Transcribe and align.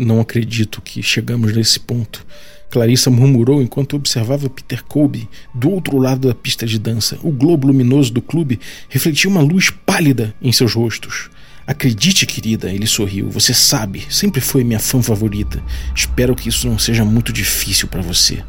Não 0.00 0.20
acredito 0.20 0.80
que 0.80 1.02
chegamos 1.02 1.52
nesse 1.52 1.80
ponto. 1.80 2.24
Clarissa 2.70 3.10
murmurou 3.10 3.60
enquanto 3.60 3.96
observava 3.96 4.48
Peter 4.48 4.84
Colby 4.84 5.28
do 5.52 5.70
outro 5.70 5.98
lado 5.98 6.28
da 6.28 6.34
pista 6.36 6.64
de 6.64 6.78
dança. 6.78 7.18
O 7.24 7.32
globo 7.32 7.66
luminoso 7.66 8.12
do 8.12 8.22
clube 8.22 8.60
refletia 8.88 9.28
uma 9.28 9.40
luz 9.40 9.70
pálida 9.70 10.32
em 10.40 10.52
seus 10.52 10.72
rostos. 10.74 11.28
Acredite, 11.66 12.26
querida, 12.26 12.72
ele 12.72 12.86
sorriu. 12.86 13.28
Você 13.30 13.52
sabe, 13.52 14.06
sempre 14.08 14.40
foi 14.40 14.62
minha 14.62 14.78
fã 14.78 15.02
favorita. 15.02 15.60
Espero 15.92 16.36
que 16.36 16.48
isso 16.48 16.68
não 16.68 16.78
seja 16.78 17.04
muito 17.04 17.32
difícil 17.32 17.88
para 17.88 18.00
você. 18.00 18.44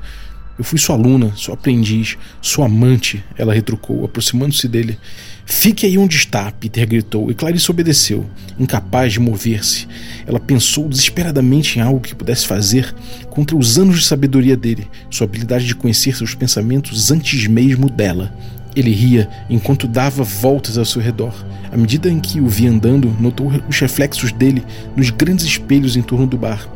Eu 0.59 0.65
fui 0.65 0.77
sua 0.77 0.97
aluna, 0.97 1.31
sua 1.37 1.53
aprendiz, 1.53 2.17
sua 2.41 2.65
amante, 2.65 3.23
ela 3.37 3.53
retrucou, 3.53 4.03
aproximando-se 4.03 4.67
dele. 4.67 4.99
Fique 5.45 5.85
aí 5.85 5.97
onde 5.97 6.17
está, 6.17 6.51
Peter 6.51 6.85
gritou, 6.85 7.31
e 7.31 7.33
Clarice 7.33 7.71
obedeceu, 7.71 8.25
incapaz 8.59 9.13
de 9.13 9.21
mover-se. 9.21 9.87
Ela 10.27 10.37
pensou 10.37 10.89
desesperadamente 10.89 11.79
em 11.79 11.81
algo 11.81 12.01
que 12.01 12.13
pudesse 12.13 12.45
fazer 12.45 12.93
contra 13.29 13.55
os 13.55 13.79
anos 13.79 13.99
de 13.99 14.05
sabedoria 14.05 14.57
dele, 14.57 14.85
sua 15.09 15.25
habilidade 15.25 15.65
de 15.65 15.73
conhecer 15.73 16.13
seus 16.17 16.35
pensamentos 16.35 17.09
antes 17.09 17.47
mesmo 17.47 17.89
dela. 17.89 18.29
Ele 18.75 18.91
ria 18.91 19.29
enquanto 19.49 19.87
dava 19.87 20.23
voltas 20.23 20.77
ao 20.77 20.83
seu 20.83 21.01
redor. 21.01 21.33
À 21.71 21.77
medida 21.77 22.09
em 22.09 22.19
que 22.19 22.41
o 22.41 22.49
via 22.49 22.69
andando, 22.69 23.15
notou 23.17 23.49
os 23.69 23.79
reflexos 23.79 24.33
dele 24.33 24.61
nos 24.93 25.09
grandes 25.09 25.45
espelhos 25.45 25.95
em 25.95 26.01
torno 26.01 26.27
do 26.27 26.37
bar. 26.37 26.67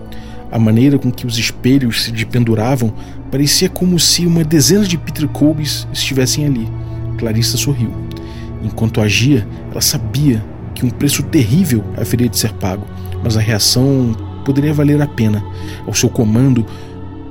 A 0.49 0.57
maneira 0.57 0.97
com 0.97 1.11
que 1.11 1.25
os 1.25 1.37
espelhos 1.37 2.03
se 2.03 2.11
dependuravam 2.11 2.93
parecia 3.33 3.67
como 3.67 3.99
se 3.99 4.27
uma 4.27 4.43
dezena 4.43 4.85
de 4.85 4.95
Peter 4.95 5.27
Colbys 5.27 5.87
estivessem 5.91 6.45
ali. 6.45 6.69
Clarissa 7.17 7.57
sorriu. 7.57 7.91
Enquanto 8.63 9.01
agia, 9.01 9.47
ela 9.71 9.81
sabia 9.81 10.45
que 10.75 10.85
um 10.85 10.91
preço 10.91 11.23
terrível 11.23 11.83
haveria 11.97 12.29
de 12.29 12.37
ser 12.37 12.53
pago, 12.53 12.85
mas 13.23 13.35
a 13.35 13.41
reação 13.41 14.15
poderia 14.45 14.71
valer 14.71 15.01
a 15.01 15.07
pena. 15.07 15.43
Ao 15.87 15.95
seu 15.95 16.09
comando, 16.09 16.63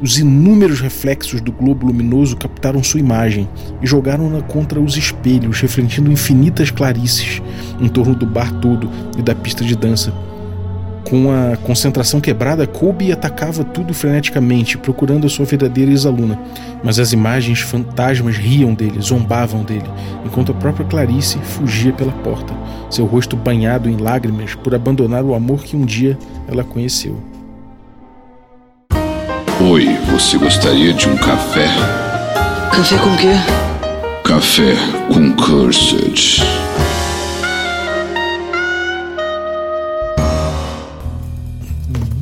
os 0.01 0.19
inúmeros 0.19 0.81
reflexos 0.81 1.41
do 1.41 1.53
globo 1.53 1.87
luminoso 1.87 2.37
captaram 2.37 2.83
sua 2.83 2.99
imagem 2.99 3.49
e 3.81 3.87
jogaram-na 3.87 4.43
contra 4.43 4.81
os 4.81 4.97
espelhos, 4.97 5.61
refletindo 5.61 6.11
infinitas 6.11 6.73
clarices 6.73 7.41
em 7.81 7.87
torno 7.87 8.17
do 8.17 8.27
bar 8.27 8.53
todo 8.55 8.91
e 9.17 9.23
da 9.23 9.37
pista 9.37 9.65
de 9.65 9.77
dança. 9.77 10.13
Com 11.05 11.31
a 11.31 11.57
concentração 11.57 12.21
quebrada, 12.21 12.67
Kobe 12.67 13.13
atacava 13.13 13.65
tudo 13.65 13.93
freneticamente, 13.93 14.79
procurando 14.79 15.27
a 15.27 15.31
sua 15.31 15.45
verdadeira 15.45 15.91
ex-aluna. 15.91 16.39
Mas 16.83 16.99
as 16.99 17.13
imagens 17.13 17.61
fantasmas 17.61 18.37
riam 18.37 18.73
dele, 18.73 19.01
zombavam 19.01 19.63
dele, 19.63 19.91
enquanto 20.25 20.53
a 20.53 20.55
própria 20.55 20.87
Clarice 20.87 21.39
fugia 21.39 21.93
pela 21.93 22.13
porta, 22.13 22.55
seu 22.91 23.05
rosto 23.05 23.37
banhado 23.37 23.89
em 23.89 23.97
lágrimas 23.97 24.55
por 24.55 24.75
abandonar 24.75 25.25
o 25.25 25.35
amor 25.35 25.63
que 25.63 25.77
um 25.77 25.85
dia 25.85 26.19
ela 26.49 26.65
conheceu. 26.65 27.17
Oi, 29.61 29.87
você 30.11 30.39
gostaria 30.39 30.93
de 30.93 31.09
um 31.09 31.17
café? 31.17 31.69
Café 32.75 32.97
com 32.99 33.17
quê? 33.17 33.33
Café 34.25 34.75
com 35.13 35.33
Cursed. 35.35 36.43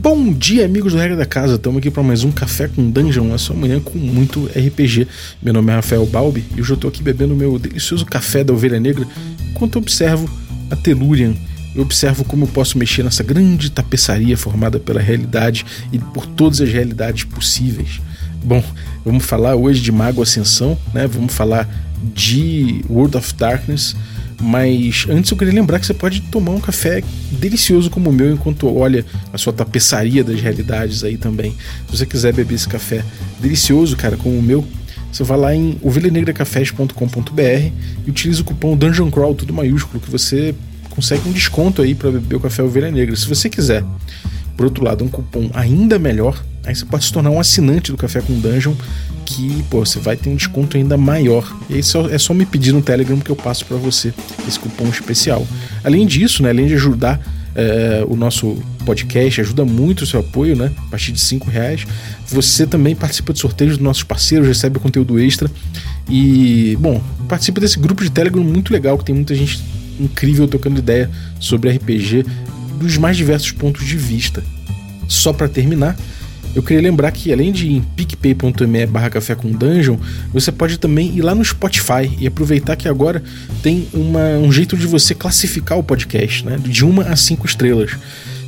Bom 0.03 0.33
dia, 0.33 0.65
amigos 0.65 0.95
do 0.95 0.99
Regra 0.99 1.15
da 1.15 1.27
Casa. 1.27 1.57
Estamos 1.57 1.77
aqui 1.77 1.91
para 1.91 2.03
mais 2.03 2.25
um 2.25 2.33
Café 2.33 2.67
com 2.69 2.91
Dungeon, 2.91 3.35
a 3.35 3.37
sua 3.37 3.55
manhã 3.55 3.79
com 3.79 3.99
muito 3.99 4.47
RPG. 4.47 5.07
Meu 5.43 5.53
nome 5.53 5.71
é 5.71 5.75
Rafael 5.75 6.07
Balbi 6.07 6.43
e 6.57 6.61
hoje 6.63 6.71
eu 6.71 6.75
estou 6.75 6.89
aqui 6.89 7.03
bebendo 7.03 7.37
meu 7.37 7.59
delicioso 7.59 8.07
café 8.07 8.43
da 8.43 8.51
Ovelha 8.51 8.81
Negra 8.81 9.07
enquanto 9.51 9.77
observo 9.77 10.27
a 10.71 10.77
Telurian. 10.77 11.35
Eu 11.75 11.83
observo 11.83 12.25
como 12.25 12.45
eu 12.45 12.49
posso 12.49 12.79
mexer 12.79 13.03
nessa 13.03 13.23
grande 13.23 13.71
tapeçaria 13.71 14.39
formada 14.39 14.81
pela 14.81 15.03
realidade 15.03 15.67
e 15.93 15.99
por 15.99 16.25
todas 16.25 16.63
as 16.63 16.71
realidades 16.71 17.25
possíveis. 17.25 18.01
Bom, 18.43 18.65
vamos 19.05 19.27
falar 19.27 19.55
hoje 19.55 19.83
de 19.83 19.93
Mago 19.93 20.23
Ascensão, 20.23 20.79
né? 20.95 21.07
Vamos 21.07 21.35
falar 21.35 21.69
de 22.15 22.83
World 22.89 23.19
of 23.19 23.35
Darkness 23.35 23.95
mas 24.41 25.07
antes 25.09 25.31
eu 25.31 25.37
queria 25.37 25.53
lembrar 25.53 25.79
que 25.79 25.87
você 25.87 25.95
pode 25.95 26.21
tomar 26.23 26.53
um 26.53 26.61
café 26.61 27.03
delicioso 27.31 27.91
como 27.91 28.11
o 28.11 28.13
meu 28.13 28.33
enquanto 28.33 28.75
olha 28.75 29.05
a 29.33 29.39
sua 29.39 29.53
tapeçaria 29.53 30.25
das 30.25 30.41
realidades 30.41 31.05
aí 31.05 31.17
também. 31.17 31.53
Se 31.89 31.99
você 31.99 32.07
quiser 32.07 32.33
beber 32.33 32.55
esse 32.55 32.69
café 32.69 33.05
delicioso, 33.41 33.97
cara, 33.97 34.17
como 34.17 34.39
o 34.39 34.43
meu, 34.43 34.67
você 35.13 35.23
vai 35.25 35.39
lá 35.39 35.55
em 35.55 35.77
ovelhanegracafés.com.br 35.83 37.43
e 38.07 38.11
utiliza 38.11 38.43
o 38.43 38.45
cupom 38.45 38.77
Dungeon 38.77 39.11
Crawl, 39.11 39.35
tudo 39.35 39.53
maiúsculo, 39.53 40.01
que 40.01 40.11
você 40.11 40.55
consegue 40.89 41.29
um 41.29 41.33
desconto 41.33 41.83
aí 41.83 41.95
para 41.95 42.11
beber 42.11 42.37
o 42.37 42.41
café 42.41 42.63
Ovelha 42.63 42.91
Negra. 42.91 43.15
Se 43.17 43.29
você 43.29 43.49
quiser, 43.49 43.85
por 44.61 44.67
outro 44.67 44.85
lado, 44.85 45.03
um 45.03 45.09
cupom 45.09 45.49
ainda 45.55 45.99
melhor, 45.99 46.39
aí 46.67 46.75
você 46.75 46.85
pode 46.85 47.07
se 47.07 47.11
tornar 47.11 47.31
um 47.31 47.41
assinante 47.41 47.91
do 47.91 47.97
Café 47.97 48.21
com 48.21 48.39
Dungeon 48.39 48.75
que 49.25 49.65
pô, 49.71 49.87
você 49.87 49.99
vai 49.99 50.19
ter 50.19 50.29
um 50.29 50.37
desconto 50.37 50.77
ainda 50.77 50.99
maior. 50.99 51.51
E 51.71 51.77
aí 51.77 51.81
é 52.11 52.19
só 52.19 52.35
me 52.35 52.45
pedir 52.45 52.73
no 52.73 52.83
Telegram 52.83 53.19
que 53.21 53.31
eu 53.31 53.37
passo 53.37 53.65
para 53.65 53.79
você 53.79 54.13
esse 54.47 54.61
cupom 54.61 54.87
especial. 54.91 55.47
Além 55.83 56.07
disso, 56.07 56.43
né, 56.43 56.51
além 56.51 56.67
de 56.67 56.75
ajudar 56.75 57.19
é, 57.55 58.05
o 58.07 58.17
nosso 58.17 58.63
podcast, 58.85 59.41
ajuda 59.41 59.65
muito 59.65 60.03
o 60.03 60.07
seu 60.07 60.21
apoio, 60.21 60.55
né? 60.55 60.71
A 60.77 60.91
partir 60.91 61.13
de 61.13 61.21
5 61.21 61.49
reais. 61.49 61.87
Você 62.27 62.67
também 62.67 62.95
participa 62.95 63.33
de 63.33 63.39
sorteios 63.39 63.79
dos 63.79 63.83
nossos 63.83 64.03
parceiros, 64.03 64.47
recebe 64.47 64.79
conteúdo 64.79 65.19
extra. 65.19 65.51
E, 66.07 66.77
bom, 66.79 67.03
participa 67.27 67.63
desse 67.63 67.79
grupo 67.79 68.05
de 68.05 68.11
Telegram 68.11 68.45
muito 68.45 68.71
legal, 68.75 68.99
que 68.99 69.07
tem 69.07 69.15
muita 69.15 69.35
gente 69.35 69.59
incrível 69.99 70.47
trocando 70.47 70.79
ideia 70.79 71.11
sobre 71.39 71.71
RPG 71.71 72.27
dos 72.81 72.97
mais 72.97 73.17
diversos 73.17 73.53
pontos 73.53 73.87
de 73.87 73.97
vista. 73.97 74.43
Só 75.07 75.33
para 75.33 75.49
terminar, 75.49 75.97
eu 76.55 76.63
queria 76.63 76.83
lembrar 76.83 77.13
que 77.13 77.33
além 77.33 77.53
de 77.53 77.67
ir 77.67 77.77
em 77.77 77.81
picpay.me 77.81 78.87
barra 78.87 79.11
café 79.11 79.35
com 79.35 79.51
dungeon, 79.51 79.97
você 80.33 80.51
pode 80.51 80.79
também 80.79 81.15
ir 81.17 81.23
lá 81.23 81.35
no 81.35 81.45
Spotify 81.45 82.11
e 82.19 82.27
aproveitar 82.27 82.75
que 82.75 82.89
agora 82.89 83.23
tem 83.63 83.87
uma, 83.93 84.31
um 84.39 84.51
jeito 84.51 84.77
de 84.77 84.87
você 84.87 85.15
classificar 85.15 85.79
o 85.79 85.83
podcast, 85.83 86.45
né? 86.45 86.59
De 86.61 86.85
uma 86.85 87.05
a 87.05 87.17
cinco 87.17 87.47
estrelas. 87.47 87.93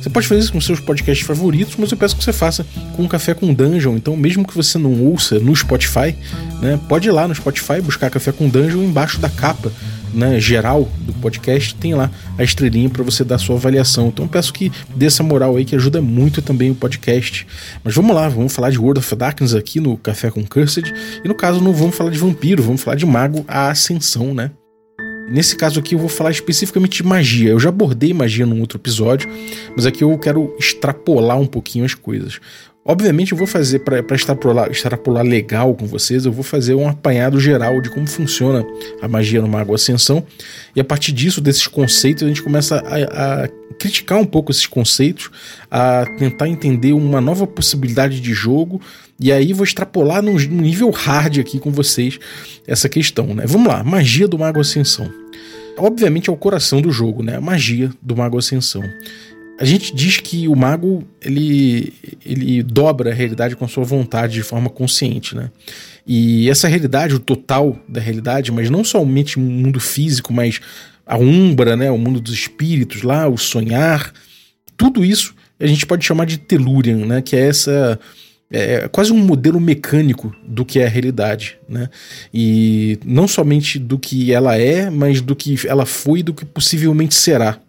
Você 0.01 0.09
pode 0.09 0.27
fazer 0.27 0.41
isso 0.41 0.51
com 0.51 0.59
seus 0.59 0.81
podcasts 0.81 1.25
favoritos, 1.25 1.75
mas 1.77 1.89
eu 1.89 1.97
peço 1.97 2.17
que 2.17 2.23
você 2.23 2.33
faça 2.33 2.65
com 2.93 3.03
um 3.03 3.07
Café 3.07 3.33
com 3.33 3.53
Dungeon. 3.53 3.95
Então, 3.95 4.17
mesmo 4.17 4.45
que 4.45 4.53
você 4.53 4.77
não 4.77 5.01
ouça 5.01 5.39
no 5.39 5.55
Spotify, 5.55 6.13
né, 6.61 6.77
pode 6.89 7.07
ir 7.07 7.11
lá 7.11 7.25
no 7.25 7.33
Spotify 7.33 7.79
buscar 7.81 8.09
Café 8.09 8.33
com 8.33 8.49
Dungeon 8.49 8.83
embaixo 8.83 9.17
da 9.17 9.29
capa 9.29 9.71
né, 10.13 10.39
geral 10.39 10.87
do 10.99 11.13
podcast, 11.13 11.75
tem 11.75 11.93
lá 11.93 12.09
a 12.37 12.43
estrelinha 12.43 12.89
para 12.89 13.03
você 13.03 13.23
dar 13.23 13.37
sua 13.37 13.55
avaliação. 13.55 14.07
Então 14.07 14.27
peço 14.27 14.53
que 14.53 14.71
dê 14.95 15.07
essa 15.07 15.23
moral 15.23 15.55
aí 15.55 15.65
que 15.65 15.75
ajuda 15.75 16.01
muito 16.01 16.41
também 16.41 16.71
o 16.71 16.75
podcast. 16.75 17.45
Mas 17.83 17.95
vamos 17.95 18.15
lá, 18.15 18.29
vamos 18.29 18.53
falar 18.53 18.69
de 18.69 18.79
World 18.79 18.99
of 18.99 19.15
Darkness 19.15 19.53
aqui 19.53 19.79
no 19.79 19.97
Café 19.97 20.29
com 20.29 20.45
Cursed. 20.45 20.93
E 21.23 21.27
no 21.27 21.35
caso 21.35 21.61
não 21.61 21.73
vamos 21.73 21.95
falar 21.95 22.11
de 22.11 22.17
vampiro, 22.17 22.63
vamos 22.63 22.81
falar 22.81 22.95
de 22.95 23.05
mago 23.05 23.43
a 23.47 23.69
ascensão, 23.69 24.33
né? 24.33 24.51
Nesse 25.29 25.55
caso 25.55 25.79
aqui 25.79 25.95
eu 25.95 25.99
vou 25.99 26.09
falar 26.09 26.31
especificamente 26.31 27.01
de 27.01 27.07
magia. 27.07 27.51
Eu 27.51 27.59
já 27.59 27.69
abordei 27.69 28.13
magia 28.13 28.45
num 28.45 28.59
outro 28.59 28.77
episódio, 28.77 29.29
mas 29.75 29.85
aqui 29.85 30.03
eu 30.03 30.17
quero 30.17 30.55
extrapolar 30.59 31.39
um 31.39 31.45
pouquinho 31.45 31.85
as 31.85 31.95
coisas. 31.95 32.39
Obviamente 32.85 33.31
eu 33.31 33.37
vou 33.37 33.47
fazer 33.47 33.79
para 33.79 34.03
extrapolar, 34.13 34.69
extrapolar 34.69 35.23
legal 35.23 35.73
com 35.73 35.85
vocês, 35.85 36.25
eu 36.25 36.33
vou 36.33 36.43
fazer 36.43 36.75
um 36.75 36.87
apanhado 36.87 37.39
geral 37.39 37.79
de 37.79 37.89
como 37.89 38.05
funciona 38.05 38.65
a 39.01 39.07
magia 39.07 39.41
no 39.41 39.47
Mago 39.47 39.73
Ascensão. 39.73 40.25
E 40.75 40.81
a 40.81 40.83
partir 40.83 41.13
disso, 41.13 41.39
desses 41.39 41.65
conceitos, 41.65 42.23
a 42.23 42.27
gente 42.27 42.43
começa 42.43 42.79
a, 42.79 43.43
a 43.43 43.47
criticar 43.79 44.19
um 44.19 44.25
pouco 44.25 44.51
esses 44.51 44.67
conceitos, 44.67 45.29
a 45.71 46.05
tentar 46.17 46.49
entender 46.49 46.91
uma 46.91 47.21
nova 47.21 47.47
possibilidade 47.47 48.19
de 48.19 48.33
jogo. 48.33 48.81
E 49.17 49.31
aí 49.31 49.53
vou 49.53 49.63
extrapolar 49.63 50.21
num, 50.21 50.37
nível 50.37 50.89
hard 50.89 51.39
aqui 51.39 51.59
com 51.59 51.71
vocês 51.71 52.19
essa 52.67 52.89
questão, 52.89 53.27
né? 53.27 53.45
Vamos 53.47 53.67
lá, 53.67 53.81
magia 53.81 54.27
do 54.27 54.37
Mago 54.37 54.59
Ascensão. 54.59 55.09
Obviamente 55.77 56.29
é 56.29 56.33
o 56.33 56.37
coração 56.37 56.81
do 56.81 56.91
jogo, 56.91 57.23
né? 57.23 57.37
A 57.37 57.41
magia 57.41 57.89
do 58.01 58.15
Mago 58.15 58.37
Ascensão. 58.37 58.83
A 59.59 59.65
gente 59.65 59.95
diz 59.95 60.17
que 60.17 60.47
o 60.47 60.55
mago 60.55 61.07
ele, 61.21 61.93
ele 62.25 62.63
dobra 62.63 63.11
a 63.11 63.13
realidade 63.13 63.55
com 63.55 63.65
a 63.65 63.67
sua 63.67 63.83
vontade 63.83 64.33
de 64.33 64.43
forma 64.43 64.69
consciente, 64.69 65.35
né? 65.35 65.51
E 66.05 66.49
essa 66.49 66.67
realidade, 66.67 67.15
o 67.15 67.19
total 67.19 67.77
da 67.87 68.01
realidade, 68.01 68.51
mas 68.51 68.69
não 68.69 68.83
somente 68.83 69.37
o 69.37 69.41
mundo 69.41 69.79
físico, 69.79 70.33
mas 70.33 70.59
a 71.05 71.17
umbra, 71.17 71.77
né? 71.77 71.91
O 71.91 71.97
mundo 71.97 72.19
dos 72.19 72.33
espíritos 72.33 73.03
lá, 73.03 73.27
o 73.27 73.37
sonhar, 73.37 74.11
tudo 74.75 75.05
isso 75.05 75.35
a 75.59 75.67
gente 75.67 75.85
pode 75.85 76.03
chamar 76.03 76.25
de 76.25 76.37
Telurian, 76.37 77.05
né? 77.05 77.21
Que 77.21 77.35
é 77.35 77.47
essa 77.47 77.99
é 78.51 78.87
quase 78.87 79.11
um 79.11 79.17
modelo 79.17 79.59
mecânico 79.59 80.35
do 80.47 80.63
que 80.63 80.79
é 80.79 80.85
a 80.85 80.89
realidade, 80.89 81.57
né? 81.67 81.89
E 82.31 82.99
não 83.03 83.27
somente 83.27 83.79
do 83.79 83.97
que 83.97 84.31
ela 84.31 84.55
é, 84.55 84.89
mas 84.91 85.21
do 85.21 85.35
que 85.35 85.67
ela 85.67 85.85
foi 85.85 86.19
e 86.19 86.23
do 86.23 86.33
que 86.33 86.45
possivelmente 86.45 87.15
será. 87.15 87.59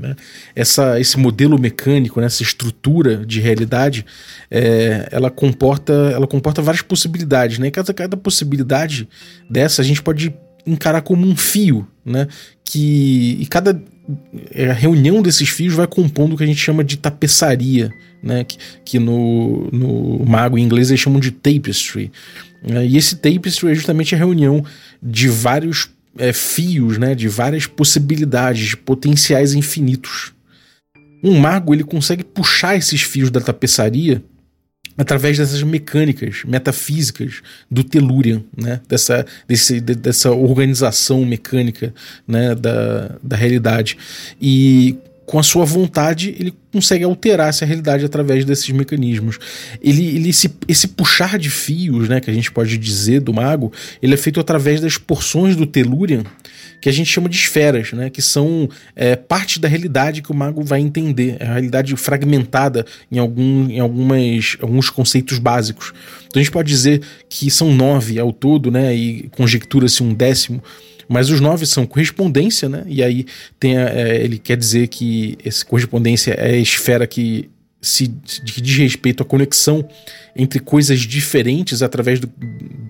Né? 0.00 0.16
Essa, 0.56 1.00
esse 1.00 1.16
modelo 1.16 1.58
mecânico, 1.58 2.20
né? 2.20 2.26
essa 2.26 2.42
estrutura 2.42 3.24
de 3.24 3.40
realidade, 3.40 4.04
é, 4.50 5.08
ela, 5.10 5.30
comporta, 5.30 5.92
ela 6.12 6.26
comporta 6.26 6.60
várias 6.60 6.82
possibilidades. 6.82 7.58
Né? 7.58 7.70
Cada, 7.70 7.94
cada 7.94 8.16
possibilidade 8.16 9.08
dessa 9.48 9.82
a 9.82 9.84
gente 9.84 10.02
pode 10.02 10.34
encarar 10.66 11.02
como 11.02 11.26
um 11.26 11.36
fio, 11.36 11.86
né? 12.04 12.26
Que 12.64 13.36
e 13.40 13.46
cada 13.46 13.80
é, 14.50 14.72
reunião 14.72 15.22
desses 15.22 15.48
fios 15.48 15.74
vai 15.74 15.86
compondo 15.86 16.34
o 16.34 16.36
que 16.36 16.44
a 16.44 16.46
gente 16.46 16.60
chama 16.60 16.82
de 16.82 16.96
tapeçaria, 16.96 17.90
né? 18.22 18.44
Que, 18.44 18.58
que 18.84 18.98
no, 18.98 19.68
no 19.70 20.24
mago 20.24 20.58
em 20.58 20.62
inglês 20.62 20.90
eles 20.90 21.00
chamam 21.00 21.20
de 21.20 21.30
tapestry. 21.30 22.10
É, 22.66 22.86
e 22.86 22.96
esse 22.96 23.16
tapestry 23.16 23.70
é 23.70 23.74
justamente 23.74 24.14
a 24.14 24.18
reunião 24.18 24.64
de 25.02 25.28
vários 25.28 25.90
é, 26.18 26.32
fios, 26.32 26.98
né? 26.98 27.14
De 27.14 27.28
várias 27.28 27.66
possibilidades, 27.66 28.68
de 28.68 28.76
potenciais 28.76 29.54
infinitos. 29.54 30.32
Um 31.22 31.38
mago 31.38 31.74
ele 31.74 31.84
consegue 31.84 32.22
puxar 32.22 32.76
esses 32.76 33.02
fios 33.02 33.30
da 33.30 33.40
tapeçaria 33.40 34.22
através 34.96 35.38
dessas 35.38 35.62
mecânicas 35.62 36.42
metafísicas 36.44 37.42
do 37.70 37.82
Telurian, 37.82 38.42
né? 38.56 38.80
dessa, 38.88 39.26
desse, 39.48 39.80
dessa 39.80 40.30
organização 40.30 41.24
mecânica 41.24 41.92
né? 42.26 42.54
da, 42.54 43.16
da 43.22 43.36
realidade. 43.36 43.98
E 44.40 44.96
com 45.26 45.38
a 45.38 45.42
sua 45.42 45.64
vontade, 45.64 46.34
ele 46.38 46.54
consegue 46.72 47.04
alterar 47.04 47.48
essa 47.48 47.64
realidade 47.64 48.04
através 48.04 48.44
desses 48.44 48.68
mecanismos. 48.70 49.38
Ele, 49.82 50.06
ele 50.16 50.28
esse, 50.28 50.52
esse 50.68 50.88
puxar 50.88 51.38
de 51.38 51.50
fios, 51.50 52.08
né, 52.08 52.20
que 52.20 52.30
a 52.30 52.34
gente 52.34 52.50
pode 52.50 52.76
dizer 52.76 53.20
do 53.20 53.32
mago, 53.32 53.72
ele 54.02 54.14
é 54.14 54.16
feito 54.16 54.40
através 54.40 54.80
das 54.80 54.98
porções 54.98 55.56
do 55.56 55.66
Telurian 55.66 56.24
que 56.84 56.88
a 56.90 56.92
gente 56.92 57.10
chama 57.10 57.30
de 57.30 57.36
esferas, 57.36 57.94
né? 57.94 58.10
Que 58.10 58.20
são 58.20 58.68
é, 58.94 59.16
parte 59.16 59.58
da 59.58 59.66
realidade 59.66 60.20
que 60.20 60.30
o 60.30 60.34
mago 60.34 60.62
vai 60.62 60.80
entender. 60.80 61.38
É 61.40 61.46
a 61.46 61.52
realidade 61.52 61.96
fragmentada 61.96 62.84
em, 63.10 63.18
algum, 63.18 63.70
em 63.70 63.80
algumas, 63.80 64.58
alguns 64.60 64.90
conceitos 64.90 65.38
básicos. 65.38 65.94
Então 66.26 66.38
a 66.38 66.44
gente 66.44 66.52
pode 66.52 66.68
dizer 66.68 67.00
que 67.26 67.50
são 67.50 67.72
nove 67.74 68.18
ao 68.18 68.34
todo, 68.34 68.70
né? 68.70 68.94
E 68.94 69.30
conjectura-se 69.30 70.02
um 70.02 70.12
décimo. 70.12 70.62
Mas 71.08 71.30
os 71.30 71.40
nove 71.40 71.66
são 71.66 71.86
correspondência, 71.86 72.68
né? 72.68 72.84
E 72.86 73.02
aí 73.02 73.26
tem 73.58 73.76
a, 73.76 73.88
é, 73.88 74.24
ele 74.24 74.38
quer 74.38 74.56
dizer 74.56 74.88
que 74.88 75.36
essa 75.44 75.64
correspondência 75.64 76.32
é 76.32 76.52
a 76.54 76.58
esfera 76.58 77.06
que 77.06 77.50
se 77.80 78.08
que 78.08 78.60
diz 78.60 78.76
respeito 78.78 79.22
à 79.22 79.26
conexão 79.26 79.86
entre 80.34 80.58
coisas 80.58 81.00
diferentes 81.00 81.82
através 81.82 82.18
do, 82.18 82.30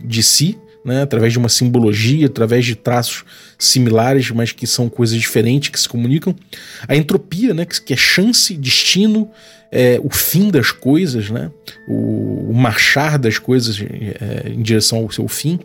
de 0.05 0.22
si, 0.22 0.56
né, 0.84 1.02
através 1.02 1.32
de 1.32 1.38
uma 1.38 1.49
simbologia, 1.49 2.26
através 2.26 2.64
de 2.64 2.75
traços 2.75 3.25
similares, 3.58 4.31
mas 4.31 4.52
que 4.52 4.66
são 4.66 4.88
coisas 4.88 5.19
diferentes 5.19 5.70
que 5.70 5.81
se 5.81 5.88
comunicam. 5.88 6.34
A 6.87 6.94
entropia, 6.94 7.55
né, 7.55 7.64
que 7.64 7.93
é 7.93 7.96
chance, 7.96 8.55
destino, 8.55 9.31
é, 9.72 9.99
o 10.02 10.11
fim 10.11 10.50
das 10.50 10.70
coisas, 10.70 11.31
né, 11.31 11.50
o, 11.88 12.50
o 12.50 12.55
marchar 12.55 13.19
das 13.19 13.38
coisas 13.38 13.81
é, 13.81 14.50
em 14.50 14.62
direção 14.62 14.99
ao 14.99 15.11
seu 15.11 15.26
fim. 15.26 15.58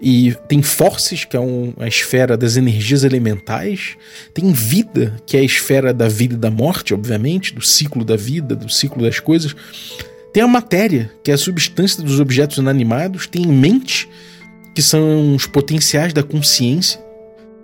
E 0.00 0.36
tem 0.46 0.62
forces, 0.62 1.24
que 1.24 1.36
é 1.36 1.40
um, 1.40 1.72
a 1.78 1.88
esfera 1.88 2.36
das 2.36 2.56
energias 2.56 3.02
elementais. 3.02 3.96
Tem 4.32 4.52
vida, 4.52 5.16
que 5.26 5.36
é 5.36 5.40
a 5.40 5.44
esfera 5.44 5.92
da 5.92 6.08
vida 6.08 6.34
e 6.34 6.38
da 6.38 6.50
morte, 6.50 6.94
obviamente, 6.94 7.54
do 7.54 7.60
ciclo 7.60 8.04
da 8.04 8.16
vida, 8.16 8.54
do 8.54 8.68
ciclo 8.68 9.02
das 9.02 9.18
coisas. 9.18 9.56
Tem 10.32 10.42
a 10.42 10.46
matéria, 10.46 11.10
que 11.22 11.30
é 11.30 11.34
a 11.34 11.38
substância 11.38 12.02
dos 12.02 12.20
objetos 12.20 12.58
inanimados. 12.58 13.26
Tem 13.26 13.44
mente, 13.44 14.08
que 14.72 14.82
são 14.82 15.34
os 15.34 15.46
potenciais 15.46 16.12
da 16.12 16.22
consciência. 16.22 17.00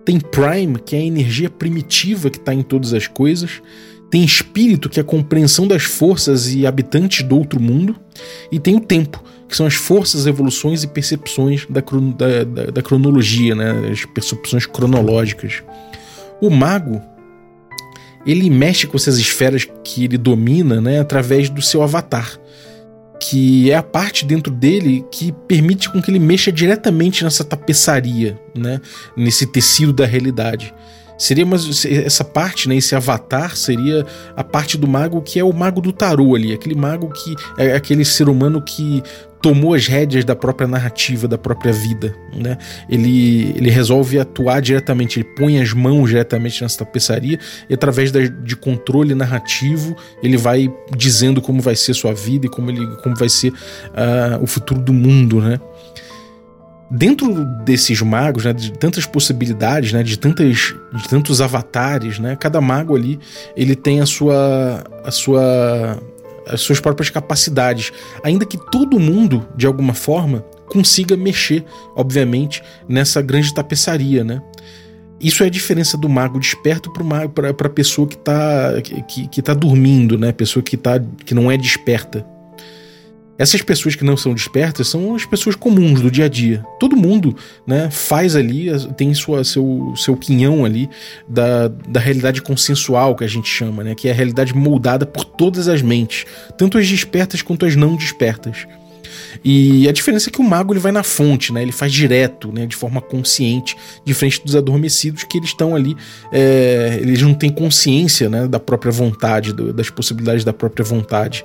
Tem 0.05 0.19
Prime, 0.19 0.79
que 0.85 0.97
é 0.97 0.99
a 0.99 1.03
energia 1.03 1.49
primitiva 1.49 2.31
que 2.31 2.39
está 2.39 2.53
em 2.53 2.63
todas 2.63 2.93
as 2.93 3.07
coisas. 3.07 3.63
Tem 4.11 4.25
espírito, 4.25 4.89
que 4.89 4.99
é 4.99 5.03
a 5.03 5.05
compreensão 5.05 5.69
das 5.69 5.85
forças 5.85 6.53
e 6.53 6.67
habitantes 6.67 7.25
do 7.25 7.39
outro 7.39 7.61
mundo. 7.61 7.97
E 8.51 8.59
tem 8.59 8.75
o 8.75 8.81
tempo, 8.81 9.23
que 9.55 9.59
são 9.59 9.67
as 9.67 9.75
forças, 9.75 10.27
evoluções 10.27 10.83
e 10.83 10.89
percepções 10.89 11.65
da, 11.71 11.81
da, 11.81 12.43
da, 12.43 12.71
da 12.73 12.83
cronologia, 12.83 13.55
né? 13.55 13.89
as 13.93 14.05
percepções 14.05 14.67
cronológicas. 14.67 15.63
O 16.41 16.51
mago 16.51 17.01
ele 18.27 18.51
mexe 18.51 18.85
com 18.89 18.97
essas 18.97 19.17
esferas 19.17 19.69
que 19.85 20.07
ele 20.07 20.19
domina 20.19 20.81
né, 20.81 20.99
através 20.99 21.49
do 21.49 21.63
seu 21.63 21.83
avatar 21.83 22.37
que 23.21 23.71
é 23.71 23.77
a 23.77 23.83
parte 23.83 24.25
dentro 24.25 24.53
dele 24.53 25.05
que 25.11 25.31
permite 25.47 25.89
com 25.89 26.03
que 26.03 26.11
ele 26.11 26.19
mexa 26.19 26.51
diretamente 26.51 27.23
nessa 27.23 27.45
tapeçaria, 27.45 28.39
né? 28.55 28.81
nesse 29.17 29.47
tecido 29.47 29.93
da 29.93 30.05
realidade. 30.05 30.75
Seria 31.17 31.47
essa 32.05 32.25
parte, 32.25 32.69
né, 32.69 32.77
esse 32.77 32.95
avatar 32.95 33.57
seria 33.57 34.05
a 34.37 34.43
parte 34.43 34.77
do 34.77 34.89
mago 34.89 35.23
que 35.23 35.39
é 35.39 35.45
o 35.45 35.53
mago 35.53 35.81
do 35.81 35.93
tarô 35.93 36.35
ali, 36.35 36.53
aquele 36.53 36.75
mago 36.75 37.09
que 37.11 37.37
é 37.57 37.75
aquele 37.75 38.05
ser 38.05 38.29
humano 38.29 38.61
que 38.61 39.01
tomou 39.45 39.75
as 39.75 39.87
rédeas 39.87 40.25
da 40.25 40.35
própria 40.35 40.67
narrativa, 40.67 41.29
da 41.29 41.37
própria 41.37 41.71
vida, 41.71 42.17
né? 42.35 42.57
Ele, 42.89 43.53
ele 43.55 43.69
resolve 43.69 44.19
atuar 44.19 44.63
diretamente, 44.63 45.21
ele 45.21 45.29
põe 45.37 45.61
as 45.61 45.71
mãos 45.75 46.09
diretamente 46.09 46.63
nessa 46.63 46.79
tapeçaria 46.79 47.39
e 47.69 47.75
através 47.75 48.11
da, 48.11 48.21
de 48.21 48.57
controle 48.57 49.15
narrativo 49.15 49.95
ele 50.23 50.39
vai 50.39 50.73
dizendo 50.97 51.43
como 51.43 51.61
vai 51.61 51.77
ser 51.77 51.93
sua 51.93 52.15
vida 52.15 52.47
e 52.47 52.49
como, 52.49 52.71
ele, 52.71 52.87
como 53.03 53.15
vai 53.15 53.29
ser 53.29 53.51
uh, 53.51 54.43
o 54.43 54.47
futuro 54.47 54.81
do 54.81 54.95
mundo, 54.95 55.43
né? 55.43 55.61
Dentro 56.91 57.45
desses 57.67 58.01
magos, 58.01 58.47
né, 58.47 58.53
de 58.55 58.73
tantas 58.73 59.05
possibilidades, 59.05 59.93
né, 59.93 60.03
de, 60.03 60.19
tantas, 60.19 60.75
de 60.95 61.09
tantos 61.09 61.43
avatares, 61.43 62.19
né, 62.19 62.35
cada 62.35 62.63
mago 62.63 62.97
ali 62.97 63.19
ele 63.55 63.77
tem 63.77 64.01
a 64.01 64.07
sua, 64.07 64.85
a 65.05 65.11
sua 65.11 65.99
as 66.47 66.61
suas 66.61 66.81
próprias 66.81 67.11
capacidades, 67.11 67.93
ainda 68.23 68.45
que 68.45 68.59
todo 68.71 68.99
mundo, 68.99 69.47
de 69.57 69.67
alguma 69.67 69.95
forma, 69.95 70.45
consiga 70.67 71.17
mexer, 71.17 71.65
obviamente, 71.95 72.63
nessa 72.89 73.23
grande 73.23 73.53
tapeçaria, 73.53 74.25
né? 74.25 74.43
Isso 75.21 75.43
é 75.43 75.47
a 75.47 75.51
diferença 75.51 75.97
do 75.97 76.09
mago 76.09 76.39
desperto 76.39 76.93
para 76.93 77.51
a 77.51 77.71
pessoa 77.71 78.07
que 78.07 78.17
está 78.17 78.73
que, 79.09 79.29
que 79.29 79.43
tá 79.43 79.55
dormindo, 79.55 80.19
né? 80.19 80.33
Pessoa 80.33 80.63
que, 80.63 80.77
tá, 80.77 81.01
que 81.25 81.35
não 81.35 81.51
é 81.51 81.57
desperta. 81.57 82.27
Essas 83.37 83.63
pessoas 83.63 83.97
que 83.97 84.05
não 84.05 84.17
são 84.17 84.33
despertas 84.33 84.89
são 84.89 85.15
as 85.15 85.25
pessoas 85.25 85.57
comuns 85.57 86.01
do 86.01 86.11
dia 86.11 86.27
a 86.27 86.29
dia. 86.29 86.65
Todo 86.79 86.97
mundo 86.97 87.37
né, 87.67 87.91
faz 87.91 88.37
ali, 88.37 88.69
tem 88.97 89.13
sua, 89.13 89.43
seu, 89.43 89.93
seu 89.97 90.17
quinhão 90.17 90.65
ali 90.65 90.89
da, 91.29 91.69
da 91.69 91.99
realidade 91.99 92.41
consensual 92.41 93.17
que 93.17 93.25
a 93.25 93.29
gente 93.29 93.49
chama, 93.49 93.83
né, 93.83 93.95
que 93.95 94.09
é 94.09 94.13
a 94.13 94.15
realidade 94.15 94.55
moldada 94.55 95.05
por 95.05 95.25
todas 95.25 95.67
as 95.67 95.83
mentes, 95.83 96.25
tanto 96.57 96.79
as 96.79 96.89
despertas 96.89 97.43
quanto 97.43 97.67
as 97.67 97.75
não 97.75 97.97
despertas. 97.97 98.67
E 99.45 99.89
a 99.89 99.93
diferença 99.93 100.29
é 100.29 100.33
que 100.33 100.41
o 100.41 100.45
mago 100.45 100.73
ele 100.73 100.81
vai 100.81 100.93
na 100.93 101.03
fonte, 101.03 101.53
né? 101.53 101.63
Ele 101.63 101.73
faz 101.73 101.93
direto, 101.93 102.53
né? 102.53 102.67
De 102.67 102.77
forma 102.77 103.01
consciente, 103.01 103.77
diferente 104.05 104.43
dos 104.45 104.55
adormecidos 104.55 105.25
que 105.25 105.39
eles 105.39 105.51
estão 105.51 105.75
ali, 105.75 105.97
é, 106.33 106.99
eles 107.01 107.21
não 107.23 107.35
têm 107.35 107.51
consciência, 107.51 108.29
né? 108.29 108.47
Da 108.47 108.61
própria 108.61 108.93
vontade, 108.93 109.53
do, 109.53 109.73
das 109.73 109.91
possibilidades 109.91 110.45
da 110.45 110.53
própria 110.53 110.85
vontade. 110.85 111.45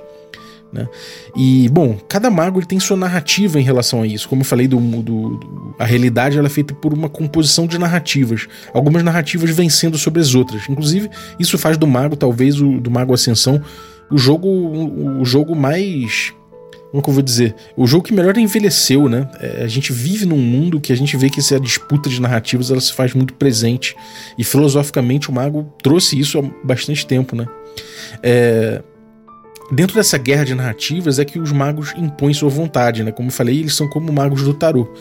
Né? 0.72 0.88
E, 1.36 1.68
bom, 1.68 1.98
cada 2.08 2.30
mago 2.30 2.60
ele 2.60 2.66
tem 2.66 2.78
sua 2.78 2.96
narrativa 2.96 3.58
em 3.58 3.62
relação 3.62 4.02
a 4.02 4.06
isso. 4.06 4.28
Como 4.28 4.42
eu 4.42 4.46
falei, 4.46 4.68
do, 4.68 4.78
do, 4.78 5.02
do, 5.02 5.74
a 5.78 5.84
realidade 5.84 6.38
ela 6.38 6.46
é 6.46 6.50
feita 6.50 6.74
por 6.74 6.92
uma 6.94 7.08
composição 7.08 7.66
de 7.66 7.76
narrativas. 7.76 8.46
Algumas 8.72 9.02
narrativas 9.02 9.50
vencendo 9.50 9.98
sobre 9.98 10.20
as 10.20 10.34
outras. 10.34 10.68
Inclusive, 10.68 11.10
isso 11.38 11.58
faz 11.58 11.76
do 11.76 11.86
mago, 11.86 12.14
talvez, 12.14 12.60
o, 12.60 12.80
do 12.80 12.90
mago 12.90 13.12
Ascensão, 13.12 13.60
o 14.10 14.16
jogo, 14.16 14.48
o, 14.48 15.20
o 15.20 15.24
jogo 15.24 15.56
mais. 15.56 16.32
Como 16.90 17.02
que 17.02 17.10
eu 17.10 17.14
vou 17.14 17.22
dizer? 17.22 17.54
O 17.76 17.86
jogo 17.86 18.04
que 18.04 18.12
melhor 18.12 18.36
envelheceu, 18.36 19.08
né? 19.08 19.28
É, 19.40 19.62
a 19.62 19.68
gente 19.68 19.92
vive 19.92 20.26
num 20.26 20.38
mundo 20.38 20.80
que 20.80 20.92
a 20.92 20.96
gente 20.96 21.16
vê 21.16 21.30
que 21.30 21.38
essa 21.38 21.58
disputa 21.58 22.08
de 22.08 22.20
narrativas 22.20 22.70
ela 22.70 22.80
se 22.80 22.92
faz 22.92 23.14
muito 23.14 23.34
presente. 23.34 23.96
E 24.36 24.44
filosoficamente 24.44 25.30
o 25.30 25.32
mago 25.32 25.72
trouxe 25.82 26.18
isso 26.18 26.38
há 26.38 26.42
bastante 26.64 27.06
tempo, 27.06 27.34
né? 27.36 27.46
É, 28.22 28.82
Dentro 29.70 29.94
dessa 29.94 30.18
guerra 30.18 30.44
de 30.44 30.54
narrativas 30.54 31.18
é 31.18 31.24
que 31.24 31.38
os 31.38 31.52
magos 31.52 31.94
impõem 31.96 32.34
sua 32.34 32.48
vontade, 32.48 33.04
né? 33.04 33.12
Como 33.12 33.28
eu 33.28 33.32
falei, 33.32 33.60
eles 33.60 33.74
são 33.74 33.88
como 33.88 34.12
magos 34.12 34.42
do 34.42 34.52
tarô. 34.52 34.92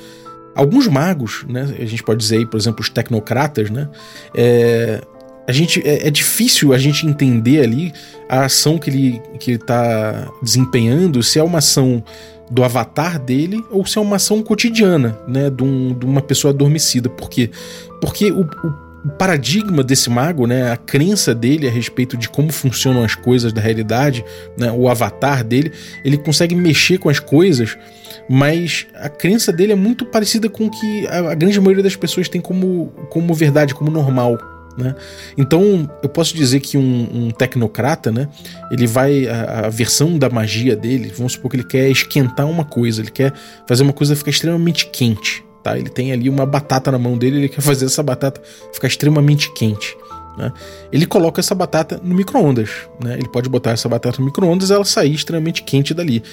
Alguns 0.56 0.88
magos, 0.88 1.44
né? 1.48 1.76
A 1.80 1.86
gente 1.86 2.04
pode 2.04 2.20
dizer 2.20 2.38
aí, 2.38 2.46
por 2.46 2.58
exemplo, 2.58 2.82
os 2.82 2.90
tecnocratas, 2.90 3.70
né? 3.70 3.90
É, 4.36 5.02
a 5.48 5.52
gente, 5.52 5.82
é, 5.88 6.08
é, 6.08 6.12
difícil 6.12 6.74
a 6.74 6.78
gente 6.78 7.08
entender 7.08 7.64
ali 7.64 7.92
a 8.28 8.46
ação 8.46 8.78
que 8.78 8.90
ele 8.90 9.22
que 9.40 9.54
está 9.54 10.32
desempenhando, 10.44 11.24
se 11.24 11.40
é 11.40 11.44
uma 11.44 11.58
ação 11.58 12.04
do 12.52 12.64
avatar 12.64 13.20
dele 13.20 13.64
ou 13.72 13.86
se 13.86 13.98
é 13.98 14.02
uma 14.02 14.18
ação 14.18 14.44
cotidiana, 14.44 15.18
né? 15.28 15.50
De, 15.50 15.64
um, 15.64 15.98
de 15.98 16.06
uma 16.06 16.22
pessoa 16.22 16.54
adormecida. 16.54 17.10
Por 17.10 17.28
quê? 17.28 17.50
Porque 18.00 18.32
o, 18.32 18.42
o 18.42 18.89
o 19.04 19.10
paradigma 19.10 19.84
desse 19.84 20.10
mago, 20.10 20.46
né, 20.46 20.72
a 20.72 20.78
crença 20.78 21.34
dele 21.34 21.68
a 21.68 21.72
respeito 21.72 22.18
de 22.18 22.30
como 22.30 22.52
funcionam 22.52 23.04
as 23.04 23.16
coisas 23.16 23.54
da 23.54 23.62
realidade, 23.62 24.24
né, 24.58 24.72
o 24.72 24.90
avatar 24.90 25.44
dele, 25.44 25.72
ele 26.04 26.18
consegue 26.18 26.56
mexer 26.56 26.98
com 26.98 27.10
as 27.10 27.20
coisas, 27.20 27.78
mas 28.30 28.88
a 28.96 29.10
crença 29.10 29.52
dele 29.52 29.72
é 29.72 29.76
muito 29.76 30.06
parecida 30.06 30.50
com 30.50 30.66
o 30.66 30.70
que 30.70 31.08
a, 31.08 31.34
grande 31.34 31.60
maioria 31.60 31.84
das 31.84 31.96
pessoas 31.96 32.28
tem 32.28 32.42
como, 32.42 32.88
como 33.10 33.34
verdade, 33.34 33.74
como 33.74 33.90
normal. 33.90 34.38
Né? 34.78 34.96
Então, 35.38 35.90
eu 36.02 36.08
posso 36.08 36.36
dizer 36.36 36.60
que 36.62 36.78
um, 36.78 37.10
um 37.12 37.32
tecnocrata, 37.32 38.12
né, 38.12 38.30
ele 38.72 38.88
vai. 38.88 39.28
A, 39.28 39.66
a, 39.66 39.70
versão 39.70 40.18
da 40.18 40.30
magia 40.30 40.74
dele, 40.74 41.12
vamos 41.14 41.34
supor 41.34 41.52
que 41.52 41.58
ele 41.58 41.66
quer 41.66 41.90
esquentar 41.90 42.48
uma 42.48 42.64
coisa, 42.64 43.02
ele 43.02 43.12
quer 43.12 43.34
fazer 43.68 43.84
uma 43.84 43.92
coisa 43.92 44.16
ficar 44.16 44.32
extremamente 44.32 44.86
quente. 44.86 45.44
Tá? 45.64 45.78
Ele 45.78 45.90
tem 45.90 46.12
ali 46.12 46.30
uma 46.30 46.46
batata 46.46 46.92
na 46.92 46.98
mão 46.98 47.18
dele, 47.18 47.38
ele 47.38 47.50
quer 47.50 47.62
fazer 47.62 47.86
essa 47.86 48.04
batata 48.04 48.42
ficar 48.74 48.88
extremamente 48.88 49.52
quente. 49.54 49.96
Né? 50.38 50.52
Ele 50.92 51.06
coloca 51.06 51.42
essa 51.42 51.54
batata 51.54 52.00
no 52.02 52.16
micro-ondas. 52.16 52.70
Né? 53.04 53.16
Ele 53.16 53.28
pode 53.28 53.50
botar 53.50 53.72
essa 53.72 53.90
batata 53.90 54.20
no 54.20 54.26
micro-ondas 54.26 54.70
e 54.70 54.74
ela 54.74 54.86
sair 54.86 55.14
extremamente 55.14 55.64
quente 55.64 55.94
dali. 55.94 56.24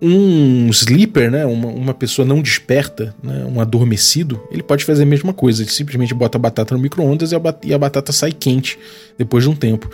Um 0.00 0.68
sleeper, 0.70 1.30
né? 1.30 1.44
uma, 1.44 1.68
uma 1.68 1.94
pessoa 1.94 2.26
não 2.26 2.40
desperta, 2.40 3.14
né? 3.22 3.44
um 3.44 3.60
adormecido, 3.60 4.40
ele 4.50 4.62
pode 4.62 4.84
fazer 4.84 5.02
a 5.02 5.06
mesma 5.06 5.32
coisa. 5.32 5.62
Ele 5.62 5.70
simplesmente 5.70 6.14
bota 6.14 6.38
a 6.38 6.40
batata 6.40 6.74
no 6.74 6.80
micro-ondas 6.80 7.32
e, 7.32 7.36
e 7.64 7.74
a 7.74 7.78
batata 7.78 8.12
sai 8.12 8.32
quente 8.32 8.78
depois 9.18 9.44
de 9.44 9.50
um 9.50 9.56
tempo. 9.56 9.90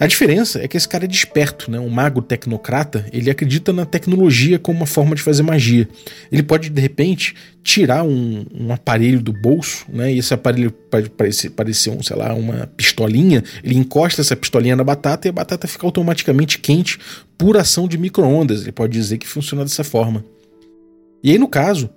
A 0.00 0.06
diferença 0.06 0.64
é 0.64 0.66
que 0.66 0.78
esse 0.78 0.88
cara 0.88 1.04
é 1.04 1.06
desperto, 1.06 1.70
né? 1.70 1.78
Um 1.78 1.90
mago 1.90 2.22
tecnocrata, 2.22 3.04
ele 3.12 3.30
acredita 3.30 3.70
na 3.70 3.84
tecnologia 3.84 4.58
como 4.58 4.78
uma 4.78 4.86
forma 4.86 5.14
de 5.14 5.20
fazer 5.20 5.42
magia. 5.42 5.86
Ele 6.32 6.42
pode, 6.42 6.70
de 6.70 6.80
repente, 6.80 7.34
tirar 7.62 8.02
um, 8.02 8.46
um 8.50 8.72
aparelho 8.72 9.20
do 9.20 9.30
bolso, 9.30 9.84
né? 9.92 10.10
E 10.10 10.18
esse 10.18 10.32
aparelho 10.32 10.70
pode 10.70 11.10
parecer, 11.10 11.50
parecer 11.50 11.90
um, 11.90 12.02
sei 12.02 12.16
lá, 12.16 12.32
uma 12.32 12.66
pistolinha. 12.78 13.44
Ele 13.62 13.74
encosta 13.76 14.22
essa 14.22 14.34
pistolinha 14.34 14.74
na 14.74 14.82
batata 14.82 15.28
e 15.28 15.30
a 15.30 15.32
batata 15.32 15.68
fica 15.68 15.86
automaticamente 15.86 16.58
quente 16.58 16.98
por 17.36 17.58
ação 17.58 17.86
de 17.86 17.98
micro-ondas. 17.98 18.62
Ele 18.62 18.72
pode 18.72 18.94
dizer 18.94 19.18
que 19.18 19.28
funciona 19.28 19.64
dessa 19.64 19.84
forma. 19.84 20.24
E 21.22 21.30
aí, 21.30 21.38
no 21.38 21.46
caso, 21.46 21.90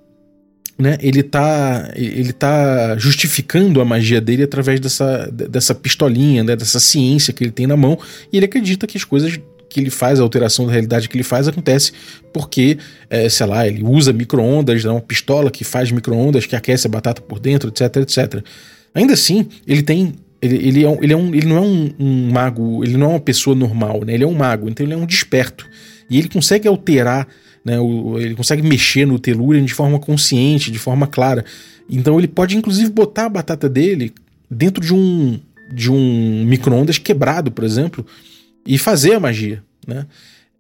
né, 0.78 0.98
ele 1.02 1.22
tá, 1.22 1.92
ele 1.96 2.34
tá 2.34 2.98
justificando 2.98 3.80
a 3.80 3.86
magia 3.86 4.20
dele 4.20 4.44
através 4.44 4.80
dessa, 4.80 5.30
dessa 5.32 5.76
pistolinha, 5.76 6.44
né, 6.44 6.56
dessa 6.56 6.80
ciência 6.80 7.34
que 7.34 7.44
ele 7.44 7.52
tem 7.52 7.68
na 7.68 7.78
mão, 7.78 7.98
e 8.32 8.38
ele 8.38 8.46
acredita 8.46 8.88
que 8.88 8.98
as 8.98 9.04
coisas 9.04 9.40
que 9.70 9.80
ele 9.80 9.90
faz, 9.90 10.20
a 10.20 10.24
alteração 10.24 10.68
da 10.68 10.72
realidade 10.72 11.10
que 11.10 11.16
ele 11.16 11.24
faz, 11.24 11.48
acontece 11.48 11.92
porque, 12.32 12.78
é, 13.10 13.28
sei 13.28 13.46
lá, 13.48 13.68
ele 13.68 13.84
usa 13.84 14.14
micro-ondas, 14.14 14.84
né, 14.84 14.92
uma 14.92 15.02
pistola 15.02 15.50
que 15.50 15.64
faz 15.64 15.92
micro-ondas, 15.92 16.46
que 16.46 16.56
aquece 16.56 16.86
a 16.86 16.90
batata 16.90 17.22
por 17.22 17.40
dentro, 17.40 17.70
etc, 17.70 17.98
etc. 17.98 18.44
Ainda 18.94 19.14
assim, 19.14 19.48
ele 19.66 19.82
tem. 19.82 20.14
Ele, 20.42 20.56
ele, 20.68 20.84
é, 20.84 20.90
um, 20.90 20.98
ele, 21.02 21.14
é 21.14 21.18
um, 21.18 21.34
ele 21.34 21.48
não 21.48 21.58
é 21.58 21.62
um, 21.62 21.94
um, 21.98 22.32
mago, 22.32 22.84
ele 22.84 22.98
não 22.98 23.08
é 23.08 23.10
uma 23.12 23.20
pessoa 23.20 23.56
normal, 23.56 24.04
né? 24.06 24.14
Ele 24.14 24.26
é 24.26 24.28
um 24.28 24.34
mago, 24.34 24.70
então 24.70 24.86
ele 24.86 24.94
é 24.94 24.98
um 24.98 25.06
desperto. 25.06 25.68
E 26.10 26.20
ele 26.20 26.28
consegue 26.28 26.68
alterar 26.68 27.28
né? 27.64 27.80
O, 27.80 28.20
ele 28.20 28.36
consegue 28.36 28.62
mexer 28.62 29.06
no 29.06 29.20
Tellurian 29.20 29.64
de 29.64 29.74
forma 29.74 30.00
consciente, 30.00 30.72
de 30.72 30.80
forma 30.80 31.08
clara. 31.08 31.46
Então 31.90 32.18
ele 32.18 32.28
pode 32.28 32.58
inclusive 32.58 32.92
botar 32.92 33.26
a 33.26 33.30
batata 33.30 33.70
dele 33.70 34.14
dentro 34.50 34.84
de 34.84 34.94
um 34.94 35.40
de 35.72 35.92
um 35.92 36.46
micro-ondas 36.46 36.98
quebrado, 36.98 37.52
por 37.52 37.64
exemplo, 37.64 38.06
e 38.66 38.78
fazer 38.78 39.14
a 39.14 39.20
magia, 39.20 39.64
né? 39.88 40.06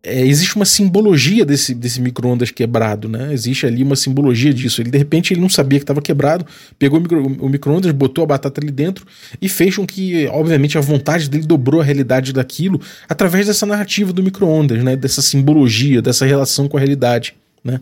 É, 0.05 0.21
existe 0.25 0.57
uma 0.57 0.65
simbologia 0.65 1.45
desse, 1.45 1.73
desse 1.73 2.01
micro-ondas 2.01 2.51
quebrado, 2.51 3.07
né? 3.07 3.31
Existe 3.31 3.65
ali 3.65 3.81
uma 3.81 3.95
simbologia 3.95 4.53
disso. 4.53 4.81
Ele, 4.81 4.91
de 4.91 4.97
repente, 4.97 5.33
ele 5.33 5.39
não 5.39 5.47
sabia 5.47 5.79
que 5.79 5.83
estava 5.83 6.01
quebrado, 6.01 6.45
pegou 6.77 6.99
o, 6.99 7.01
micro, 7.01 7.49
micro-ondas, 7.49 7.89
botou 7.93 8.21
a 8.25 8.27
batata 8.27 8.59
ali 8.59 8.69
dentro 8.69 9.07
e 9.41 9.47
fez 9.47 9.77
com 9.77 9.87
que, 9.87 10.27
obviamente, 10.27 10.77
a 10.77 10.81
vontade 10.81 11.29
dele 11.29 11.47
dobrou 11.47 11.79
a 11.79 11.83
realidade 11.85 12.33
daquilo 12.33 12.81
através 13.07 13.47
dessa 13.47 13.65
narrativa 13.65 14.11
do 14.11 14.21
micro-ondas, 14.21 14.83
né? 14.83 14.97
Dessa 14.97 15.21
simbologia, 15.21 16.01
dessa 16.01 16.25
relação 16.25 16.67
com 16.67 16.75
a 16.75 16.79
realidade. 16.81 17.33
Né? 17.63 17.79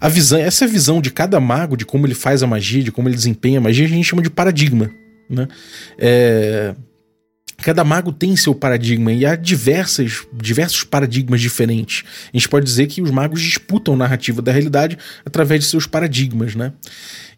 A 0.00 0.08
visão, 0.08 0.38
essa 0.38 0.66
visão 0.66 0.98
de 0.98 1.10
cada 1.10 1.38
mago, 1.38 1.76
de 1.76 1.84
como 1.84 2.06
ele 2.06 2.14
faz 2.14 2.42
a 2.42 2.46
magia, 2.46 2.82
de 2.82 2.90
como 2.90 3.06
ele 3.06 3.16
desempenha 3.16 3.58
a 3.58 3.60
magia, 3.60 3.84
a 3.84 3.88
gente 3.88 4.04
chama 4.04 4.22
de 4.22 4.30
paradigma. 4.30 4.90
Né? 5.28 5.46
É, 5.98 6.74
Cada 7.62 7.84
mago 7.84 8.12
tem 8.12 8.34
seu 8.36 8.54
paradigma 8.54 9.12
e 9.12 9.26
há 9.26 9.36
diversas, 9.36 10.26
diversos 10.32 10.82
paradigmas 10.82 11.40
diferentes. 11.40 12.04
A 12.32 12.36
gente 12.36 12.48
pode 12.48 12.64
dizer 12.64 12.86
que 12.86 13.02
os 13.02 13.10
magos 13.10 13.40
disputam 13.40 13.94
a 13.94 13.96
narrativa 13.96 14.40
da 14.40 14.50
realidade 14.50 14.96
através 15.24 15.60
de 15.60 15.66
seus 15.66 15.86
paradigmas, 15.86 16.54
né? 16.54 16.72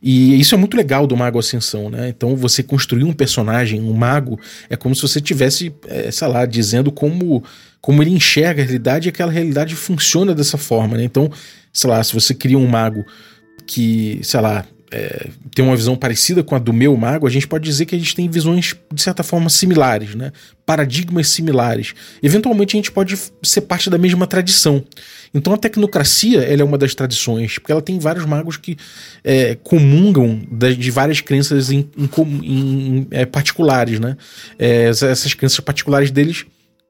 E 0.03 0.41
isso 0.41 0.55
é 0.55 0.59
muito 0.59 0.77
legal 0.77 1.07
do 1.07 1.17
Mago 1.17 1.39
Ascensão, 1.39 1.89
né? 1.89 2.09
Então 2.09 2.35
você 2.35 2.63
construir 2.63 3.05
um 3.05 3.13
personagem, 3.13 3.81
um 3.81 3.93
mago, 3.93 4.39
é 4.69 4.77
como 4.77 4.95
se 4.95 5.03
você 5.03 5.21
tivesse, 5.21 5.73
é, 5.87 6.11
sei 6.11 6.29
lá, 6.29 6.45
dizendo 6.45 6.91
como, 6.91 7.45
como 7.81 8.03
ele 8.03 8.11
enxerga 8.11 8.63
a 8.63 8.65
realidade 8.65 9.09
e 9.09 9.11
aquela 9.11 9.31
realidade 9.31 9.77
funciona 9.77 10.35
dessa 10.35 10.59
forma, 10.59 10.97
né? 10.97 11.05
Então, 11.05 11.31
sei 11.73 11.89
lá, 11.89 12.03
se 12.03 12.13
você 12.13 12.35
cria 12.35 12.59
um 12.59 12.67
mago 12.67 13.05
que, 13.65 14.21
sei 14.23 14.41
lá, 14.41 14.67
é, 14.93 15.31
tem 15.55 15.65
uma 15.65 15.75
visão 15.75 15.97
parecida 15.97 16.43
com 16.43 16.55
a 16.55 16.59
do 16.59 16.73
meu 16.73 16.95
mago, 16.97 17.27
a 17.27 17.31
gente 17.31 17.49
pode 17.49 17.65
dizer 17.65 17.87
que 17.87 17.95
a 17.95 17.99
gente 17.99 18.15
tem 18.15 18.29
visões, 18.29 18.75
de 18.93 19.03
certa 19.03 19.23
forma, 19.23 19.49
similares, 19.49 20.15
né? 20.15 20.33
paradigmas 20.67 21.29
similares. 21.29 21.95
Eventualmente 22.23 22.77
a 22.77 22.79
gente 22.79 22.93
pode 22.93 23.19
ser 23.43 23.63
parte 23.63 23.89
da 23.89 23.97
mesma 23.97 24.27
tradição. 24.27 24.85
Então 25.35 25.55
a 25.55 25.57
tecnocracia 25.57 26.43
ela 26.43 26.61
é 26.61 26.65
uma 26.65 26.77
das 26.77 26.95
tradições, 26.95 27.59
porque 27.59 27.73
ela 27.73 27.81
tem 27.81 27.99
vários 27.99 28.27
magos 28.27 28.59
que 28.59 28.77
é, 29.25 29.55
comungam 29.63 30.43
de, 30.79 30.91
várias 30.91 31.23
crenças 31.23 31.71
em, 31.71 31.89
em, 31.97 32.09
em 32.45 33.07
é, 33.11 33.25
particulares. 33.25 33.99
Né? 33.99 34.17
É, 34.59 34.85
essas 34.85 35.33
crenças 35.33 35.59
particulares 35.61 36.11
deles 36.11 36.45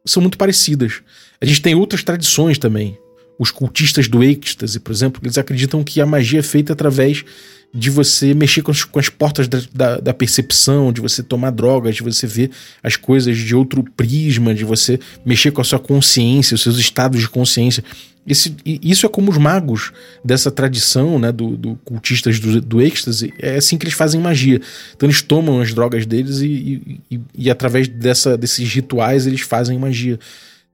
são 0.05 0.21
muito 0.21 0.37
parecidas. 0.37 1.01
A 1.41 1.47
gente 1.47 1.63
tem 1.63 1.75
outras 1.77 2.03
tradições 2.03 2.59
também. 2.59 2.99
Os 3.39 3.51
cultistas 3.51 4.09
do 4.09 4.23
êxtase, 4.23 4.79
por 4.79 4.93
exemplo, 4.93 5.21
eles 5.25 5.39
acreditam 5.39 5.83
que 5.83 6.01
a 6.01 6.07
magia 6.07 6.41
é 6.41 6.43
feita 6.43 6.73
através 6.73 7.25
de 7.75 7.88
você 7.88 8.35
mexer 8.35 8.62
com 8.62 8.71
as, 8.71 8.85
com 8.85 8.99
as 8.99 9.09
portas 9.09 9.49
da, 9.49 9.59
da, 9.73 9.97
da, 9.99 10.14
percepção, 10.14 10.93
de 10.93 11.00
você 11.00 11.23
tomar 11.23 11.50
drogas, 11.50 11.97
de 11.97 12.02
você 12.02 12.26
ver 12.26 12.50
as 12.83 12.97
coisas 12.97 13.38
de 13.38 13.55
outro 13.55 13.83
prisma, 13.97 14.55
de 14.55 14.64
você 14.64 15.00
mexer 15.25 15.52
com 15.52 15.61
a 15.61 15.64
sua 15.64 15.79
consciência, 15.79 16.55
os 16.55 16.62
seus 16.62 16.79
estados 16.79 17.21
de 17.21 17.29
consciência. 17.29 17.83
Esse, 18.26 18.55
isso 18.64 19.05
é 19.05 19.09
como 19.09 19.33
os 19.33 19.38
magos 19.38 19.91
dessa 20.25 20.50
tradição, 20.50 21.19
né, 21.19 21.33
do, 21.33 21.57
do 21.57 21.75
cultistas 21.85 22.38
do, 22.38 22.61
do 22.61 22.81
êxtase, 22.81 23.33
é 23.38 23.57
assim 23.57 23.76
que 23.76 23.85
eles 23.85 23.95
fazem 23.95 24.21
magia. 24.21 24.61
Então 24.95 25.09
eles 25.09 25.23
tomam 25.23 25.61
as 25.61 25.75
drogas 25.75 26.07
deles 26.07 26.38
e, 26.41 26.47
e, 26.47 27.00
e, 27.11 27.21
e 27.37 27.50
através 27.50 27.88
dessa, 27.88 28.37
desses 28.37 28.73
rituais 28.73 29.26
eles 29.26 29.41
fazem 29.41 29.79
magia. 29.79 30.21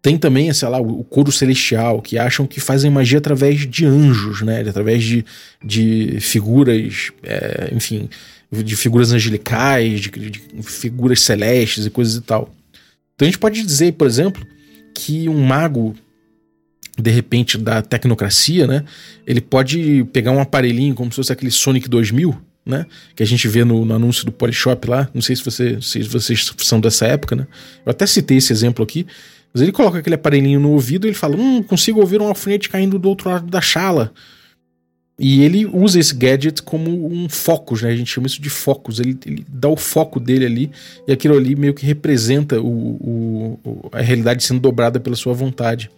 Tem 0.01 0.17
também, 0.17 0.53
sei 0.53 0.69
lá, 0.69 0.81
o 0.81 1.03
coro 1.03 1.33
celestial, 1.33 2.01
que 2.01 2.17
acham 2.19 2.47
que 2.47 2.61
fazem 2.61 2.91
magia 2.91 3.19
através 3.19 3.69
de 3.69 3.85
anjos, 3.85 4.43
né? 4.43 4.61
Através 4.61 5.03
de, 5.03 5.25
de 5.63 6.19
figuras, 6.21 7.11
é, 7.25 7.71
enfim, 7.75 8.09
de 8.51 8.77
figuras 8.77 9.13
angelicais, 9.13 10.01
de, 10.01 10.11
de, 10.11 10.41
figuras 10.63 11.21
celestes 11.21 11.85
e 11.85 11.91
coisas 11.91 12.15
e 12.15 12.21
tal. 12.21 12.55
Então 13.15 13.27
a 13.27 13.31
gente 13.31 13.39
pode 13.39 13.61
dizer, 13.61 13.93
por 13.95 14.07
exemplo, 14.07 14.47
que 14.95 15.29
um 15.29 15.45
mago, 15.45 15.97
de 16.97 17.11
repente, 17.11 17.59
da 17.59 17.83
tecnocracia, 17.83 18.69
né? 18.69 18.85
Ele 19.27 19.41
pode 19.41 20.05
pegar 20.13 20.31
um 20.31 20.41
aparelhinho 20.41 20.95
como 20.95 21.11
se 21.11 21.17
fosse 21.17 21.33
aquele 21.33 21.51
Sonic 21.51 21.89
2000, 21.89 22.41
né? 22.65 22.87
Que 23.17 23.23
a 23.25 23.27
gente 23.27 23.49
vê 23.49 23.65
no, 23.65 23.85
no, 23.85 23.95
anúncio 23.95 24.25
do 24.25 24.31
Polishop 24.31 24.89
lá. 24.89 25.09
Não 25.13 25.21
sei 25.21 25.35
se, 25.35 25.45
você, 25.45 25.81
se 25.83 26.03
vocês 26.05 26.53
são 26.59 26.81
dessa 26.81 27.07
época, 27.07 27.35
né? 27.35 27.49
Eu 27.85 27.91
até 27.91 28.07
citei 28.07 28.37
esse 28.37 28.53
exemplo 28.53 28.85
aqui. 28.85 29.05
Mas 29.59 29.63
ele 29.63 29.73
coloca 29.73 29.99
aquele 29.99 30.15
aparelhinho 30.15 30.61
no 30.61 30.71
ouvido 30.71 31.05
e 31.05 31.09
ele 31.09 31.17
fala: 31.17 31.37
Hum, 31.37 31.65
consigo 31.65 31.99
ouvir 31.99 32.23
um 32.23 32.29
alfinete 32.29 32.69
caindo 32.69 32.97
do 32.97 33.09
outro 33.09 33.29
lado 33.29 33.49
da 33.49 33.61
chala. 33.61 34.13
E 35.19 35.43
ele 35.43 35.67
usa 35.67 35.99
esse 35.99 36.15
gadget 36.15 36.63
como 36.63 37.13
um 37.13 37.29
focus, 37.29 37.83
né? 37.83 37.91
A 37.91 37.97
gente 37.97 38.09
chama 38.09 38.29
isso 38.29 38.41
de 38.41 38.49
focus. 38.49 39.01
Ele, 39.01 39.19
ele 39.27 39.45
dá 39.49 39.69
o 39.69 39.77
foco 39.77 40.21
dele 40.21 40.47
ali 40.47 40.71
e 41.09 41.13
aquilo 41.13 41.37
ali 41.37 41.57
meio 41.57 41.75
que 41.75 41.85
representa 41.85 42.61
o, 42.61 43.59
o, 43.65 43.89
a 43.91 44.01
realidade 44.01 44.45
sendo 44.45 44.61
dobrada 44.61 45.01
pela 45.01 45.17
sua 45.17 45.35
vontade. 45.35 45.91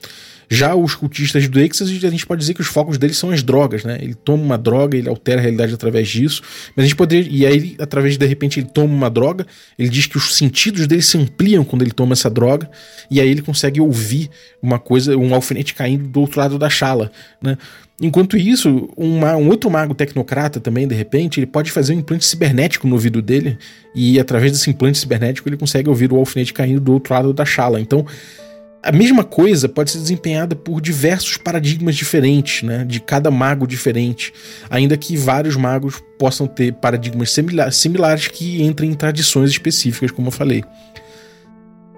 Já 0.52 0.74
os 0.74 0.96
cultistas 0.96 1.46
do 1.46 1.60
Exodus, 1.60 2.04
a 2.04 2.10
gente 2.10 2.26
pode 2.26 2.40
dizer 2.40 2.54
que 2.54 2.60
os 2.60 2.66
focos 2.66 2.98
deles 2.98 3.16
são 3.16 3.30
as 3.30 3.40
drogas, 3.40 3.84
né? 3.84 3.98
Ele 4.02 4.14
toma 4.14 4.42
uma 4.42 4.58
droga, 4.58 4.98
ele 4.98 5.08
altera 5.08 5.38
a 5.38 5.42
realidade 5.42 5.72
através 5.72 6.08
disso. 6.08 6.42
Mas 6.74 6.82
a 6.82 6.86
gente 6.88 6.96
poderia. 6.96 7.30
E 7.30 7.46
aí, 7.46 7.76
através 7.78 8.18
de 8.18 8.26
repente, 8.26 8.58
ele 8.58 8.66
toma 8.66 8.92
uma 8.92 9.08
droga, 9.08 9.46
ele 9.78 9.88
diz 9.88 10.06
que 10.06 10.16
os 10.16 10.34
sentidos 10.34 10.88
dele 10.88 11.02
se 11.02 11.16
ampliam 11.16 11.62
quando 11.62 11.82
ele 11.82 11.92
toma 11.92 12.14
essa 12.14 12.28
droga, 12.28 12.68
e 13.08 13.20
aí 13.20 13.28
ele 13.28 13.42
consegue 13.42 13.80
ouvir 13.80 14.28
uma 14.60 14.80
coisa, 14.80 15.16
um 15.16 15.32
alfinete 15.32 15.72
caindo 15.72 16.08
do 16.08 16.20
outro 16.20 16.40
lado 16.40 16.58
da 16.58 16.68
chala, 16.68 17.12
né? 17.40 17.56
Enquanto 18.02 18.36
isso, 18.36 18.88
um, 18.96 19.22
outro 19.48 19.70
mago 19.70 19.94
tecnocrata 19.94 20.58
também, 20.58 20.88
de 20.88 20.94
repente, 20.94 21.38
ele 21.38 21.46
pode 21.46 21.70
fazer 21.70 21.94
um 21.94 21.98
implante 21.98 22.24
cibernético 22.24 22.88
no 22.88 22.94
ouvido 22.94 23.20
dele, 23.22 23.56
e 23.94 24.18
através 24.18 24.50
desse 24.50 24.70
implante 24.70 24.98
cibernético 24.98 25.48
ele 25.48 25.58
consegue 25.58 25.88
ouvir 25.88 26.10
o 26.10 26.16
alfinete 26.16 26.52
caindo 26.52 26.80
do 26.80 26.94
outro 26.94 27.12
lado 27.12 27.32
da 27.32 27.44
chala. 27.44 27.78
Então, 27.78 28.06
a 28.82 28.90
mesma 28.90 29.22
coisa 29.22 29.68
pode 29.68 29.90
ser 29.90 29.98
desempenhada 29.98 30.56
por 30.56 30.80
diversos 30.80 31.36
paradigmas 31.36 31.94
diferentes, 31.94 32.62
né, 32.62 32.84
de 32.84 33.00
cada 33.00 33.30
mago 33.30 33.66
diferente, 33.66 34.32
ainda 34.70 34.96
que 34.96 35.16
vários 35.16 35.54
magos 35.56 36.02
possam 36.18 36.46
ter 36.46 36.72
paradigmas 36.74 37.30
similares 37.72 38.28
que 38.28 38.62
entrem 38.62 38.90
em 38.90 38.94
tradições 38.94 39.50
específicas, 39.50 40.10
como 40.10 40.28
eu 40.28 40.32
falei. 40.32 40.64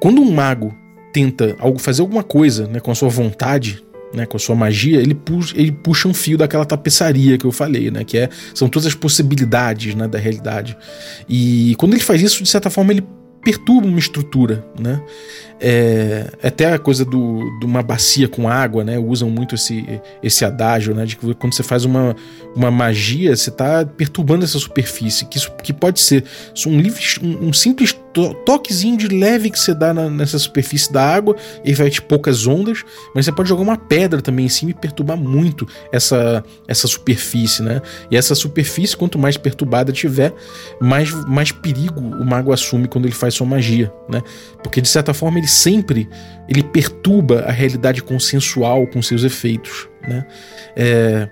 Quando 0.00 0.20
um 0.20 0.32
mago 0.32 0.74
tenta 1.12 1.56
fazer 1.78 2.00
alguma 2.00 2.24
coisa 2.24 2.66
né, 2.66 2.80
com 2.80 2.90
a 2.90 2.94
sua 2.94 3.08
vontade, 3.08 3.82
né, 4.12 4.26
com 4.26 4.36
a 4.36 4.40
sua 4.40 4.56
magia, 4.56 5.00
ele 5.00 5.14
puxa, 5.14 5.54
ele 5.56 5.70
puxa 5.70 6.08
um 6.08 6.14
fio 6.14 6.36
daquela 6.36 6.64
tapeçaria 6.64 7.38
que 7.38 7.44
eu 7.44 7.52
falei, 7.52 7.90
né, 7.90 8.02
que 8.02 8.18
é, 8.18 8.28
são 8.54 8.68
todas 8.68 8.86
as 8.86 8.94
possibilidades 8.94 9.94
né, 9.94 10.08
da 10.08 10.18
realidade. 10.18 10.76
E 11.28 11.76
quando 11.78 11.94
ele 11.94 12.02
faz 12.02 12.20
isso, 12.20 12.42
de 12.42 12.48
certa 12.48 12.68
forma, 12.68 12.92
ele 12.92 13.04
perturba 13.42 13.86
uma 13.86 13.98
estrutura, 13.98 14.64
né? 14.78 15.02
É, 15.64 16.28
até 16.42 16.72
a 16.72 16.78
coisa 16.78 17.04
do, 17.04 17.38
de 17.60 17.64
uma 17.64 17.84
bacia 17.84 18.26
com 18.26 18.48
água, 18.48 18.82
né? 18.82 18.98
Usam 18.98 19.30
muito 19.30 19.54
esse, 19.54 20.00
esse 20.20 20.44
adágio, 20.44 20.92
né? 20.92 21.06
De 21.06 21.14
que 21.14 21.34
quando 21.34 21.54
você 21.54 21.62
faz 21.62 21.84
uma, 21.84 22.16
uma 22.56 22.68
magia, 22.68 23.36
você 23.36 23.48
está 23.48 23.86
perturbando 23.86 24.44
essa 24.44 24.58
superfície, 24.58 25.24
que, 25.26 25.38
isso, 25.38 25.52
que 25.62 25.72
pode 25.72 26.00
ser 26.00 26.24
um, 26.66 26.78
um, 26.78 27.48
um 27.48 27.52
simples 27.52 27.92
to 28.12 28.34
toquezinho 28.44 28.96
de 28.96 29.08
leve 29.08 29.50
que 29.50 29.58
você 29.58 29.72
dá 29.72 29.94
na, 29.94 30.10
nessa 30.10 30.38
superfície 30.38 30.92
da 30.92 31.02
água 31.02 31.36
e 31.64 31.72
vai 31.74 31.88
ter 31.90 32.02
poucas 32.02 32.46
ondas, 32.46 32.84
mas 33.14 33.24
você 33.24 33.32
pode 33.32 33.48
jogar 33.48 33.62
uma 33.62 33.76
pedra 33.76 34.20
também 34.20 34.46
em 34.46 34.48
cima 34.48 34.72
e 34.72 34.74
perturbar 34.74 35.16
muito 35.16 35.66
essa, 35.90 36.44
essa 36.66 36.86
superfície, 36.86 37.62
né? 37.62 37.80
E 38.10 38.16
essa 38.16 38.34
superfície, 38.34 38.96
quanto 38.96 39.18
mais 39.18 39.36
perturbada 39.36 39.92
tiver, 39.92 40.34
mais, 40.80 41.10
mais 41.26 41.52
perigo 41.52 42.00
o 42.00 42.24
mago 42.24 42.52
assume 42.52 42.88
quando 42.88 43.06
ele 43.06 43.14
faz 43.14 43.34
sua 43.34 43.46
magia, 43.46 43.92
né? 44.08 44.22
Porque 44.62 44.80
de 44.80 44.88
certa 44.88 45.14
forma 45.14 45.38
ele 45.38 45.48
sempre 45.52 46.08
ele 46.48 46.62
perturba 46.62 47.40
a 47.40 47.52
realidade 47.52 48.02
consensual 48.02 48.86
com 48.86 49.00
seus 49.00 49.22
efeitos, 49.22 49.88
né? 50.06 50.26
É, 50.76 51.28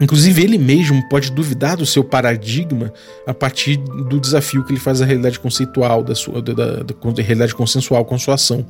Inclusive, 0.00 0.42
ele 0.42 0.58
mesmo 0.58 1.08
pode 1.08 1.32
duvidar 1.32 1.76
do 1.76 1.86
seu 1.86 2.04
paradigma 2.04 2.92
a 3.26 3.32
partir 3.32 3.78
do 3.78 4.20
desafio 4.20 4.62
que 4.62 4.72
ele 4.72 4.80
faz 4.80 5.00
à 5.00 5.06
realidade 5.06 5.40
conceitual, 5.40 6.02
da, 6.02 6.14
sua, 6.14 6.42
da, 6.42 6.52
da, 6.52 6.82
da 6.82 7.22
realidade 7.22 7.54
consensual 7.54 8.04
com 8.04 8.18
sua 8.18 8.34
ação. 8.34 8.66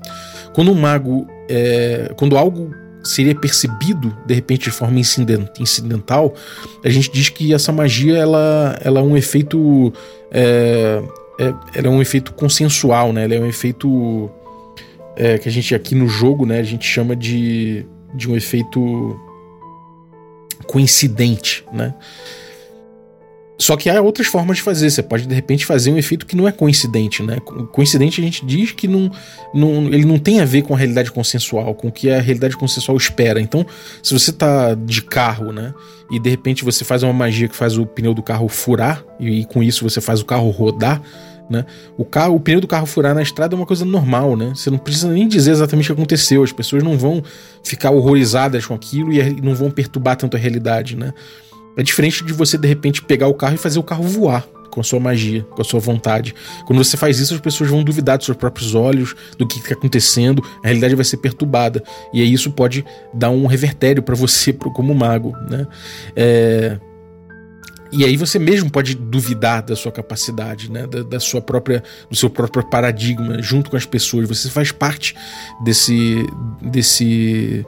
Quando 0.55 0.71
um 0.71 0.75
mago. 0.75 1.27
É, 1.49 2.13
quando 2.17 2.37
algo 2.37 2.71
seria 3.03 3.35
percebido 3.35 4.17
de 4.27 4.35
repente 4.35 4.65
de 4.65 4.71
forma 4.71 4.99
incidental, 4.99 6.35
a 6.85 6.89
gente 6.89 7.11
diz 7.13 7.29
que 7.29 7.55
essa 7.55 7.73
magia 7.73 8.17
ela, 8.17 8.79
ela 8.83 9.01
é 9.01 9.03
um 9.03 9.17
efeito. 9.17 9.93
É, 10.31 11.03
é, 11.41 11.55
ela 11.75 11.89
é 11.89 11.91
um 11.91 12.01
efeito 12.01 12.33
consensual, 12.35 13.13
né? 13.13 13.25
Ela 13.25 13.35
é 13.35 13.41
um 13.41 13.47
efeito. 13.47 14.31
É, 15.17 15.39
que 15.39 15.49
a 15.49 15.53
gente 15.53 15.75
aqui 15.75 15.95
no 15.95 16.07
jogo, 16.07 16.45
né, 16.45 16.61
a 16.61 16.63
gente 16.63 16.87
chama 16.87 17.17
de, 17.17 17.87
de 18.15 18.31
um 18.31 18.37
efeito 18.37 19.19
coincidente, 20.67 21.65
né? 21.73 21.95
Só 23.59 23.77
que 23.77 23.89
há 23.89 24.03
outras 24.03 24.27
formas 24.27 24.59
de 24.59 24.63
fazer. 24.63 24.91
Você 24.91 25.03
pode 25.03 25.27
de 25.27 25.35
repente 25.35 25.65
fazer 25.65 25.91
um 25.91 25.97
efeito 25.97 26.27
que 26.27 26.37
não 26.37 26.47
é 26.47 26.53
coincidente, 26.53 27.23
né? 27.23 27.39
Coincidente 27.73 28.21
a 28.21 28.25
gente 28.25 28.45
diz 28.45 28.73
que 28.73 28.87
não, 28.87 29.11
não, 29.55 29.87
ele 29.87 30.05
não 30.05 30.19
tem 30.19 30.41
a 30.41 30.45
ver 30.45 30.63
com 30.63 30.75
a 30.75 30.77
realidade 30.77 31.11
consensual, 31.11 31.75
com 31.75 31.89
o 31.89 31.93
que 31.93 32.11
a 32.11 32.21
realidade 32.21 32.57
consensual 32.57 32.97
espera. 32.97 33.41
Então, 33.41 33.65
se 34.03 34.13
você 34.13 34.31
tá 34.31 34.75
de 34.75 35.01
carro, 35.01 35.53
né? 35.53 35.73
E 36.11 36.21
de 36.21 36.29
repente 36.29 36.65
você 36.65 36.85
faz 36.85 37.03
uma 37.03 37.13
magia 37.13 37.49
que 37.49 37.57
faz 37.57 37.79
o 37.79 37.87
pneu 37.87 38.13
do 38.13 38.23
carro 38.23 38.49
furar, 38.49 39.03
e, 39.19 39.41
e 39.41 39.45
com 39.47 39.63
isso 39.63 39.89
você 39.89 40.01
faz 40.01 40.21
o 40.21 40.25
carro 40.25 40.51
rodar, 40.51 41.01
né? 41.49 41.65
O 41.97 42.05
carro, 42.05 42.35
o 42.35 42.41
pneu 42.41 42.61
do 42.61 42.67
carro 42.67 42.87
furar 42.87 43.15
na 43.15 43.23
estrada 43.23 43.55
é 43.55 43.57
uma 43.57 43.67
coisa 43.67 43.85
normal, 43.85 44.37
né? 44.37 44.53
Você 44.55 44.71
não 44.71 44.79
precisa 44.79 45.09
nem 45.09 45.29
dizer 45.29 45.53
exatamente 45.53 45.91
o 45.91 45.95
que 45.95 46.01
aconteceu. 46.01 46.43
As 46.43 46.53
pessoas 46.53 46.83
não 46.83 46.99
vão 46.99 47.23
ficar 47.63 47.91
horrorizadas 47.91 48.67
com 48.67 48.75
aquilo 48.75 49.13
e 49.13 49.41
não 49.41 49.55
vão 49.55 49.71
perturbar 49.71 50.17
tanto 50.17 50.37
a 50.37 50.41
realidade, 50.41 50.97
né? 50.97 51.13
É 51.77 51.83
diferente 51.83 52.25
de 52.25 52.33
você 52.33 52.57
de 52.57 52.67
repente 52.67 53.03
pegar 53.03 53.29
o 53.29 53.35
carro 53.35 53.55
e 53.55 53.59
fazer 53.59 53.79
o 53.79 53.83
carro 53.83 54.05
voar 54.05 54.47
com 54.71 54.81
a 54.81 54.85
sua 54.85 55.01
magia, 55.01 55.43
com 55.43 55.63
a 55.63 55.65
sua 55.65 55.81
vontade. 55.81 56.35
Quando 56.67 56.85
você 56.85 56.99
faz 56.99 57.19
isso, 57.19 57.35
as 57.35 57.41
pessoas 57.41 57.71
vão 57.71 57.83
duvidar 57.83 58.19
dos 58.19 58.27
seus 58.27 58.37
próprios 58.37 58.75
olhos, 58.75 59.15
do 59.39 59.47
que 59.47 59.59
está 59.59 59.73
acontecendo, 59.75 60.43
a 60.63 60.67
realidade 60.67 60.95
vai 60.95 61.05
ser 61.05 61.17
perturbada. 61.17 61.83
E 62.13 62.21
aí 62.21 62.31
isso 62.31 62.51
pode 62.51 62.85
dar 63.15 63.31
um 63.31 63.47
revertério 63.47 64.03
para 64.03 64.15
você 64.15 64.53
como 64.53 64.95
mago, 64.95 65.35
né? 65.49 65.67
É, 66.15 66.79
e 67.93 68.05
aí 68.05 68.17
você 68.17 68.39
mesmo 68.39 68.71
pode 68.71 68.95
duvidar 68.95 69.63
da 69.63 69.77
sua 69.77 69.93
capacidade, 69.93 70.71
né? 70.71 70.87
Da, 70.87 71.03
da, 71.03 71.21
sua 71.21 71.41
própria, 71.41 71.83
do 72.11 72.17
seu 72.17 72.29
próprio 72.29 72.65
paradigma 72.69 73.41
junto 73.41 73.71
com 73.71 73.77
as 73.77 73.87
pessoas. 73.87 74.29
Você 74.29 74.51
faz 74.51 74.73
parte 74.73 75.15
desse, 75.63 76.27
desse, 76.61 77.65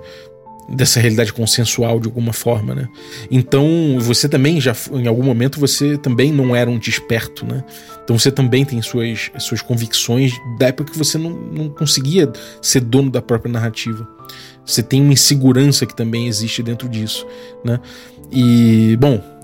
dessa 0.69 1.01
realidade 1.01 1.33
consensual 1.33 2.01
de 2.01 2.07
alguma 2.07 2.33
forma, 2.33 2.75
né? 2.75 2.89
Então 3.31 3.97
você 4.01 4.29
também 4.29 4.61
já, 4.61 4.75
em 4.93 5.07
algum 5.07 5.23
momento 5.23 5.61
você 5.61 5.97
também 5.97 6.33
não 6.33 6.55
era 6.55 6.69
um 6.69 6.79
desperto, 6.79 7.47
né? 7.47 7.65
Então 8.03 8.19
você 8.19 8.31
também 8.31 8.65
tem 8.65 8.83
suas, 8.83 9.31
suas 9.39 9.63
convicções 9.63 10.33
da 10.59 10.69
época 10.69 10.93
que 10.93 10.99
você 10.99 11.17
não, 11.17 11.31
não 11.31 11.69
conseguia 11.69 12.31
ser 12.61 12.81
dono 12.81 13.11
da 13.11 13.23
própria 13.23 13.53
narrativa. 13.53 14.09
Você 14.65 14.83
tem 14.83 15.01
uma 15.01 15.13
insegurança 15.13 15.87
que 15.87 15.97
também 15.97 16.27
existe 16.27 16.63
dentro 16.63 16.89
disso, 16.89 17.27
né? 17.65 17.81
E 18.31 18.97
bom 19.01 19.38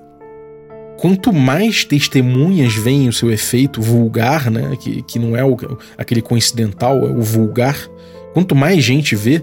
quanto 0.96 1.32
mais 1.32 1.84
testemunhas 1.84 2.74
veem 2.74 3.08
o 3.08 3.12
seu 3.12 3.30
efeito 3.30 3.80
vulgar, 3.80 4.50
né, 4.50 4.76
que, 4.80 5.02
que 5.02 5.18
não 5.18 5.36
é 5.36 5.44
o, 5.44 5.56
aquele 5.96 6.22
coincidental, 6.22 7.06
é 7.06 7.10
o 7.10 7.22
vulgar, 7.22 7.76
quanto 8.32 8.54
mais 8.54 8.82
gente 8.82 9.14
vê, 9.14 9.42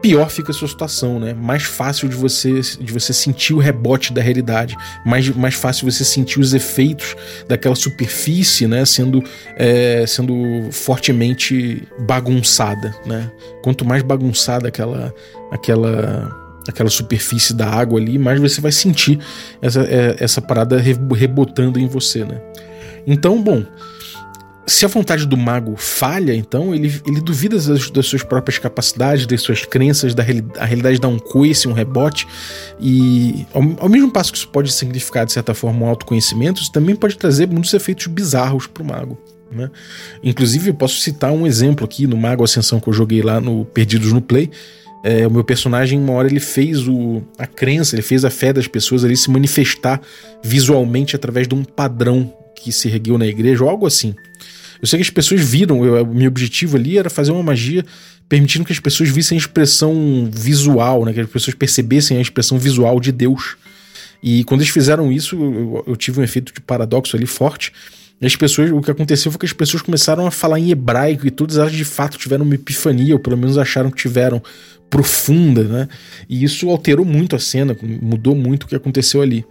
pior 0.00 0.30
fica 0.30 0.52
a 0.52 0.54
sua 0.54 0.68
situação, 0.68 1.18
né? 1.18 1.34
Mais 1.34 1.64
fácil 1.64 2.08
de 2.08 2.14
você, 2.14 2.60
de 2.60 2.92
você 2.92 3.12
sentir 3.12 3.54
o 3.54 3.58
rebote 3.58 4.12
da 4.12 4.22
realidade, 4.22 4.76
mais, 5.04 5.28
mais 5.30 5.54
fácil 5.54 5.90
você 5.90 6.04
sentir 6.04 6.38
os 6.38 6.54
efeitos 6.54 7.16
daquela 7.48 7.74
superfície, 7.74 8.68
né? 8.68 8.84
Sendo, 8.84 9.22
é, 9.56 10.04
sendo 10.06 10.70
fortemente 10.70 11.82
bagunçada, 11.98 12.94
né? 13.04 13.30
Quanto 13.62 13.84
mais 13.84 14.02
bagunçada 14.02 14.68
aquela, 14.68 15.12
aquela 15.50 16.45
aquela 16.68 16.90
superfície 16.90 17.54
da 17.54 17.68
água 17.68 18.00
ali, 18.00 18.18
mais 18.18 18.40
você 18.40 18.60
vai 18.60 18.72
sentir 18.72 19.18
essa, 19.60 19.82
é, 19.82 20.16
essa 20.18 20.40
parada 20.40 20.78
rebotando 20.78 21.78
em 21.78 21.86
você, 21.86 22.24
né? 22.24 22.40
Então, 23.06 23.40
bom, 23.40 23.64
se 24.66 24.84
a 24.84 24.88
vontade 24.88 25.26
do 25.26 25.36
mago 25.36 25.76
falha, 25.76 26.34
então 26.34 26.74
ele, 26.74 27.00
ele 27.06 27.20
duvida 27.20 27.56
das, 27.56 27.88
das 27.88 28.06
suas 28.06 28.22
próprias 28.24 28.58
capacidades, 28.58 29.24
das 29.24 29.40
suas 29.40 29.64
crenças, 29.64 30.12
da 30.12 30.24
a 30.58 30.64
realidade 30.64 30.98
dá 30.98 31.06
um 31.06 31.18
coice, 31.18 31.68
um 31.68 31.72
rebote, 31.72 32.26
e 32.80 33.46
ao, 33.54 33.62
ao, 33.78 33.88
mesmo 33.88 34.10
passo 34.10 34.32
que 34.32 34.38
isso 34.38 34.48
pode 34.48 34.72
significar, 34.72 35.24
de 35.24 35.32
certa 35.32 35.54
forma, 35.54 35.86
um 35.86 35.88
autoconhecimento, 35.88 36.60
isso 36.60 36.72
também 36.72 36.96
pode 36.96 37.16
trazer 37.16 37.46
muitos 37.46 37.72
efeitos 37.72 38.08
bizarros 38.08 38.66
para 38.66 38.82
o 38.82 38.86
mago. 38.86 39.16
Né? 39.50 39.70
Inclusive, 40.22 40.70
eu 40.70 40.74
posso 40.74 40.98
citar 41.00 41.30
um 41.30 41.46
exemplo 41.46 41.84
aqui 41.84 42.04
no 42.06 42.16
Mago 42.16 42.42
Ascensão 42.42 42.80
que 42.80 42.88
eu 42.88 42.92
joguei 42.92 43.22
lá 43.22 43.40
no 43.40 43.64
Perdidos 43.64 44.12
no 44.12 44.20
Play, 44.20 44.50
é, 45.06 45.24
o 45.24 45.30
meu 45.30 45.44
personagem, 45.44 46.00
uma 46.00 46.14
hora 46.14 46.26
ele 46.26 46.40
fez 46.40 46.88
o, 46.88 47.22
a 47.38 47.46
crença, 47.46 47.94
ele 47.94 48.02
fez 48.02 48.24
a 48.24 48.30
fé 48.30 48.52
das 48.52 48.66
pessoas 48.66 49.04
ali 49.04 49.16
se 49.16 49.30
manifestar 49.30 50.00
visualmente 50.42 51.14
através 51.14 51.46
de 51.46 51.54
um 51.54 51.62
padrão 51.62 52.34
que 52.56 52.72
se 52.72 52.88
ergueu 52.88 53.16
na 53.16 53.24
igreja 53.24 53.62
ou 53.62 53.70
algo 53.70 53.86
assim. 53.86 54.16
Eu 54.82 54.88
sei 54.88 54.98
que 54.98 55.04
as 55.04 55.10
pessoas 55.10 55.40
viram, 55.40 55.80
o 55.80 56.12
meu 56.12 56.26
objetivo 56.26 56.76
ali 56.76 56.98
era 56.98 57.08
fazer 57.08 57.30
uma 57.30 57.42
magia 57.44 57.84
permitindo 58.28 58.64
que 58.64 58.72
as 58.72 58.80
pessoas 58.80 59.08
vissem 59.08 59.36
a 59.36 59.38
expressão 59.38 60.28
visual, 60.28 61.04
né, 61.04 61.12
que 61.12 61.20
as 61.20 61.30
pessoas 61.30 61.54
percebessem 61.54 62.18
a 62.18 62.20
expressão 62.20 62.58
visual 62.58 62.98
de 62.98 63.12
Deus. 63.12 63.56
E 64.20 64.42
quando 64.42 64.62
eles 64.62 64.72
fizeram 64.72 65.12
isso, 65.12 65.36
eu, 65.36 65.84
eu 65.86 65.94
tive 65.94 66.18
um 66.18 66.24
efeito 66.24 66.52
de 66.52 66.60
paradoxo 66.60 67.14
ali 67.14 67.26
forte. 67.26 67.72
As 68.20 68.34
pessoas, 68.34 68.70
o 68.70 68.80
que 68.80 68.90
aconteceu 68.90 69.30
foi 69.30 69.38
que 69.38 69.46
as 69.46 69.52
pessoas 69.52 69.82
começaram 69.82 70.26
a 70.26 70.30
falar 70.30 70.58
em 70.58 70.70
hebraico 70.70 71.26
e 71.26 71.30
todas 71.30 71.58
elas 71.58 71.72
de 71.72 71.84
fato 71.84 72.16
tiveram 72.16 72.44
uma 72.44 72.54
epifania, 72.54 73.14
ou 73.14 73.20
pelo 73.20 73.36
menos 73.36 73.58
acharam 73.58 73.90
que 73.90 73.98
tiveram 73.98 74.42
profunda, 74.88 75.64
né? 75.64 75.88
E 76.28 76.44
isso 76.44 76.68
alterou 76.70 77.04
muito 77.04 77.36
a 77.36 77.38
cena, 77.38 77.76
mudou 78.00 78.34
muito 78.34 78.64
o 78.64 78.66
que 78.66 78.74
aconteceu 78.74 79.22
ali. 79.22 79.44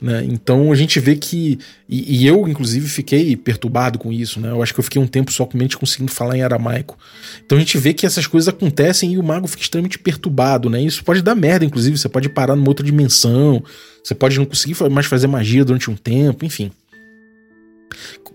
Né? 0.00 0.24
Então 0.26 0.72
a 0.72 0.74
gente 0.74 0.98
vê 0.98 1.14
que. 1.14 1.58
E, 1.88 2.22
e, 2.22 2.26
eu, 2.26 2.48
inclusive, 2.48 2.88
fiquei 2.88 3.36
perturbado 3.36 3.98
com 3.98 4.10
isso. 4.10 4.40
Né? 4.40 4.50
Eu 4.50 4.62
acho 4.62 4.72
que 4.72 4.80
eu 4.80 4.84
fiquei 4.84 5.00
um 5.00 5.06
tempo 5.06 5.30
somente 5.30 5.76
conseguindo 5.76 6.10
falar 6.10 6.36
em 6.36 6.42
aramaico. 6.42 6.96
Então 7.44 7.58
a 7.58 7.60
gente 7.60 7.76
vê 7.76 7.92
que 7.92 8.06
essas 8.06 8.26
coisas 8.26 8.48
acontecem 8.48 9.12
e 9.12 9.18
o 9.18 9.22
mago 9.22 9.46
fica 9.46 9.62
extremamente 9.62 9.98
perturbado. 9.98 10.70
Né? 10.70 10.82
Isso 10.82 11.04
pode 11.04 11.20
dar 11.20 11.34
merda, 11.34 11.64
inclusive. 11.64 11.98
Você 11.98 12.08
pode 12.08 12.30
parar 12.30 12.56
numa 12.56 12.68
outra 12.68 12.84
dimensão. 12.84 13.62
Você 14.02 14.14
pode 14.14 14.38
não 14.38 14.46
conseguir 14.46 14.76
mais 14.90 15.06
fazer 15.06 15.26
magia 15.26 15.64
durante 15.64 15.90
um 15.90 15.96
tempo, 15.96 16.46
enfim. 16.46 16.70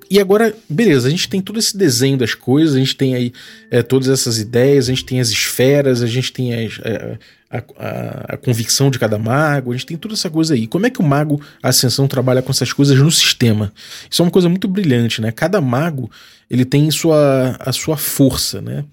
E 0.10 0.20
agora, 0.20 0.56
beleza, 0.70 1.08
a 1.08 1.12
gente 1.12 1.28
tem 1.28 1.42
todo 1.42 1.58
esse 1.58 1.76
desenho 1.76 2.18
das 2.18 2.34
coisas, 2.34 2.76
a 2.76 2.80
gente 2.80 2.96
tem 2.96 3.16
aí 3.16 3.34
é, 3.72 3.82
todas 3.82 4.08
essas 4.08 4.38
ideias, 4.38 4.88
a 4.88 4.92
gente 4.92 5.06
tem 5.06 5.20
as 5.20 5.30
esferas, 5.30 6.02
a 6.02 6.08
gente 6.08 6.32
tem 6.32 6.54
as, 6.54 6.80
é, 6.84 7.18
a, 7.50 7.58
a, 7.58 8.34
a, 8.34 8.38
convicção 8.38 8.92
de 8.92 9.00
cada 9.00 9.18
mago, 9.18 9.72
a 9.72 9.74
gente 9.76 9.86
tem 9.86 9.98
toda 9.98 10.14
essa 10.14 10.30
coisa 10.30 10.54
aí. 10.54 10.68
Como 10.68 10.86
é 10.86 10.90
que 10.90 11.00
o 11.00 11.04
mago 11.04 11.42
Ascensão 11.62 12.08
trabalha 12.08 12.42
com 12.42 12.52
essas 12.52 12.72
coisas 12.72 12.98
no 12.98 13.12
sistema? 13.12 13.74
Isso 14.10 14.22
é 14.22 14.26
uma 14.26 14.32
coisa 14.32 14.50
muito 14.50 14.68
brilhante, 14.68 15.22
né? 15.22 15.32
Cada 15.32 15.60
mago 15.60 16.10
ele 16.50 16.66
tem 16.66 16.90
sua, 16.92 17.56
a 17.60 17.72
sua 17.72 17.98
força, 17.98 18.62
né? 18.62 18.86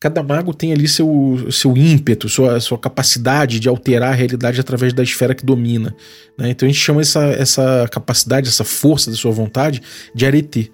Cada 0.00 0.22
mago 0.22 0.54
tem 0.54 0.72
ali 0.72 0.86
seu, 0.86 1.48
seu 1.50 1.76
ímpeto, 1.76 2.28
sua, 2.28 2.60
sua 2.60 2.78
capacidade 2.78 3.58
de 3.58 3.68
alterar 3.68 4.12
a 4.12 4.14
realidade 4.14 4.60
através 4.60 4.92
da 4.92 5.02
esfera 5.02 5.34
que 5.34 5.44
domina. 5.44 5.94
Né? 6.38 6.50
Então 6.50 6.68
a 6.68 6.70
gente 6.70 6.80
chama 6.80 7.00
essa, 7.00 7.24
essa 7.24 7.88
capacidade, 7.90 8.48
essa 8.48 8.64
força 8.64 9.10
da 9.10 9.16
sua 9.16 9.32
vontade 9.32 9.82
de 10.14 10.24
arete. 10.24 10.70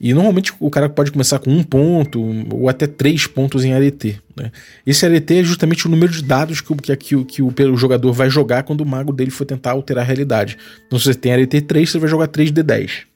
E 0.00 0.12
normalmente 0.12 0.52
o 0.58 0.68
cara 0.70 0.88
pode 0.88 1.12
começar 1.12 1.38
com 1.38 1.50
um 1.50 1.62
ponto 1.62 2.20
ou 2.52 2.68
até 2.68 2.86
três 2.86 3.28
pontos 3.28 3.64
em 3.64 3.72
arete. 3.72 4.20
Né? 4.36 4.50
Esse 4.84 5.06
arete 5.06 5.38
é 5.38 5.44
justamente 5.44 5.86
o 5.86 5.90
número 5.90 6.12
de 6.12 6.22
dados 6.22 6.60
que, 6.60 6.74
que, 6.74 6.96
que, 6.96 7.24
que 7.24 7.42
o, 7.42 7.54
o, 7.72 7.76
jogador 7.76 8.12
vai 8.12 8.28
jogar 8.28 8.64
quando 8.64 8.80
o 8.80 8.86
mago 8.86 9.12
dele 9.12 9.30
for 9.30 9.44
tentar 9.44 9.70
alterar 9.70 10.02
a 10.02 10.06
realidade. 10.06 10.58
Então 10.86 10.98
se 10.98 11.04
você 11.04 11.14
tem 11.14 11.32
arete 11.32 11.60
3, 11.60 11.88
você 11.88 11.98
vai 11.98 12.08
jogar 12.08 12.26
3 12.26 12.50
de 12.50 12.62
10. 12.62 13.13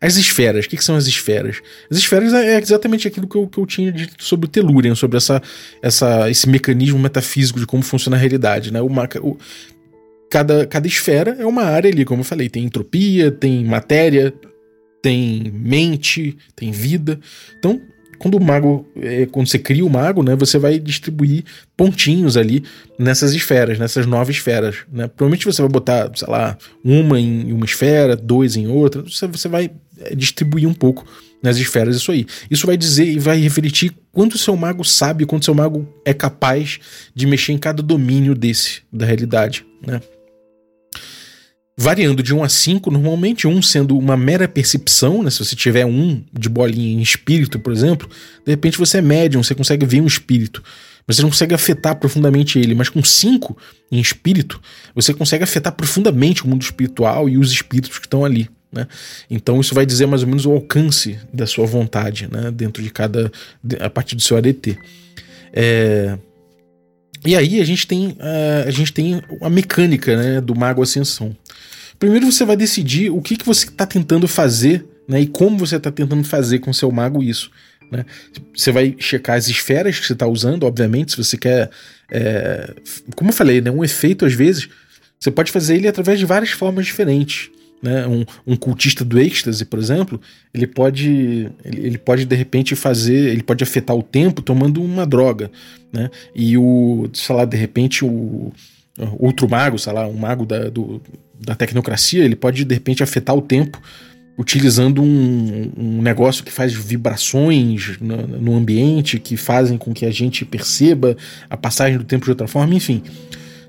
As 0.00 0.16
esferas, 0.16 0.66
o 0.66 0.68
que, 0.68 0.76
que, 0.76 0.84
são 0.84 0.96
as 0.96 1.06
esferas? 1.06 1.60
As 1.90 1.96
esferas 1.96 2.32
é 2.34 2.58
exatamente 2.60 3.08
aquilo 3.08 3.26
que 3.26 3.36
eu, 3.36 3.46
que 3.46 3.58
eu 3.58 3.66
tinha 3.66 3.90
dito 3.90 4.22
sobre 4.22 4.46
o 4.46 4.48
Telurian, 4.48 4.94
sobre 4.94 5.16
essa, 5.16 5.42
essa, 5.82 6.30
esse 6.30 6.48
mecanismo 6.48 6.98
metafísico 6.98 7.58
de 7.58 7.66
como 7.66 7.82
funciona 7.82 8.16
a 8.16 8.20
realidade. 8.20 8.72
Né? 8.72 8.80
O, 8.80 8.88
o, 9.22 9.38
cada, 10.30 10.66
cada 10.66 10.86
esfera 10.86 11.36
é 11.38 11.46
uma 11.46 11.62
área 11.62 11.90
ali, 11.90 12.04
como 12.04 12.20
eu 12.20 12.24
falei, 12.24 12.48
tem 12.48 12.64
entropia, 12.64 13.30
tem 13.30 13.64
matéria, 13.64 14.34
tem 15.02 15.50
mente, 15.54 16.36
tem 16.54 16.70
vida. 16.70 17.18
Então, 17.58 17.80
quando 18.18 18.36
o 18.36 18.40
mago, 18.40 18.86
é, 18.96 19.26
quando 19.26 19.46
você 19.46 19.58
cria 19.58 19.84
o 19.84 19.90
mago, 19.90 20.22
né, 20.22 20.34
você 20.34 20.58
vai 20.58 20.78
distribuir 20.78 21.44
pontinhos 21.76 22.36
ali 22.36 22.64
nessas 22.98 23.32
esferas, 23.32 23.78
nessas 23.78 24.06
nove 24.06 24.32
esferas, 24.32 24.76
né? 24.90 25.06
Provavelmente 25.06 25.44
você 25.44 25.62
vai 25.62 25.70
botar, 25.70 26.10
sei 26.14 26.28
lá, 26.28 26.56
uma 26.82 27.20
em 27.20 27.52
uma 27.52 27.64
esfera, 27.64 28.16
dois 28.16 28.56
em 28.56 28.66
outra, 28.66 29.02
você, 29.02 29.48
vai 29.48 29.64
é, 29.66 29.70
distribuir 30.14 30.68
um 30.68 30.74
pouco 30.74 31.06
nas 31.42 31.56
esferas 31.56 31.96
isso 31.96 32.10
aí. 32.10 32.26
Isso 32.50 32.66
vai 32.66 32.76
dizer 32.76 33.06
e 33.06 33.18
vai 33.18 33.38
refletir 33.38 33.92
quanto 34.12 34.38
seu 34.38 34.56
mago 34.56 34.84
sabe, 34.84 35.26
quanto 35.26 35.44
seu 35.44 35.54
mago 35.54 35.88
é 36.04 36.12
capaz 36.12 36.78
de 37.14 37.26
mexer 37.26 37.52
em 37.52 37.58
cada 37.58 37.82
domínio 37.82 38.34
desse 38.34 38.82
da 38.92 39.06
realidade, 39.06 39.64
né? 39.86 40.00
variando 41.78 42.22
de 42.22 42.34
1 42.34 42.42
a 42.42 42.48
5, 42.48 42.90
normalmente, 42.90 43.46
um 43.46 43.60
sendo 43.60 43.98
uma 43.98 44.16
mera 44.16 44.48
percepção, 44.48 45.22
né? 45.22 45.30
Se 45.30 45.44
você 45.44 45.54
tiver 45.54 45.84
um 45.84 46.24
de 46.32 46.48
bolinha 46.48 46.98
em 46.98 47.02
espírito, 47.02 47.58
por 47.58 47.72
exemplo, 47.72 48.08
de 48.44 48.50
repente 48.50 48.78
você 48.78 48.98
é 48.98 49.02
médium, 49.02 49.42
você 49.42 49.54
consegue 49.54 49.84
ver 49.84 50.00
um 50.00 50.06
espírito. 50.06 50.62
Mas 51.06 51.16
você 51.16 51.22
não 51.22 51.30
consegue 51.30 51.54
afetar 51.54 51.94
profundamente 51.96 52.58
ele. 52.58 52.74
Mas 52.74 52.88
com 52.88 53.04
5 53.04 53.56
em 53.92 54.00
espírito, 54.00 54.60
você 54.94 55.12
consegue 55.12 55.44
afetar 55.44 55.72
profundamente 55.72 56.44
o 56.44 56.48
mundo 56.48 56.62
espiritual 56.62 57.28
e 57.28 57.38
os 57.38 57.52
espíritos 57.52 57.98
que 57.98 58.06
estão 58.06 58.24
ali. 58.24 58.48
Né? 58.76 58.86
Então 59.30 59.60
isso 59.60 59.74
vai 59.74 59.86
dizer 59.86 60.06
mais 60.06 60.22
ou 60.22 60.28
menos 60.28 60.44
o 60.44 60.52
alcance 60.52 61.18
da 61.32 61.46
sua 61.46 61.66
vontade 61.66 62.28
né? 62.30 62.50
dentro 62.50 62.82
de 62.82 62.90
cada. 62.90 63.32
a 63.80 63.88
partir 63.88 64.14
do 64.14 64.22
seu 64.22 64.36
ADT. 64.36 64.78
É, 65.52 66.18
e 67.24 67.34
aí 67.34 67.60
a 67.60 67.64
gente 67.64 67.86
tem, 67.86 68.08
uh, 68.08 68.68
a, 68.68 68.70
gente 68.70 68.92
tem 68.92 69.22
a 69.40 69.48
mecânica 69.48 70.16
né, 70.16 70.40
do 70.40 70.54
Mago 70.54 70.82
Ascensão. 70.82 71.34
Primeiro 71.98 72.30
você 72.30 72.44
vai 72.44 72.56
decidir 72.56 73.10
o 73.10 73.22
que, 73.22 73.36
que 73.36 73.46
você 73.46 73.66
está 73.66 73.86
tentando 73.86 74.28
fazer 74.28 74.86
né, 75.08 75.22
e 75.22 75.26
como 75.26 75.56
você 75.56 75.76
está 75.76 75.90
tentando 75.90 76.22
fazer 76.24 76.58
com 76.58 76.72
seu 76.72 76.92
mago 76.92 77.22
isso. 77.22 77.50
Né? 77.90 78.04
Você 78.54 78.70
vai 78.70 78.94
checar 78.98 79.36
as 79.36 79.48
esferas 79.48 79.98
que 79.98 80.06
você 80.06 80.12
está 80.12 80.26
usando, 80.26 80.64
obviamente, 80.64 81.12
se 81.12 81.16
você 81.16 81.36
quer. 81.36 81.70
É, 82.10 82.74
como 83.14 83.30
eu 83.30 83.34
falei, 83.34 83.60
né, 83.60 83.70
um 83.70 83.82
efeito 83.82 84.26
às 84.26 84.34
vezes, 84.34 84.68
você 85.18 85.30
pode 85.30 85.50
fazer 85.50 85.76
ele 85.76 85.88
através 85.88 86.18
de 86.18 86.26
várias 86.26 86.50
formas 86.50 86.84
diferentes. 86.86 87.50
Né? 87.82 88.06
Um, 88.06 88.24
um 88.46 88.56
cultista 88.56 89.04
do 89.04 89.18
êxtase, 89.18 89.64
por 89.64 89.78
exemplo, 89.78 90.20
ele 90.52 90.66
pode, 90.66 91.50
ele, 91.64 91.86
ele, 91.86 91.98
pode 91.98 92.24
de 92.24 92.34
repente 92.34 92.74
fazer, 92.74 93.30
ele 93.30 93.42
pode 93.42 93.62
afetar 93.62 93.94
o 93.94 94.02
tempo 94.02 94.42
tomando 94.42 94.82
uma 94.82 95.06
droga. 95.06 95.50
Né? 95.92 96.10
E 96.34 96.56
o, 96.56 97.08
sei 97.12 97.36
lá, 97.36 97.44
de 97.44 97.56
repente 97.56 98.04
o 98.04 98.52
outro 99.18 99.48
mago, 99.48 99.78
sei 99.78 99.92
lá, 99.92 100.06
um 100.06 100.14
mago 100.14 100.46
da, 100.46 100.70
do, 100.70 101.00
da 101.38 101.54
tecnocracia, 101.54 102.24
ele 102.24 102.36
pode 102.36 102.64
de 102.64 102.74
repente 102.74 103.02
afetar 103.02 103.36
o 103.36 103.42
tempo 103.42 103.80
utilizando 104.38 105.02
um, 105.02 105.72
um 105.76 106.02
negócio 106.02 106.44
que 106.44 106.52
faz 106.52 106.72
vibrações 106.72 107.98
no, 108.00 108.16
no, 108.26 108.54
ambiente, 108.54 109.18
que 109.18 109.36
fazem 109.36 109.78
com 109.78 109.94
que 109.94 110.04
a 110.04 110.10
gente 110.10 110.44
perceba 110.44 111.16
a 111.48 111.56
passagem 111.56 111.96
do 111.96 112.04
tempo 112.04 112.24
de 112.24 112.30
outra 112.30 112.46
forma, 112.46 112.74
enfim. 112.74 113.02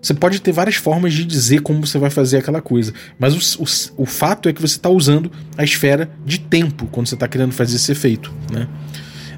Você 0.08 0.13
pode 0.13 0.41
ter 0.41 0.54
várias 0.54 0.78
formas 0.78 1.13
de 1.13 1.26
dizer 1.26 1.60
como 1.62 1.86
você 1.86 1.98
vai 1.98 2.10
fazer 2.10 2.38
aquela 2.38 2.62
coisa, 2.62 2.93
mas 3.20 3.58
o, 3.58 3.62
o, 3.62 4.04
o 4.04 4.06
fato 4.06 4.48
é 4.48 4.54
que 4.54 4.62
você 4.62 4.78
está 4.78 4.89
usando 4.89 5.30
a 5.58 5.65
esfera 5.65 6.10
de 6.26 6.39
tempo 6.39 6.88
quando 6.89 7.08
você 7.08 7.15
está 7.15 7.28
querendo 7.28 7.52
fazer 7.52 7.76
esse 7.76 7.91
efeito. 7.91 8.34
Né? 8.50 8.70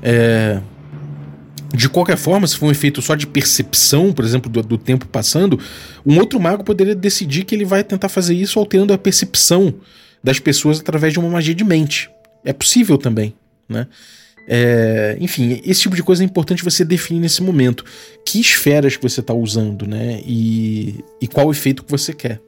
É, 0.03 0.61
de 1.73 1.89
qualquer 1.89 2.17
forma, 2.17 2.45
se 2.45 2.55
for 2.55 2.67
um 2.67 2.71
efeito 2.71 3.01
só 3.01 3.15
de 3.15 3.25
percepção, 3.25 4.13
por 4.13 4.23
exemplo, 4.23 4.47
do, 4.47 4.61
do, 4.61 4.77
tempo 4.77 5.07
passando, 5.07 5.59
um 6.05 6.19
outro 6.19 6.39
mago 6.39 6.63
poderia 6.63 6.93
decidir 6.93 7.45
que 7.45 7.55
ele 7.55 7.65
vai 7.65 7.83
tentar 7.83 8.07
fazer 8.07 8.35
isso 8.35 8.59
alterando 8.59 8.93
a 8.93 8.97
percepção 8.97 9.73
das 10.23 10.37
pessoas 10.37 10.79
através 10.79 11.13
de 11.13 11.19
uma 11.19 11.29
magia 11.29 11.55
de 11.55 11.63
mente. 11.63 12.11
É 12.45 12.53
possível 12.53 12.95
também, 12.95 13.33
né? 13.67 13.87
É, 14.51 15.15
enfim, 15.19 15.61
esse 15.63 15.81
tipo 15.81 15.95
de 15.95 16.01
coisa 16.01 16.23
é 16.23 16.25
importante 16.25 16.63
você 16.63 16.83
definir 16.83 17.19
nesse 17.19 17.43
momento. 17.43 17.85
Que 18.25 18.41
esferas 18.41 18.97
que 18.97 19.03
você 19.03 19.19
está 19.19 19.33
usando, 19.33 19.85
né? 19.85 20.21
E, 20.25 21.05
e 21.21 21.27
qual 21.27 21.51
efeito 21.51 21.83
que 21.83 21.91
você 21.91 22.11
quer. 22.11 22.41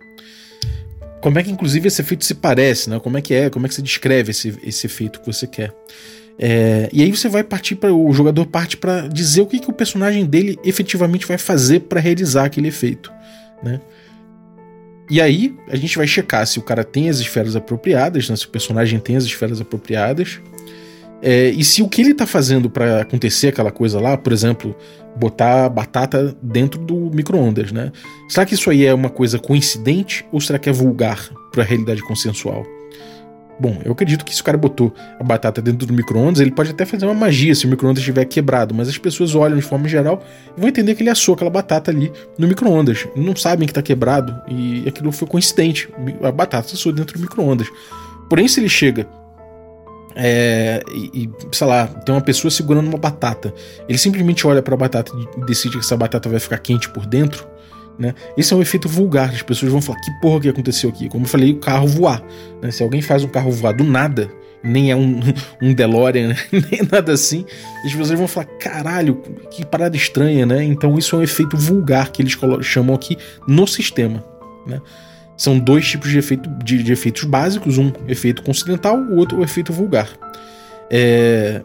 Como 1.21 1.37
é 1.37 1.43
que, 1.43 1.51
inclusive, 1.51 1.87
esse 1.87 2.01
efeito 2.01 2.25
se 2.25 2.33
parece, 2.33 2.89
né? 2.89 2.99
Como 2.99 3.15
é 3.19 3.21
que 3.21 3.35
é? 3.35 3.51
Como 3.51 3.67
é 3.67 3.69
que 3.69 3.75
você 3.75 3.83
descreve 3.83 4.31
esse, 4.31 4.57
esse 4.63 4.87
efeito 4.87 5.19
que 5.19 5.27
você 5.27 5.45
quer? 5.45 5.71
É, 6.39 6.89
e 6.91 7.03
aí 7.03 7.11
você 7.11 7.29
vai 7.29 7.43
partir 7.43 7.75
para 7.75 7.93
o 7.93 8.11
jogador 8.11 8.47
parte 8.47 8.75
para 8.75 9.07
dizer 9.07 9.41
o 9.41 9.45
que, 9.45 9.59
que 9.59 9.69
o 9.69 9.73
personagem 9.73 10.25
dele 10.25 10.57
efetivamente 10.63 11.27
vai 11.27 11.37
fazer 11.37 11.81
para 11.81 11.99
realizar 11.99 12.45
aquele 12.45 12.69
efeito, 12.69 13.13
né? 13.61 13.79
E 15.07 15.21
aí 15.21 15.55
a 15.67 15.75
gente 15.75 15.97
vai 15.97 16.07
checar 16.07 16.47
se 16.47 16.57
o 16.57 16.61
cara 16.61 16.83
tem 16.83 17.09
as 17.09 17.19
esferas 17.19 17.55
apropriadas, 17.55 18.29
né? 18.29 18.35
se 18.35 18.45
o 18.45 18.49
personagem 18.49 18.97
tem 18.97 19.17
as 19.17 19.25
esferas 19.25 19.59
apropriadas. 19.59 20.39
É, 21.21 21.49
e 21.49 21.63
se 21.63 21.83
o 21.83 21.87
que 21.87 22.01
ele 22.01 22.13
tá 22.13 22.25
fazendo 22.25 22.69
para 22.69 23.01
acontecer 23.01 23.49
aquela 23.49 23.71
coisa 23.71 23.99
lá, 23.99 24.17
por 24.17 24.33
exemplo, 24.33 24.75
botar 25.15 25.69
batata 25.69 26.35
dentro 26.41 26.79
do 26.79 26.95
micro-ondas, 27.13 27.71
né? 27.71 27.91
Será 28.27 28.45
que 28.45 28.55
isso 28.55 28.69
aí 28.69 28.85
é 28.85 28.93
uma 28.93 29.09
coisa 29.09 29.37
coincidente 29.37 30.25
ou 30.31 30.41
será 30.41 30.57
que 30.57 30.69
é 30.69 30.73
vulgar 30.73 31.29
para 31.51 31.63
a 31.63 31.65
realidade 31.65 32.01
consensual? 32.01 32.65
Bom, 33.59 33.79
eu 33.85 33.91
acredito 33.91 34.25
que 34.25 34.33
se 34.33 34.41
o 34.41 34.43
cara 34.43 34.57
botou 34.57 34.91
a 35.19 35.23
batata 35.23 35.61
dentro 35.61 35.85
do 35.85 35.93
micro-ondas, 35.93 36.41
ele 36.41 36.49
pode 36.49 36.71
até 36.71 36.83
fazer 36.83 37.05
uma 37.05 37.13
magia 37.13 37.53
se 37.53 37.67
o 37.67 37.69
micro-ondas 37.69 37.99
estiver 37.99 38.25
quebrado, 38.25 38.73
mas 38.73 38.89
as 38.89 38.97
pessoas 38.97 39.35
olham 39.35 39.55
de 39.55 39.61
forma 39.61 39.87
geral 39.87 40.23
e 40.57 40.59
vão 40.59 40.67
entender 40.67 40.95
que 40.95 41.03
ele 41.03 41.11
assou 41.11 41.35
aquela 41.35 41.51
batata 41.51 41.91
ali 41.91 42.11
no 42.39 42.47
micro-ondas. 42.47 43.07
Não 43.15 43.35
sabem 43.35 43.67
que 43.67 43.71
está 43.71 43.83
quebrado 43.83 44.35
e 44.47 44.83
aquilo 44.87 45.11
foi 45.11 45.27
coincidente. 45.27 45.87
A 46.23 46.31
batata 46.31 46.73
assou 46.73 46.91
dentro 46.91 47.15
do 47.15 47.21
micro-ondas. 47.21 47.67
Porém, 48.27 48.47
se 48.47 48.59
ele 48.59 48.69
chega 48.69 49.05
é, 50.15 50.83
e, 50.93 51.29
sei 51.51 51.67
lá, 51.67 51.87
tem 51.87 52.13
uma 52.13 52.21
pessoa 52.21 52.51
segurando 52.51 52.87
uma 52.87 52.97
batata, 52.97 53.53
ele 53.87 53.97
simplesmente 53.97 54.45
olha 54.45 54.61
para 54.61 54.73
a 54.73 54.77
batata 54.77 55.11
e 55.15 55.45
decide 55.45 55.77
que 55.77 55.83
essa 55.83 55.97
batata 55.97 56.29
vai 56.29 56.39
ficar 56.39 56.57
quente 56.57 56.89
por 56.89 57.05
dentro 57.05 57.51
né? 58.01 58.15
Esse 58.35 58.51
é 58.51 58.55
um 58.55 58.61
efeito 58.61 58.89
vulgar, 58.89 59.29
as 59.29 59.43
pessoas 59.43 59.71
vão 59.71 59.81
falar: 59.81 59.99
que 60.01 60.11
porra 60.19 60.41
que 60.41 60.49
aconteceu 60.49 60.89
aqui? 60.89 61.07
Como 61.07 61.25
eu 61.25 61.29
falei, 61.29 61.51
o 61.51 61.59
carro 61.59 61.87
voar. 61.87 62.23
Né? 62.59 62.71
Se 62.71 62.81
alguém 62.81 63.01
faz 63.01 63.23
um 63.23 63.27
carro 63.27 63.51
voar 63.51 63.73
do 63.73 63.83
nada, 63.83 64.27
nem 64.63 64.91
é 64.91 64.95
um, 64.95 65.19
um 65.61 65.71
DeLorean, 65.71 66.29
né? 66.29 66.35
nem 66.71 66.81
nada 66.91 67.11
assim, 67.11 67.45
as 67.85 67.91
pessoas 67.93 68.17
vão 68.17 68.27
falar: 68.27 68.47
caralho, 68.59 69.21
que 69.51 69.63
parada 69.63 69.95
estranha, 69.95 70.47
né? 70.47 70.63
Então 70.63 70.97
isso 70.97 71.15
é 71.15 71.19
um 71.19 71.21
efeito 71.21 71.55
vulgar 71.55 72.11
que 72.11 72.23
eles 72.23 72.35
chamam 72.61 72.95
aqui 72.95 73.17
no 73.47 73.67
sistema. 73.67 74.23
Né? 74.65 74.81
São 75.41 75.57
dois 75.57 75.87
tipos 75.87 76.11
de, 76.11 76.19
efeito, 76.19 76.47
de, 76.63 76.83
de 76.83 76.91
efeitos 76.91 77.23
básicos: 77.23 77.79
um 77.79 77.91
efeito 78.07 78.43
coincidental, 78.43 78.95
o 78.95 79.15
outro 79.15 79.39
o 79.39 79.43
efeito 79.43 79.73
vulgar. 79.73 80.07
É, 80.87 81.63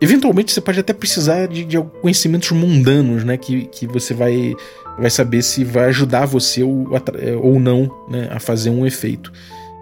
Eventualmente 0.00 0.50
você 0.50 0.62
pode 0.62 0.80
até 0.80 0.94
precisar 0.94 1.46
de, 1.46 1.62
de 1.62 1.76
conhecimentos 2.00 2.50
mundanos, 2.52 3.24
né? 3.24 3.36
Que, 3.36 3.66
que 3.66 3.86
você 3.86 4.14
vai, 4.14 4.54
vai 4.98 5.10
saber 5.10 5.42
se 5.42 5.62
vai 5.62 5.86
ajudar 5.86 6.24
você 6.24 6.62
ou, 6.62 6.88
é, 7.18 7.34
ou 7.34 7.60
não 7.60 7.90
né, 8.08 8.28
a 8.30 8.40
fazer 8.40 8.70
um 8.70 8.86
efeito. 8.86 9.30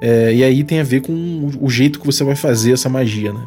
É, 0.01 0.35
e 0.35 0.43
aí 0.43 0.65
tem 0.65 0.81
a 0.81 0.83
ver 0.83 1.03
com 1.03 1.49
o, 1.61 1.71
jeito 1.71 2.01
que 2.01 2.07
você 2.07 2.25
vai 2.25 2.35
fazer 2.35 2.73
essa 2.73 2.89
magia, 2.89 3.33
né? 3.33 3.47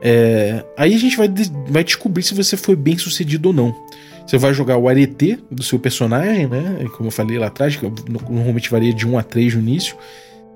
É, 0.00 0.64
aí 0.78 0.94
a 0.94 0.98
gente 0.98 1.16
vai, 1.16 1.28
vai 1.68 1.84
descobrir 1.84 2.22
se 2.22 2.32
você 2.32 2.56
foi 2.56 2.74
bem 2.74 2.96
sucedido 2.96 3.48
ou 3.48 3.54
não. 3.54 3.74
Você 4.30 4.38
vai 4.38 4.54
jogar 4.54 4.76
o 4.76 4.88
arete 4.88 5.42
do 5.50 5.60
seu 5.60 5.76
personagem, 5.76 6.46
né? 6.46 6.86
Como 6.96 7.08
eu 7.08 7.10
falei 7.10 7.36
lá 7.36 7.48
atrás, 7.48 7.74
que 7.74 7.84
normalmente 8.28 8.70
varia 8.70 8.94
de 8.94 9.04
1 9.04 9.18
a 9.18 9.24
3 9.24 9.54
no 9.54 9.60
início. 9.60 9.96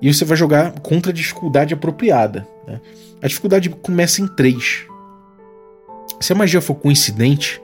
E 0.01 0.15
você 0.15 0.25
vai 0.25 0.37
jogar 0.37 0.79
contra 0.79 1.11
a 1.11 1.13
dificuldade 1.13 1.75
apropriada. 1.75 2.47
Né? 2.69 2.81
A 3.21 3.27
dificuldade 3.27 3.69
começa 3.69 4.23
em 4.23 4.29
3. 4.29 4.87
Se 6.21 6.33
a 6.33 6.37
magia 6.37 6.61
for 6.61 6.77
coincidente, 6.77 7.61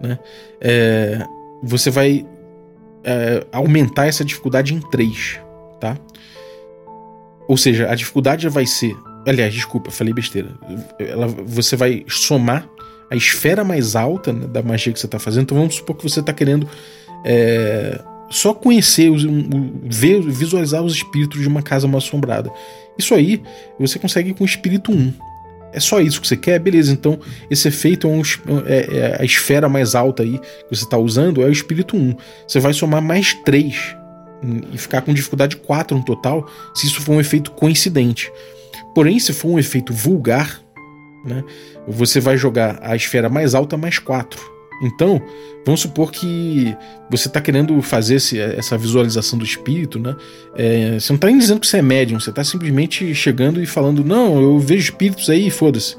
né, 0.00 0.18
é, 0.60 1.24
você 1.62 1.88
vai 1.88 2.26
é, 3.04 3.46
aumentar 3.52 4.06
essa 4.08 4.24
dificuldade 4.24 4.74
em 4.74 4.80
3, 4.80 5.38
tá? 5.78 5.96
Ou 7.46 7.56
seja, 7.56 7.88
a 7.88 7.94
dificuldade 7.94 8.48
vai 8.48 8.66
ser. 8.66 8.92
Aliás, 9.24 9.54
desculpa, 9.54 9.92
falei 9.92 10.12
besteira. 10.12 10.48
Ela, 10.98 11.28
você 11.28 11.76
vai 11.76 12.04
somar 12.08 12.68
a 13.10 13.16
esfera 13.16 13.64
mais 13.64 13.96
alta 13.96 14.32
né, 14.32 14.46
da 14.46 14.62
magia 14.62 14.92
que 14.92 14.98
você 14.98 15.06
está 15.06 15.18
fazendo. 15.18 15.44
Então 15.44 15.58
vamos 15.58 15.76
supor 15.76 15.96
que 15.96 16.02
você 16.02 16.20
está 16.20 16.32
querendo 16.32 16.68
é, 17.24 18.00
só 18.30 18.52
conhecer, 18.52 19.10
ver, 19.84 20.20
visualizar 20.22 20.82
os 20.82 20.94
espíritos 20.94 21.40
de 21.40 21.48
uma 21.48 21.62
casa 21.62 21.86
mal 21.86 21.98
assombrada. 21.98 22.50
Isso 22.98 23.14
aí 23.14 23.42
você 23.78 23.98
consegue 23.98 24.32
com 24.34 24.44
o 24.44 24.46
espírito 24.46 24.92
1 24.92 25.12
é 25.74 25.80
só 25.80 26.00
isso 26.00 26.20
que 26.20 26.28
você 26.28 26.36
quer? 26.36 26.60
Beleza, 26.60 26.92
então 26.92 27.18
esse 27.50 27.66
efeito 27.66 28.06
é, 28.06 28.10
um, 28.10 28.22
é, 28.64 28.96
é 28.96 29.16
a 29.20 29.24
esfera 29.24 29.68
mais 29.68 29.96
alta 29.96 30.22
aí 30.22 30.38
que 30.38 30.70
você 30.70 30.84
está 30.84 30.96
usando, 30.96 31.42
é 31.42 31.46
o 31.46 31.50
espírito 31.50 31.96
1. 31.96 32.14
Você 32.46 32.60
vai 32.60 32.72
somar 32.72 33.02
mais 33.02 33.34
3 33.44 33.74
e 34.72 34.78
ficar 34.78 35.02
com 35.02 35.12
dificuldade 35.12 35.56
4 35.56 35.98
no 35.98 36.04
total, 36.04 36.48
se 36.74 36.86
isso 36.86 37.00
for 37.00 37.14
um 37.16 37.20
efeito 37.20 37.50
coincidente. 37.50 38.30
Porém, 38.94 39.18
se 39.18 39.32
for 39.32 39.48
um 39.48 39.58
efeito 39.58 39.92
vulgar, 39.92 40.60
né, 41.24 41.44
você 41.86 42.20
vai 42.20 42.36
jogar 42.36 42.78
a 42.82 42.94
esfera 42.94 43.28
mais 43.28 43.54
alta 43.54 43.76
mais 43.76 43.98
4. 43.98 44.54
Então, 44.82 45.22
vamos 45.64 45.80
supor 45.80 46.10
que 46.10 46.76
você 47.10 47.28
está 47.28 47.40
querendo 47.40 47.80
fazer 47.80 48.16
esse, 48.16 48.38
essa 48.38 48.76
visualização 48.76 49.38
do 49.38 49.44
espírito, 49.44 49.98
né? 49.98 50.16
É, 50.54 50.98
você 50.98 51.12
não 51.12 51.16
está 51.16 51.26
nem 51.28 51.38
dizendo 51.38 51.60
que 51.60 51.66
você 51.66 51.78
é 51.78 51.82
médium, 51.82 52.18
você 52.18 52.30
está 52.30 52.42
simplesmente 52.42 53.14
chegando 53.14 53.62
e 53.62 53.66
falando, 53.66 54.04
não, 54.04 54.40
eu 54.40 54.58
vejo 54.58 54.82
espíritos 54.82 55.30
aí, 55.30 55.50
foda-se. 55.50 55.96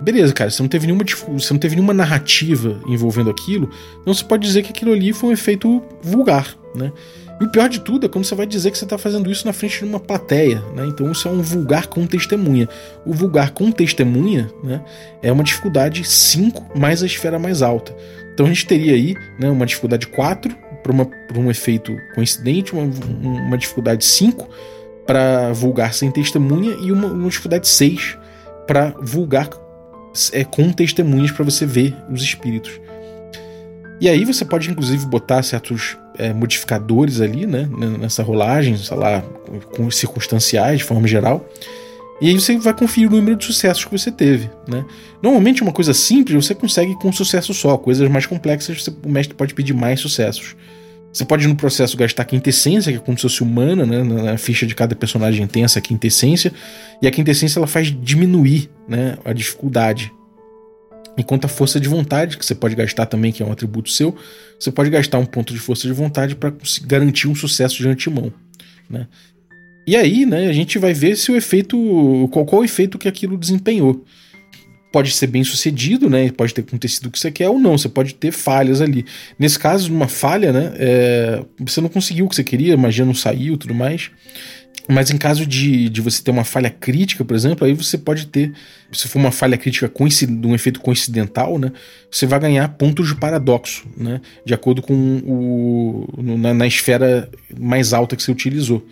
Beleza, 0.00 0.32
cara, 0.32 0.50
você 0.50 0.60
não 0.60 0.68
teve 0.68 0.86
nenhuma 0.86 1.04
você 1.28 1.54
não 1.54 1.60
teve 1.60 1.76
nenhuma 1.76 1.94
narrativa 1.94 2.80
envolvendo 2.88 3.30
aquilo, 3.30 3.70
então 4.00 4.12
você 4.12 4.24
pode 4.24 4.44
dizer 4.44 4.62
que 4.62 4.70
aquilo 4.70 4.92
ali 4.92 5.12
foi 5.12 5.30
um 5.30 5.32
efeito 5.32 5.80
vulgar, 6.02 6.56
né? 6.74 6.92
E 7.42 7.44
o 7.44 7.48
pior 7.48 7.68
de 7.68 7.80
tudo 7.80 8.06
é 8.06 8.08
quando 8.08 8.24
você 8.24 8.36
vai 8.36 8.46
dizer 8.46 8.70
que 8.70 8.78
você 8.78 8.84
está 8.84 8.96
fazendo 8.96 9.28
isso 9.28 9.44
na 9.44 9.52
frente 9.52 9.80
de 9.80 9.84
uma 9.84 9.98
plateia, 9.98 10.62
né? 10.76 10.86
Então 10.86 11.10
isso 11.10 11.26
é 11.26 11.30
um 11.32 11.42
vulgar 11.42 11.88
com 11.88 12.06
testemunha. 12.06 12.68
O 13.04 13.12
vulgar 13.12 13.50
com 13.50 13.72
testemunha, 13.72 14.48
né, 14.62 14.80
é 15.20 15.32
uma 15.32 15.42
dificuldade 15.42 16.04
5 16.04 16.78
mais 16.78 17.02
a 17.02 17.06
esfera 17.06 17.40
mais 17.40 17.60
alta. 17.60 17.92
Então 18.32 18.46
a 18.46 18.48
gente 18.48 18.64
teria 18.64 18.94
aí, 18.94 19.16
né, 19.40 19.50
uma 19.50 19.66
dificuldade 19.66 20.06
4 20.06 20.56
para 20.84 21.40
um 21.40 21.50
efeito 21.50 21.96
coincidente, 22.14 22.74
uma, 22.74 22.88
uma 23.20 23.58
dificuldade 23.58 24.04
5 24.04 24.48
para 25.04 25.52
vulgar 25.52 25.94
sem 25.94 26.12
testemunha 26.12 26.76
e 26.80 26.92
uma, 26.92 27.08
uma 27.08 27.28
dificuldade 27.28 27.66
6 27.66 28.18
para 28.68 28.94
vulgar 29.00 29.50
é, 30.32 30.44
com 30.44 30.70
testemunhas 30.70 31.32
para 31.32 31.44
você 31.44 31.66
ver 31.66 31.92
os 32.08 32.22
espíritos. 32.22 32.80
E 34.00 34.08
aí 34.08 34.24
você 34.24 34.44
pode 34.44 34.70
inclusive 34.70 35.06
botar 35.06 35.42
certos 35.42 35.96
é, 36.22 36.32
modificadores 36.32 37.20
ali, 37.20 37.46
né, 37.46 37.68
nessa 37.98 38.22
rolagem, 38.22 38.76
sei 38.76 38.96
lá, 38.96 39.22
com 39.76 39.90
circunstanciais 39.90 40.78
de 40.78 40.84
forma 40.84 41.06
geral. 41.06 41.46
E 42.20 42.28
aí 42.28 42.34
você 42.34 42.56
vai 42.56 42.72
conferir 42.72 43.08
o 43.08 43.10
número 43.10 43.36
de 43.36 43.44
sucessos 43.44 43.84
que 43.84 43.90
você 43.90 44.10
teve, 44.10 44.48
né? 44.68 44.84
Normalmente 45.20 45.60
uma 45.60 45.72
coisa 45.72 45.92
simples 45.92 46.46
você 46.46 46.54
consegue 46.54 46.94
com 46.94 47.08
um 47.08 47.12
sucesso 47.12 47.52
só, 47.52 47.76
coisas 47.76 48.08
mais 48.08 48.26
complexas 48.26 48.80
você, 48.80 48.92
o 49.04 49.08
mestre 49.08 49.34
pode 49.34 49.54
pedir 49.54 49.72
mais 49.72 49.98
sucessos. 49.98 50.54
Você 51.12 51.24
pode 51.24 51.46
no 51.46 51.54
processo 51.54 51.96
gastar 51.96 52.24
quintessência, 52.24 52.90
que 52.90 52.98
é 52.98 53.00
como 53.00 53.18
se 53.18 53.22
fosse 53.22 53.42
humana, 53.42 53.84
né? 53.84 54.02
Na 54.02 54.38
ficha 54.38 54.64
de 54.66 54.74
cada 54.74 54.94
personagem 54.94 55.46
tem 55.46 55.64
essa 55.64 55.80
quintessência, 55.80 56.52
e 57.02 57.06
a 57.06 57.10
quintessência 57.10 57.58
ela 57.58 57.66
faz 57.66 57.94
diminuir, 58.02 58.70
né, 58.88 59.18
a 59.24 59.32
dificuldade. 59.32 60.10
Enquanto 61.16 61.44
a 61.44 61.48
força 61.48 61.78
de 61.78 61.88
vontade, 61.88 62.38
que 62.38 62.44
você 62.44 62.54
pode 62.54 62.74
gastar 62.74 63.06
também, 63.06 63.32
que 63.32 63.42
é 63.42 63.46
um 63.46 63.52
atributo 63.52 63.90
seu, 63.90 64.16
você 64.58 64.70
pode 64.70 64.88
gastar 64.90 65.18
um 65.18 65.26
ponto 65.26 65.52
de 65.52 65.58
força 65.58 65.86
de 65.86 65.92
vontade 65.92 66.34
para 66.34 66.52
garantir 66.84 67.28
um 67.28 67.34
sucesso 67.34 67.76
de 67.76 67.88
antemão, 67.88 68.32
né? 68.88 69.06
E 69.86 69.96
aí, 69.96 70.24
né, 70.24 70.48
a 70.48 70.52
gente 70.52 70.78
vai 70.78 70.94
ver 70.94 71.16
se 71.16 71.32
o 71.32 71.36
efeito, 71.36 71.76
qual, 72.30 72.46
qual 72.46 72.62
o 72.62 72.64
efeito 72.64 72.98
que 72.98 73.08
aquilo 73.08 73.36
desempenhou 73.36 74.04
pode 74.92 75.10
ser 75.10 75.26
bem 75.26 75.42
sucedido, 75.42 76.08
né? 76.08 76.30
Pode 76.30 76.52
ter 76.52 76.60
acontecido 76.60 77.06
o 77.06 77.10
que 77.10 77.18
você 77.18 77.30
quer 77.30 77.48
ou 77.48 77.58
não. 77.58 77.78
Você 77.78 77.88
pode 77.88 78.14
ter 78.14 78.30
falhas 78.30 78.82
ali. 78.82 79.06
Nesse 79.38 79.58
caso, 79.58 79.92
uma 79.92 80.06
falha, 80.06 80.52
né? 80.52 80.72
É, 80.76 81.44
você 81.58 81.80
não 81.80 81.88
conseguiu 81.88 82.26
o 82.26 82.28
que 82.28 82.36
você 82.36 82.44
queria, 82.44 82.74
a 82.74 82.76
magia 82.76 83.04
não 83.04 83.14
saiu, 83.14 83.56
tudo 83.56 83.74
mais. 83.74 84.10
Mas 84.88 85.10
em 85.10 85.16
caso 85.16 85.46
de, 85.46 85.88
de 85.88 86.00
você 86.00 86.22
ter 86.22 86.30
uma 86.30 86.44
falha 86.44 86.68
crítica, 86.68 87.24
por 87.24 87.36
exemplo, 87.36 87.66
aí 87.66 87.72
você 87.72 87.96
pode 87.96 88.26
ter, 88.26 88.52
se 88.92 89.06
for 89.06 89.18
uma 89.18 89.30
falha 89.30 89.56
crítica 89.56 89.90
de 89.90 90.46
um 90.46 90.54
efeito 90.54 90.80
coincidental, 90.80 91.58
né, 91.58 91.72
você 92.10 92.26
vai 92.26 92.40
ganhar 92.40 92.68
pontos 92.70 93.08
de 93.08 93.14
paradoxo, 93.14 93.86
né, 93.96 94.20
de 94.44 94.52
acordo 94.52 94.82
com 94.82 94.94
o 95.24 96.08
na, 96.36 96.52
na 96.52 96.66
esfera 96.66 97.30
mais 97.56 97.92
alta 97.92 98.16
que 98.16 98.22
você 98.22 98.32
utilizou. 98.32 98.84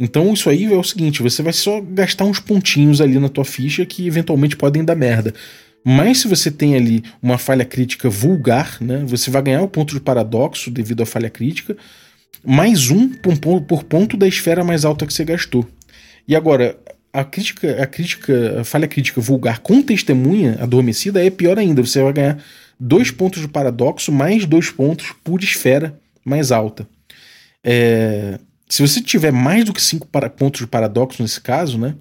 Então 0.00 0.32
isso 0.32 0.48
aí 0.48 0.64
é 0.64 0.76
o 0.76 0.84
seguinte, 0.84 1.22
você 1.22 1.42
vai 1.42 1.52
só 1.52 1.80
gastar 1.80 2.24
uns 2.24 2.40
pontinhos 2.40 3.00
ali 3.00 3.18
na 3.18 3.28
tua 3.28 3.44
ficha 3.44 3.84
que 3.84 4.06
eventualmente 4.06 4.56
podem 4.56 4.84
dar 4.84 4.94
merda. 4.94 5.34
Mas 5.84 6.18
se 6.18 6.28
você 6.28 6.50
tem 6.50 6.74
ali 6.74 7.02
uma 7.22 7.38
falha 7.38 7.64
crítica 7.64 8.08
vulgar, 8.08 8.78
né, 8.80 9.02
você 9.06 9.30
vai 9.30 9.42
ganhar 9.42 9.62
o 9.62 9.68
ponto 9.68 9.94
de 9.94 10.00
paradoxo 10.00 10.70
devido 10.70 11.02
à 11.02 11.06
falha 11.06 11.30
crítica, 11.30 11.76
mais 12.44 12.90
um 12.90 13.08
por, 13.08 13.84
ponto 13.84 14.16
da 14.16 14.26
esfera 14.26 14.64
mais 14.64 14.84
alta 14.84 15.06
que 15.06 15.12
você 15.12 15.24
gastou. 15.24 15.66
E 16.26 16.36
agora, 16.36 16.78
a 17.12 17.24
crítica, 17.24 17.82
a 17.82 17.86
crítica, 17.86 18.60
a 18.60 18.64
falha 18.64 18.86
crítica 18.86 19.20
vulgar 19.20 19.60
com 19.60 19.82
testemunha 19.82 20.58
adormecida 20.60 21.24
é 21.24 21.30
pior 21.30 21.58
ainda. 21.58 21.82
Você 21.82 22.02
vai 22.02 22.12
ganhar 22.12 22.38
dois 22.78 23.10
pontos 23.10 23.40
de 23.40 23.48
paradoxo 23.48 24.12
mais 24.12 24.46
dois 24.46 24.70
pontos 24.70 25.12
por 25.24 25.42
esfera 25.42 25.98
mais 26.24 26.52
alta. 26.52 26.86
É, 27.64 28.38
se 28.68 28.86
você 28.86 29.00
tiver 29.00 29.32
mais 29.32 29.64
do 29.64 29.72
que 29.72 29.82
cinco 29.82 30.06
para, 30.06 30.28
pontos 30.28 30.60
de 30.60 30.66
paradoxo 30.66 31.22
nesse 31.22 31.40
caso, 31.40 31.78
né, 31.78 31.94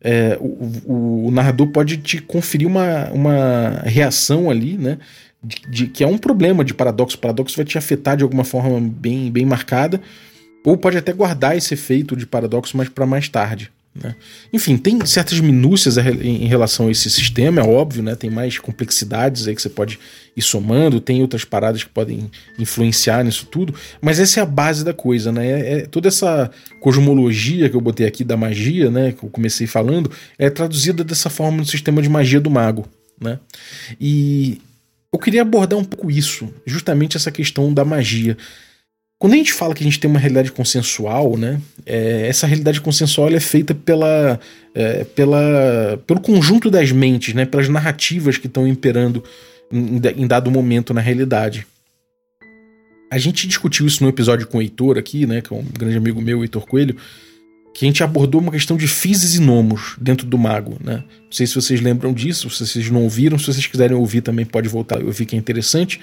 é, 0.00 0.36
o, 0.40 0.46
o, 0.84 1.26
o, 1.26 1.30
narrador 1.30 1.68
pode 1.68 1.96
te 1.98 2.20
conferir 2.20 2.66
uma, 2.66 3.10
uma 3.10 3.82
reação 3.84 4.50
ali, 4.50 4.76
né, 4.76 4.98
de, 5.42 5.56
de, 5.68 5.86
que 5.86 6.04
é 6.04 6.06
um 6.06 6.18
problema 6.18 6.64
de 6.64 6.74
paradoxo. 6.74 7.16
O 7.16 7.20
paradoxo 7.20 7.56
vai 7.56 7.64
te 7.64 7.76
afetar 7.76 8.16
de 8.16 8.22
alguma 8.22 8.44
forma 8.44 8.80
bem, 8.80 9.30
bem 9.30 9.44
marcada, 9.44 10.00
ou 10.64 10.76
pode 10.76 10.96
até 10.96 11.12
guardar 11.12 11.56
esse 11.56 11.74
efeito 11.74 12.14
de 12.14 12.26
paradoxo 12.26 12.76
mais 12.76 12.88
para 12.88 13.06
mais 13.06 13.28
tarde. 13.28 13.70
Né? 13.94 14.14
Enfim, 14.52 14.78
tem 14.78 15.04
certas 15.04 15.38
minúcias 15.38 15.98
em 15.98 16.46
relação 16.46 16.88
a 16.88 16.90
esse 16.90 17.10
sistema, 17.10 17.60
é 17.60 17.64
óbvio, 17.64 18.02
né? 18.02 18.14
tem 18.14 18.30
mais 18.30 18.58
complexidades 18.58 19.46
aí 19.46 19.54
que 19.54 19.60
você 19.60 19.68
pode 19.68 19.98
ir 20.34 20.40
somando, 20.40 20.98
tem 20.98 21.20
outras 21.20 21.44
paradas 21.44 21.84
que 21.84 21.90
podem 21.90 22.30
influenciar 22.58 23.22
nisso 23.22 23.44
tudo, 23.44 23.74
mas 24.00 24.18
essa 24.18 24.40
é 24.40 24.42
a 24.42 24.46
base 24.46 24.82
da 24.82 24.94
coisa, 24.94 25.30
né? 25.30 25.46
É, 25.46 25.72
é, 25.72 25.80
toda 25.82 26.08
essa 26.08 26.50
cosmologia 26.80 27.68
que 27.68 27.76
eu 27.76 27.82
botei 27.82 28.06
aqui 28.06 28.24
da 28.24 28.36
magia, 28.36 28.90
né? 28.90 29.12
que 29.12 29.24
eu 29.24 29.28
comecei 29.28 29.66
falando, 29.66 30.10
é 30.38 30.48
traduzida 30.48 31.04
dessa 31.04 31.28
forma 31.28 31.58
no 31.58 31.66
sistema 31.66 32.00
de 32.00 32.08
magia 32.08 32.40
do 32.40 32.50
mago. 32.50 32.86
Né? 33.20 33.38
E 34.00 34.58
eu 35.12 35.18
queria 35.18 35.42
abordar 35.42 35.78
um 35.78 35.84
pouco 35.84 36.10
isso, 36.10 36.48
justamente 36.64 37.16
essa 37.16 37.30
questão 37.30 37.72
da 37.72 37.84
magia. 37.84 38.36
Quando 39.18 39.34
a 39.34 39.36
gente 39.36 39.52
fala 39.52 39.74
que 39.74 39.82
a 39.82 39.86
gente 39.86 40.00
tem 40.00 40.10
uma 40.10 40.18
realidade 40.18 40.50
consensual, 40.50 41.36
né, 41.36 41.60
é, 41.86 42.26
essa 42.26 42.46
realidade 42.46 42.80
consensual 42.80 43.28
é 43.28 43.38
feita 43.38 43.74
pela, 43.74 44.40
é, 44.74 45.04
pela, 45.04 46.02
pelo 46.06 46.20
conjunto 46.20 46.70
das 46.70 46.90
mentes, 46.90 47.34
né, 47.34 47.44
pelas 47.44 47.68
narrativas 47.68 48.36
que 48.36 48.48
estão 48.48 48.66
imperando 48.66 49.22
em, 49.70 50.00
em, 50.16 50.26
dado 50.26 50.50
momento 50.50 50.92
na 50.92 51.00
realidade. 51.00 51.66
A 53.12 53.18
gente 53.18 53.46
discutiu 53.46 53.86
isso 53.86 54.02
no 54.02 54.08
episódio 54.08 54.46
com 54.46 54.58
o 54.58 54.62
Heitor 54.62 54.98
aqui, 54.98 55.24
né, 55.26 55.40
que 55.40 55.52
é 55.52 55.56
um 55.56 55.62
grande 55.62 55.98
amigo 55.98 56.20
meu, 56.20 56.42
Heitor 56.42 56.66
Coelho, 56.66 56.96
que 57.74 57.84
a 57.84 57.88
gente 57.88 58.02
abordou 58.02 58.40
uma 58.40 58.52
questão 58.52 58.76
de 58.76 58.86
physis 58.86 59.34
e 59.34 59.40
nomos 59.40 59.94
dentro 59.98 60.26
do 60.26 60.36
mago, 60.36 60.76
né? 60.82 60.96
Não 60.96 61.32
sei 61.32 61.46
se 61.46 61.54
vocês 61.54 61.80
lembram 61.80 62.12
disso, 62.12 62.50
se 62.50 62.66
vocês 62.66 62.90
não 62.90 63.02
ouviram, 63.02 63.38
se 63.38 63.46
vocês 63.46 63.66
quiserem 63.66 63.96
ouvir 63.96 64.20
também 64.20 64.44
pode 64.44 64.68
voltar 64.68 65.00
eu 65.00 65.10
vi 65.10 65.24
que 65.24 65.34
é 65.34 65.38
interessante, 65.38 66.00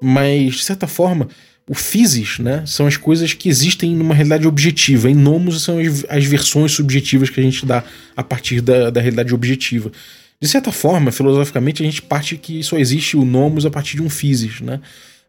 mas 0.00 0.56
de 0.56 0.64
certa 0.64 0.86
forma 0.86 1.28
o 1.68 1.74
physis, 1.74 2.38
né, 2.38 2.62
são 2.64 2.86
as 2.86 2.96
coisas 2.96 3.34
que 3.34 3.48
existem 3.48 3.94
numa 3.94 4.14
realidade 4.14 4.46
objetiva. 4.46 5.10
Em 5.10 5.14
nomos 5.14 5.62
são 5.62 5.78
as, 5.78 6.04
as 6.08 6.24
versões 6.24 6.72
subjetivas 6.72 7.28
que 7.28 7.38
a 7.38 7.42
gente 7.42 7.66
dá 7.66 7.84
a 8.16 8.22
partir 8.22 8.62
da, 8.62 8.88
da 8.88 9.00
realidade 9.00 9.34
objetiva. 9.34 9.92
De 10.40 10.48
certa 10.48 10.72
forma, 10.72 11.12
filosoficamente, 11.12 11.82
a 11.82 11.84
gente 11.84 12.00
parte 12.00 12.38
que 12.38 12.62
só 12.62 12.78
existe 12.78 13.16
o 13.16 13.24
nomos 13.24 13.66
a 13.66 13.70
partir 13.70 13.96
de 13.96 14.02
um 14.02 14.08
physis, 14.08 14.60
né? 14.60 14.80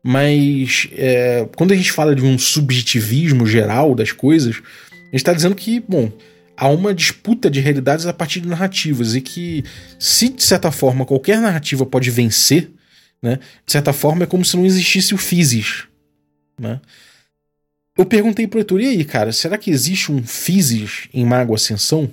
Mas 0.01 0.87
é, 0.93 1.45
quando 1.57 1.73
a 1.73 1.75
gente 1.75 1.91
fala 1.91 2.15
de 2.15 2.23
um 2.23 2.37
subjetivismo 2.37 3.45
geral 3.45 3.93
das 3.93 4.13
coisas, 4.13 4.61
a 5.09 5.11
gente 5.11 5.15
está 5.15 5.33
dizendo 5.33 5.55
que, 5.55 5.79
bom, 5.79 6.11
há 6.55 6.67
uma 6.69 6.93
disputa 6.93 7.49
de 7.49 7.59
realidades 7.59 8.05
a 8.05 8.13
partir 8.13 8.41
de 8.41 8.47
narrativas 8.47 9.15
e 9.15 9.21
que, 9.21 9.63
se 9.97 10.29
de 10.29 10.43
certa 10.43 10.71
forma 10.71 11.05
qualquer 11.05 11.39
narrativa 11.39 11.85
pode 11.85 12.11
vencer, 12.11 12.71
né, 13.21 13.39
de 13.65 13.71
certa 13.71 13.91
forma 13.91 14.23
é 14.23 14.27
como 14.27 14.45
se 14.45 14.55
não 14.55 14.65
existisse 14.65 15.13
o 15.13 15.17
physis, 15.17 15.85
né? 16.59 16.79
Eu 17.97 18.05
perguntei 18.05 18.47
pro 18.47 18.59
Heitor, 18.59 18.79
e 18.79 18.87
aí, 18.87 19.03
cara, 19.03 19.33
será 19.33 19.57
que 19.57 19.69
existe 19.69 20.09
um 20.09 20.23
physis 20.23 21.09
em 21.13 21.25
Mago 21.25 21.53
Ascensão? 21.53 22.09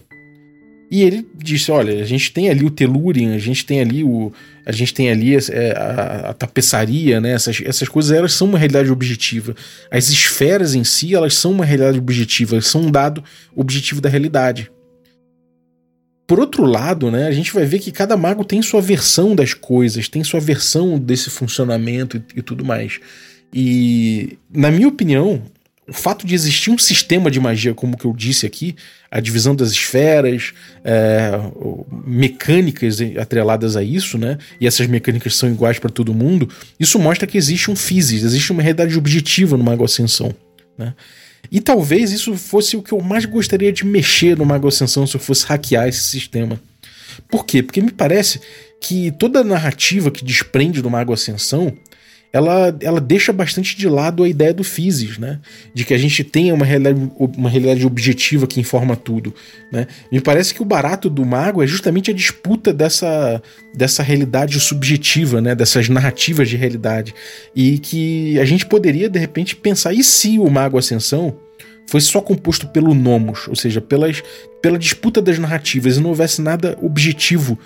E 0.91 1.03
ele 1.03 1.27
disse: 1.37 1.71
olha, 1.71 2.03
a 2.03 2.07
gente 2.07 2.33
tem 2.33 2.49
ali 2.49 2.65
o 2.65 2.71
Telurian, 2.71 3.35
a 3.35 3.39
gente 3.39 3.65
tem 3.65 3.81
ali 3.81 4.05
o. 4.05 4.33
A 4.65 4.73
gente 4.73 4.93
tem 4.93 5.11
ali 5.11 5.35
é, 5.35 5.73
a, 5.77 6.31
a, 6.31 6.35
tapeçaria, 6.35 7.21
né? 7.21 7.33
Essas, 7.33 7.61
essas 7.65 7.89
coisas 7.89 8.11
elas 8.11 8.33
são 8.33 8.49
uma 8.49 8.59
realidade 8.59 8.91
objetiva. 8.91 9.55
As 9.91 10.09
esferas 10.09 10.75
em 10.75 10.85
si, 10.85 11.15
elas 11.15 11.35
são 11.35 11.53
uma 11.53 11.65
realidade 11.65 11.99
objetiva, 11.99 12.57
elas 12.57 12.67
são 12.67 12.83
um 12.83 12.91
dado 12.91 13.23
objetivo 13.55 14.01
da 14.01 14.09
realidade. 14.09 14.71
Por 16.27 16.41
outro 16.41 16.65
lado, 16.65 17.09
né, 17.11 17.29
a 17.29 17.33
gente 17.33 17.55
vai 17.55 17.65
ver 17.65 17.79
que 17.79 17.93
cada 17.93 18.17
mago 18.17 18.45
tem 18.45 18.61
sua 18.61 18.81
versão 18.81 19.37
das 19.37 19.55
coisas, 19.55 20.09
tem 20.09 20.25
sua 20.25 20.41
versão 20.41 20.99
desse 20.99 21.31
funcionamento 21.31 22.17
e, 22.17 22.41
e 22.41 22.43
tudo 22.43 22.65
mais. 22.65 22.99
E, 23.55 24.37
na 24.53 24.73
minha 24.73 24.89
opinião, 24.89 25.43
o 25.89 25.93
fato 25.93 26.27
de 26.27 26.35
existir 26.35 26.71
um 26.71 26.79
sistema 26.79 27.31
de 27.31 27.39
magia, 27.39 27.73
como 27.73 27.97
que 27.97 28.05
eu 28.05 28.13
disse 28.13 28.45
aqui, 28.45 28.75
a 29.09 29.21
divisão 29.21 29.55
das 29.55 29.71
esferas, 29.71 30.53
é, 30.85 31.31
mecânicas 32.05 32.99
atreladas 33.21 33.77
a 33.77 33.83
isso, 33.83 34.19
né? 34.19 34.37
E 34.61 34.67
essas 34.67 34.89
mecânicas 34.89 35.37
são 35.37 35.49
iguais 35.49 35.79
para 35.79 35.89
todo 35.89 36.13
mundo. 36.13 36.49
Isso 36.79 36.99
mostra 36.99 37.27
que 37.27 37.39
existe 37.39 37.71
um 37.71 37.77
physis, 37.77 38.25
existe 38.25 38.51
uma 38.51 38.63
realidade 38.63 38.99
objetiva 38.99 39.57
no 39.57 39.63
Mago 39.63 39.85
Ascensão, 39.85 40.35
né? 40.77 40.93
E 41.53 41.61
talvez 41.61 42.11
isso 42.11 42.35
fosse 42.35 42.77
o 42.77 42.83
que 42.83 42.93
eu 42.93 43.01
mais 43.01 43.25
gostaria 43.25 43.73
de 43.73 43.87
mexer 43.87 44.37
no 44.37 44.45
Mago 44.45 44.67
Ascensão 44.67 45.07
se 45.07 45.15
eu 45.15 45.21
fosse 45.21 45.47
hackear 45.47 45.87
esse 45.87 46.03
sistema. 46.03 46.61
Por 47.29 47.47
quê? 47.47 47.63
Porque 47.63 47.81
me 47.81 47.93
parece 47.93 48.41
que 48.81 49.13
toda 49.13 49.41
a 49.41 49.45
narrativa 49.45 50.11
que 50.11 50.25
desprende 50.25 50.83
do 50.83 50.91
Mago 50.91 51.13
Ascensão 51.13 51.73
ela, 52.37 52.77
ela 52.81 53.01
deixa 53.01 53.33
bastante 53.33 53.75
de 53.75 53.89
lado 53.89 54.23
a 54.23 54.29
ideia 54.29 54.53
do 54.53 54.63
physis, 54.63 55.17
né? 55.17 55.41
De 55.73 55.87
que 55.87 55.95
a 55.95 55.99
gente 55.99 56.23
tenha 56.23 56.53
uma 56.53 56.67
realidade, 56.67 57.11
uma 57.19 57.49
realidade 57.49 57.87
objetiva 57.87 58.47
que 58.47 58.61
informa 58.61 58.95
tudo, 58.95 59.35
né? 59.73 59.87
Me 60.13 60.21
parece 60.21 60.53
que 60.53 60.61
o 60.61 60.65
barato 60.65 61.09
do 61.09 61.25
mago 61.25 61.63
é 61.63 61.67
justamente 61.67 62.11
a 62.11 62.15
disputa 62.15 62.75
dessa, 62.75 63.43
dessa 63.75 64.03
realidade 64.03 64.61
subjetiva, 64.61 65.41
né? 65.41 65.55
Dessas 65.55 65.89
narrativas 65.89 66.47
de 66.51 66.57
realidade. 66.57 67.15
E 67.55 67.79
que 67.79 68.39
a 68.39 68.45
gente 68.45 68.67
poderia, 68.67 69.09
de 69.09 69.19
repente, 69.19 69.57
pensar, 69.57 69.95
e 69.95 70.05
se 70.05 70.39
o 70.39 70.51
mago 70.51 70.77
ascensão 70.77 71.39
fosse 71.87 72.09
só 72.09 72.21
composto 72.21 72.67
pelo 72.69 72.93
nomos, 72.93 73.49
ou 73.49 73.57
seja, 73.57 73.81
pelas, 73.81 74.23
pela 74.61 74.79
disputa 74.79 75.23
das 75.23 75.39
narrativas 75.39 75.97
e 75.97 76.01
não 76.01 76.11
houvesse 76.11 76.43
nada 76.43 76.77
objetivo 76.83 77.59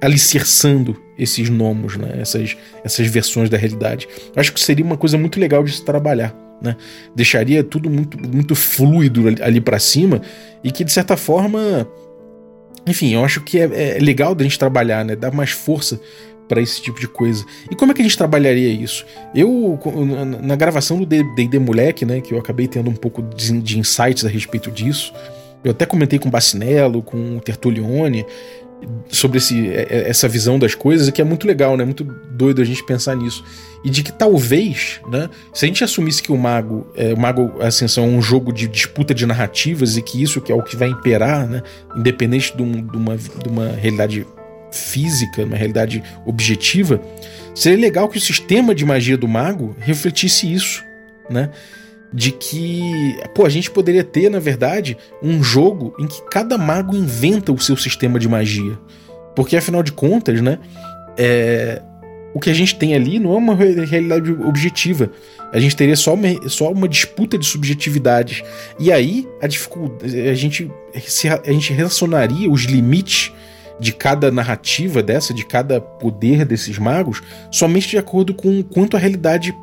alicerçando 0.00 0.96
esses 1.18 1.48
nomos, 1.48 1.96
né? 1.96 2.18
essas, 2.20 2.56
essas 2.84 3.06
versões 3.06 3.48
da 3.48 3.56
realidade. 3.56 4.08
Acho 4.34 4.52
que 4.52 4.60
seria 4.60 4.84
uma 4.84 4.96
coisa 4.96 5.16
muito 5.16 5.40
legal 5.40 5.64
de 5.64 5.72
se 5.72 5.84
trabalhar. 5.84 6.34
Né? 6.60 6.76
Deixaria 7.14 7.62
tudo 7.62 7.90
muito, 7.90 8.18
muito 8.18 8.54
fluido 8.54 9.24
ali, 9.42 9.60
para 9.60 9.78
cima 9.78 10.22
e 10.64 10.70
que, 10.70 10.84
de 10.84 10.92
certa 10.92 11.16
forma, 11.16 11.86
enfim, 12.86 13.14
eu 13.14 13.24
acho 13.24 13.40
que 13.42 13.58
é, 13.58 13.96
é 13.96 13.98
legal 13.98 14.34
da 14.34 14.42
gente 14.44 14.58
trabalhar, 14.58 15.04
né? 15.04 15.16
dar 15.16 15.32
mais 15.32 15.50
força 15.50 16.00
para 16.48 16.60
esse 16.60 16.80
tipo 16.80 17.00
de 17.00 17.08
coisa. 17.08 17.44
E 17.70 17.74
como 17.74 17.92
é 17.92 17.94
que 17.94 18.00
a 18.00 18.04
gente 18.04 18.16
trabalharia 18.16 18.68
isso? 18.68 19.04
Eu, 19.34 19.78
na 20.42 20.56
gravação 20.56 20.98
do 20.98 21.06
D&D 21.06 21.58
Moleque, 21.58 22.04
né, 22.04 22.20
que 22.20 22.32
eu 22.32 22.38
acabei 22.38 22.68
tendo 22.68 22.88
um 22.88 22.94
pouco 22.94 23.22
de, 23.22 23.60
de 23.60 23.78
insights 23.78 24.24
a 24.24 24.28
respeito 24.28 24.70
disso, 24.70 25.12
eu 25.64 25.72
até 25.72 25.84
comentei 25.84 26.18
com 26.18 26.28
o 26.28 26.30
Bacinello, 26.30 27.02
com 27.02 27.36
o 27.36 27.40
Tertulione, 27.40 28.24
sobre 29.08 29.38
esse, 29.38 29.68
é, 29.68 29.86
é, 29.88 30.10
essa 30.10 30.28
visão 30.28 30.58
das 30.58 30.74
coisas, 30.74 31.08
que 31.10 31.20
é 31.20 31.24
muito 31.24 31.46
legal, 31.46 31.76
né? 31.76 31.84
Muito 31.84 32.04
doido 32.04 32.60
a 32.60 32.64
gente 32.64 32.84
pensar 32.84 33.16
nisso. 33.16 33.44
E 33.84 33.90
de 33.90 34.02
que 34.02 34.12
talvez, 34.12 35.00
né? 35.08 35.28
Se 35.52 35.64
a 35.64 35.68
gente 35.68 35.82
assumisse 35.82 36.22
que 36.22 36.32
o 36.32 36.36
Mago, 36.36 36.86
é, 36.96 37.14
o 37.14 37.18
Mago 37.18 37.62
Ascensão 37.62 38.04
é 38.04 38.08
um 38.08 38.20
jogo 38.20 38.52
de 38.52 38.66
disputa 38.68 39.14
de 39.14 39.24
narrativas 39.26 39.96
e 39.96 40.02
que 40.02 40.22
isso 40.22 40.40
que 40.40 40.52
é 40.52 40.54
o 40.54 40.62
que 40.62 40.76
vai 40.76 40.88
imperar, 40.88 41.46
né? 41.46 41.62
Independente 41.96 42.56
de, 42.56 42.62
um, 42.62 42.72
de, 42.72 42.96
uma, 42.96 43.16
de 43.16 43.48
uma 43.48 43.68
realidade 43.68 44.26
física, 44.72 45.44
uma 45.44 45.56
realidade 45.56 46.02
objetiva, 46.24 47.00
seria 47.54 47.78
legal 47.78 48.08
que 48.08 48.18
o 48.18 48.20
sistema 48.20 48.74
de 48.74 48.84
magia 48.84 49.16
do 49.16 49.28
Mago 49.28 49.74
refletisse 49.78 50.52
isso, 50.52 50.84
né? 51.30 51.50
De 52.16 52.32
que, 52.32 53.14
pô, 53.34 53.44
a 53.44 53.50
gente 53.50 53.70
poderia 53.70 54.02
ter, 54.02 54.30
na 54.30 54.38
verdade, 54.38 54.96
um 55.22 55.42
jogo 55.42 55.94
em 55.98 56.06
que 56.06 56.22
cada 56.30 56.56
mago 56.56 56.96
inventa 56.96 57.52
o 57.52 57.60
seu 57.60 57.76
sistema 57.76 58.18
de 58.18 58.26
magia. 58.26 58.78
Porque 59.34 59.54
afinal 59.54 59.82
de 59.82 59.92
contas, 59.92 60.40
né, 60.40 60.58
é, 61.18 61.82
o 62.32 62.40
que 62.40 62.48
a 62.48 62.54
gente 62.54 62.74
tem 62.76 62.94
ali 62.94 63.18
não 63.18 63.34
é 63.34 63.36
uma 63.36 63.54
realidade 63.54 64.32
objetiva. 64.32 65.10
A 65.52 65.60
gente 65.60 65.76
teria 65.76 65.94
só 65.94 66.14
uma, 66.14 66.48
só 66.48 66.72
uma 66.72 66.88
disputa 66.88 67.36
de 67.36 67.44
subjetividades. 67.44 68.42
E 68.80 68.90
aí 68.90 69.28
a 69.42 69.46
dificuldade, 69.46 70.18
a 70.18 70.34
gente, 70.34 70.72
a 71.44 71.52
gente 71.52 71.74
relacionaria 71.74 72.50
os 72.50 72.62
limites 72.62 73.30
de 73.78 73.92
cada 73.92 74.30
narrativa 74.30 75.02
dessa, 75.02 75.34
de 75.34 75.44
cada 75.44 75.82
poder 75.82 76.46
desses 76.46 76.78
magos, 76.78 77.22
somente 77.50 77.90
de 77.90 77.98
acordo 77.98 78.32
com 78.32 78.62
quanto 78.62 78.96
a 78.96 79.00
realidade 79.00 79.54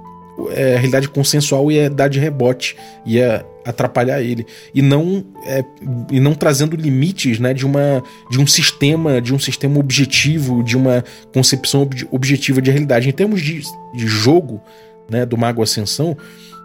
é, 0.52 0.76
a 0.76 0.78
realidade 0.78 1.08
consensual 1.08 1.72
ia 1.72 1.90
dar 1.90 2.08
de 2.08 2.20
rebote, 2.20 2.76
ia 3.06 3.46
atrapalhar 3.66 4.22
ele 4.22 4.46
e 4.74 4.82
não 4.82 5.26
é, 5.46 5.64
e 6.12 6.20
não 6.20 6.34
trazendo 6.36 6.76
limites 6.76 7.40
né, 7.40 7.54
de, 7.54 7.66
uma, 7.66 8.04
de 8.30 8.40
um 8.40 8.46
sistema 8.46 9.22
de 9.22 9.34
um 9.34 9.40
sistema 9.40 9.80
objetivo 9.80 10.62
de 10.62 10.76
uma 10.76 11.02
concepção 11.34 11.84
ob 11.84 12.06
objetiva 12.12 12.62
de 12.62 12.70
realidade 12.70 13.08
em 13.08 13.14
termos 13.14 13.42
de, 13.42 13.62
de 13.96 14.06
jogo 14.06 14.62
né, 15.10 15.26
do 15.26 15.38
Mago 15.38 15.64
Ascensão 15.64 16.18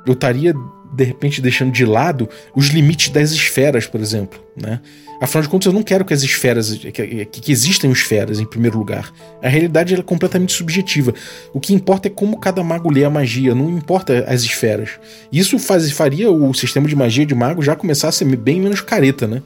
eu 0.04 0.14
estaria 0.14 0.52
de 0.92 1.04
repente 1.04 1.40
deixando 1.40 1.70
de 1.70 1.84
lado 1.84 2.28
os 2.54 2.68
limites 2.68 3.10
das 3.10 3.30
esferas, 3.30 3.86
por 3.86 4.00
exemplo, 4.00 4.40
né? 4.56 4.80
Afinal 5.20 5.42
de 5.42 5.48
contas, 5.48 5.66
eu 5.66 5.72
não 5.72 5.82
quero 5.82 6.04
que 6.04 6.14
as 6.14 6.22
esferas, 6.22 6.76
que, 6.76 7.24
que, 7.24 7.52
existam 7.52 7.88
esferas 7.88 8.38
em 8.38 8.44
primeiro 8.44 8.78
lugar. 8.78 9.12
A 9.42 9.48
realidade 9.48 9.94
é 9.94 10.02
completamente 10.02 10.52
subjetiva. 10.52 11.12
O 11.52 11.58
que 11.58 11.74
importa 11.74 12.06
é 12.06 12.10
como 12.10 12.38
cada 12.38 12.62
mago 12.62 12.90
lê 12.90 13.04
a 13.04 13.10
magia, 13.10 13.54
não 13.54 13.68
importa 13.68 14.24
as 14.28 14.42
esferas. 14.42 14.90
Isso 15.32 15.58
faz, 15.58 15.90
faria 15.90 16.30
o 16.30 16.54
sistema 16.54 16.86
de 16.86 16.94
magia 16.94 17.26
de 17.26 17.34
mago 17.34 17.62
já 17.62 17.74
começar 17.74 18.08
a 18.08 18.12
ser 18.12 18.24
bem 18.36 18.60
menos 18.60 18.80
careta, 18.80 19.26
né? 19.26 19.42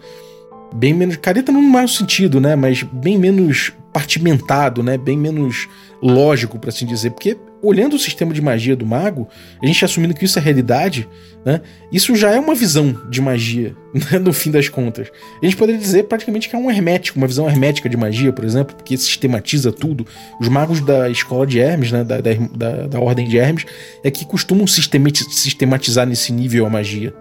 Bem 0.74 0.92
menos. 0.92 1.16
Careta 1.16 1.50
no 1.50 1.62
mau 1.62 1.88
sentido, 1.88 2.40
né? 2.40 2.54
Mas 2.54 2.82
bem 2.82 3.18
menos 3.18 3.72
partimentado, 3.92 4.82
né? 4.82 4.98
Bem 4.98 5.16
menos 5.16 5.68
lógico, 6.02 6.58
para 6.58 6.70
assim 6.70 6.86
dizer. 6.86 7.10
Porque 7.10 7.36
olhando 7.62 7.94
o 7.94 7.98
sistema 7.98 8.34
de 8.34 8.42
magia 8.42 8.74
do 8.74 8.84
mago, 8.84 9.28
a 9.62 9.66
gente 9.66 9.84
assumindo 9.84 10.14
que 10.14 10.24
isso 10.24 10.38
é 10.38 10.42
realidade, 10.42 11.08
né? 11.44 11.60
Isso 11.92 12.14
já 12.16 12.32
é 12.32 12.40
uma 12.40 12.54
visão 12.54 13.00
de 13.08 13.20
magia, 13.20 13.76
né? 13.94 14.18
no 14.18 14.32
fim 14.32 14.50
das 14.50 14.68
contas. 14.68 15.08
A 15.40 15.44
gente 15.44 15.56
poderia 15.56 15.80
dizer 15.80 16.04
praticamente 16.04 16.48
que 16.48 16.56
é 16.56 16.58
um 16.58 16.70
hermético, 16.70 17.18
uma 17.18 17.26
visão 17.26 17.48
hermética 17.48 17.88
de 17.88 17.96
magia, 17.96 18.32
por 18.32 18.44
exemplo, 18.44 18.74
porque 18.74 18.96
sistematiza 18.96 19.70
tudo. 19.70 20.04
Os 20.40 20.48
magos 20.48 20.80
da 20.80 21.08
escola 21.08 21.46
de 21.46 21.60
Hermes, 21.60 21.92
né? 21.92 22.02
Da, 22.02 22.20
da, 22.20 22.86
da 22.88 23.00
ordem 23.00 23.28
de 23.28 23.38
Hermes, 23.38 23.64
é 24.02 24.10
que 24.10 24.24
costumam 24.24 24.66
sistematizar 24.66 26.06
nesse 26.06 26.32
nível 26.32 26.66
a 26.66 26.70
magia. 26.70 27.14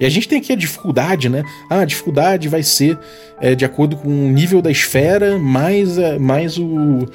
E 0.00 0.04
a 0.04 0.08
gente 0.08 0.26
tem 0.26 0.38
aqui 0.38 0.52
a 0.52 0.56
dificuldade, 0.56 1.28
né? 1.28 1.44
Ah, 1.70 1.80
a 1.80 1.84
dificuldade 1.84 2.48
vai 2.48 2.64
ser 2.64 2.98
é, 3.40 3.54
de 3.54 3.64
acordo 3.64 3.96
com 3.96 4.08
o 4.08 4.28
nível 4.28 4.60
da 4.60 4.70
esfera, 4.70 5.38
mais, 5.38 5.96
mais 6.18 6.58
o 6.58 7.06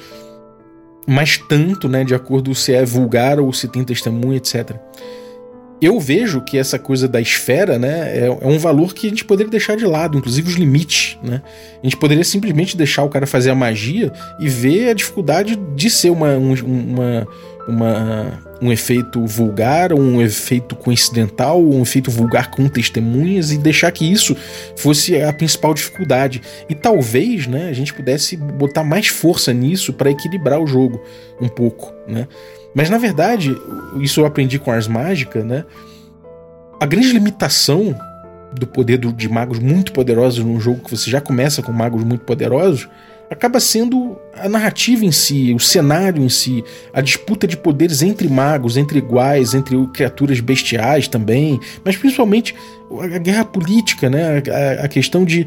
mas 1.06 1.36
tanto, 1.36 1.88
né, 1.88 2.04
de 2.04 2.14
acordo 2.14 2.54
se 2.54 2.72
é 2.72 2.84
vulgar 2.84 3.40
ou 3.40 3.52
se 3.52 3.68
tem 3.68 3.84
testemunha, 3.84 4.36
etc. 4.36 4.76
Eu 5.80 5.98
vejo 5.98 6.42
que 6.42 6.58
essa 6.58 6.78
coisa 6.78 7.08
da 7.08 7.20
esfera, 7.20 7.78
né, 7.78 8.18
é, 8.18 8.26
é, 8.26 8.46
um 8.46 8.58
valor 8.58 8.92
que 8.92 9.06
a 9.06 9.10
gente 9.10 9.24
poderia 9.24 9.50
deixar 9.50 9.76
de 9.76 9.86
lado, 9.86 10.18
inclusive 10.18 10.50
os 10.50 10.56
limites, 10.56 11.18
né? 11.22 11.40
A 11.82 11.86
gente 11.86 11.96
poderia 11.96 12.22
simplesmente 12.22 12.76
deixar 12.76 13.02
o 13.02 13.08
cara 13.08 13.26
fazer 13.26 13.48
a 13.48 13.54
magia 13.54 14.12
e 14.38 14.48
ver 14.48 14.90
a 14.90 14.92
dificuldade 14.92 15.56
de 15.74 15.88
ser 15.88 16.10
uma, 16.10 16.36
um, 16.36 16.52
uma, 16.52 17.26
uma, 17.70 18.40
um 18.60 18.70
efeito 18.70 19.24
vulgar, 19.24 19.92
um 19.92 20.20
efeito 20.20 20.76
coincidental, 20.76 21.62
um 21.62 21.82
efeito 21.82 22.10
vulgar 22.10 22.50
com 22.50 22.68
testemunhas 22.68 23.50
e 23.50 23.58
deixar 23.58 23.90
que 23.92 24.10
isso 24.10 24.36
fosse 24.76 25.20
a 25.20 25.32
principal 25.32 25.72
dificuldade. 25.72 26.42
E 26.68 26.74
talvez 26.74 27.46
né, 27.46 27.68
a 27.68 27.72
gente 27.72 27.94
pudesse 27.94 28.36
botar 28.36 28.84
mais 28.84 29.06
força 29.06 29.52
nisso 29.52 29.92
para 29.92 30.10
equilibrar 30.10 30.60
o 30.60 30.66
jogo 30.66 31.00
um 31.40 31.48
pouco. 31.48 31.92
Né? 32.06 32.28
Mas 32.74 32.90
na 32.90 32.98
verdade, 32.98 33.56
isso 34.00 34.20
eu 34.20 34.26
aprendi 34.26 34.58
com 34.58 34.70
Ars 34.70 34.86
Mágica, 34.86 35.42
né? 35.42 35.64
A 36.78 36.86
grande 36.86 37.12
limitação 37.12 37.94
do 38.52 38.66
poder 38.66 38.98
de 38.98 39.28
magos 39.28 39.58
muito 39.58 39.92
poderosos 39.92 40.44
num 40.44 40.60
jogo 40.60 40.82
que 40.82 40.90
você 40.90 41.10
já 41.10 41.20
começa 41.20 41.62
com 41.62 41.72
magos 41.72 42.02
muito 42.02 42.24
poderosos 42.24 42.88
acaba 43.30 43.60
sendo 43.60 44.18
a 44.34 44.48
narrativa 44.48 45.04
em 45.04 45.12
si, 45.12 45.54
o 45.54 45.60
cenário 45.60 46.20
em 46.20 46.28
si, 46.28 46.64
a 46.92 47.00
disputa 47.00 47.46
de 47.46 47.56
poderes 47.56 48.02
entre 48.02 48.28
magos, 48.28 48.76
entre 48.76 48.98
iguais, 48.98 49.54
entre 49.54 49.76
criaturas 49.94 50.40
bestiais 50.40 51.06
também, 51.06 51.60
mas 51.84 51.96
principalmente 51.96 52.56
a 52.98 53.18
guerra 53.18 53.44
política, 53.44 54.10
né? 54.10 54.42
a, 54.80 54.84
a 54.84 54.88
questão 54.88 55.24
de, 55.24 55.46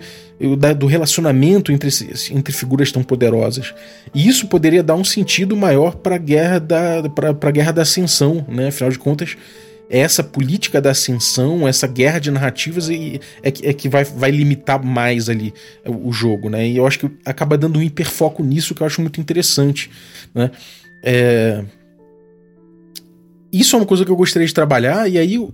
do 0.78 0.88
relacionamento 0.88 1.74
entre, 1.74 1.90
entre 2.32 2.54
figuras 2.54 2.90
tão 2.90 3.04
poderosas. 3.04 3.74
E 4.14 4.30
isso 4.30 4.48
poderia 4.48 4.82
dar 4.82 4.96
um 4.96 5.04
sentido 5.04 5.56
maior 5.58 5.96
para 5.96 6.16
a 6.16 6.20
guerra 6.20 6.60
da, 6.60 7.02
guerra 7.52 7.74
da 7.74 7.82
ascensão, 7.82 8.46
né? 8.48 8.68
afinal 8.70 8.92
de 8.92 8.98
contas 8.98 9.36
essa 10.00 10.24
política 10.24 10.82
da 10.82 10.90
ascensão, 10.90 11.68
essa 11.68 11.86
guerra 11.86 12.18
de 12.18 12.32
narrativas 12.32 12.90
é, 12.90 13.20
é, 13.44 13.54
é 13.62 13.74
que 13.74 13.88
vai, 13.88 14.04
vai 14.04 14.32
limitar 14.32 14.84
mais 14.84 15.30
ali 15.30 15.54
o, 15.86 16.10
o, 16.10 16.12
jogo, 16.12 16.50
né? 16.50 16.68
E 16.68 16.78
eu 16.78 16.88
acho 16.88 16.98
que 16.98 17.12
acaba 17.24 17.56
dando 17.56 17.78
um 17.78 17.82
hiperfoco 17.82 18.44
nisso 18.44 18.74
que 18.74 18.82
eu 18.82 18.88
acho 18.88 19.02
muito 19.02 19.22
interessante, 19.22 19.92
né? 20.34 20.50
É... 21.04 21.64
Isso 23.52 23.76
é 23.76 23.80
uma 23.80 23.86
coisa 23.86 24.04
que 24.04 24.10
eu 24.10 24.16
gostaria 24.16 24.48
de 24.48 24.54
trabalhar, 24.54 25.08
e 25.08 25.20
aí 25.20 25.36
eu, 25.36 25.54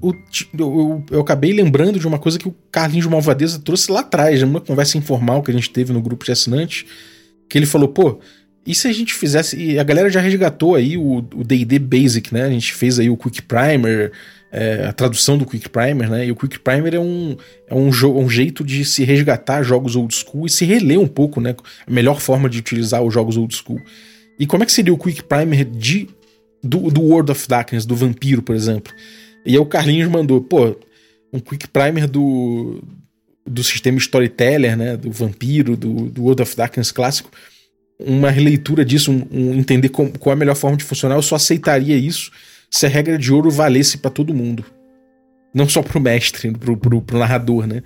eu, 0.58 1.04
eu, 1.12 1.20
acabei 1.20 1.52
lembrando 1.52 2.00
de 2.00 2.08
uma 2.08 2.18
coisa 2.18 2.40
que 2.40 2.48
o 2.48 2.56
Carlinhos 2.72 3.06
de 3.06 3.12
Malvadeza 3.12 3.60
trouxe 3.60 3.92
lá 3.92 4.00
atrás, 4.00 4.42
numa 4.42 4.62
conversa 4.62 4.98
informal 4.98 5.44
que 5.44 5.52
a 5.52 5.54
gente 5.54 5.70
teve 5.70 5.92
no 5.92 6.02
grupo 6.02 6.24
de 6.24 6.32
assinantes, 6.32 6.86
que 7.50 7.58
ele 7.58 7.66
falou, 7.66 7.90
pô, 7.90 8.20
e 8.70 8.76
se 8.76 8.88
a 8.88 8.92
gente 8.94 9.16
fizesse. 9.16 9.58
E 9.58 9.80
a 9.80 9.84
galera 9.84 10.12
já 10.12 10.22
resgatou 10.22 10.76
aí 10.76 10.96
o 10.96 11.22
DD 11.22 11.80
Basic, 11.80 12.32
né? 12.32 12.44
A 12.44 12.52
gente 12.52 12.72
fez 12.72 13.00
aí 13.00 13.10
o 13.10 13.18
Quick 13.18 13.42
Primer, 13.42 14.12
é, 14.52 14.86
a 14.86 14.94
tradução 14.94 15.40
do 15.40 15.46
Quick 15.46 15.70
Primer, 15.70 16.08
né? 16.08 16.28
E 16.28 16.32
o 16.32 16.36
Quick 16.36 16.60
Primer 16.60 16.94
é 16.94 17.00
um, 17.00 17.36
é 17.68 17.74
um, 17.74 17.90
um 17.90 18.30
jeito 18.30 18.64
de 18.64 18.86
se 18.86 19.04
resgatar 19.04 19.64
jogos 19.64 19.96
old 19.96 20.14
school 20.14 20.46
e 20.46 20.52
se 20.52 20.66
reler 20.66 21.00
um 21.00 21.08
pouco, 21.08 21.42
né? 21.42 21.56
A 21.88 21.92
melhor 21.92 22.22
forma 22.22 22.48
de 22.48 22.60
utilizar 22.60 23.02
os 23.02 23.12
jogos 23.12 23.38
old 23.38 23.56
school. 23.56 23.82
E 24.40 24.46
como 24.46 24.62
é 24.62 24.68
que 24.68 24.72
seria 24.72 24.94
o 24.94 25.00
Quick 25.00 25.24
Primer 25.24 25.66
de, 25.66 26.08
do, 26.64 26.92
do 26.92 27.02
World 27.02 27.32
of 27.32 27.48
Darkness, 27.48 27.88
do 27.88 27.96
Vampiro, 27.96 28.44
por 28.44 28.56
exemplo? 28.56 28.94
E 29.48 29.54
aí 29.54 29.58
o 29.58 29.66
Carlinhos 29.66 30.12
mandou, 30.12 30.42
pô, 30.42 30.78
um 31.34 31.40
quick 31.40 31.68
primer 31.70 32.08
do, 32.08 32.84
do 33.48 33.64
sistema 33.64 33.98
storyteller, 33.98 34.78
né? 34.78 34.96
Do 34.96 35.10
vampiro, 35.12 35.76
do, 35.76 36.08
do 36.08 36.22
World 36.22 36.44
of 36.44 36.56
Darkness 36.56 36.92
clássico. 36.92 37.32
Uma 38.00 38.32
releitura 38.32 38.86
disso, 38.86 39.12
um, 39.12 39.28
um 39.32 39.54
entender 39.56 39.90
com, 39.90 40.10
qual 40.10 40.32
é 40.32 40.36
a 40.36 40.40
melhor 40.40 40.56
forma 40.56 40.78
de 40.78 40.84
funcionar. 40.84 41.16
Eu 41.16 41.22
só 41.22 41.36
aceitaria 41.36 41.98
isso 41.98 42.32
se 42.72 42.86
a 42.86 42.90
regra 42.90 43.18
de 43.18 43.34
ouro 43.34 43.52
valesse 43.52 43.98
para 43.98 44.12
todo 44.12 44.34
mundo. 44.34 44.64
Não 45.54 45.68
só 45.68 45.82
pro 45.82 46.00
mestre, 46.00 46.52
pro, 46.52 46.78
pro, 46.78 47.02
pro 47.02 47.20
narrador, 47.20 47.66
né? 47.68 47.82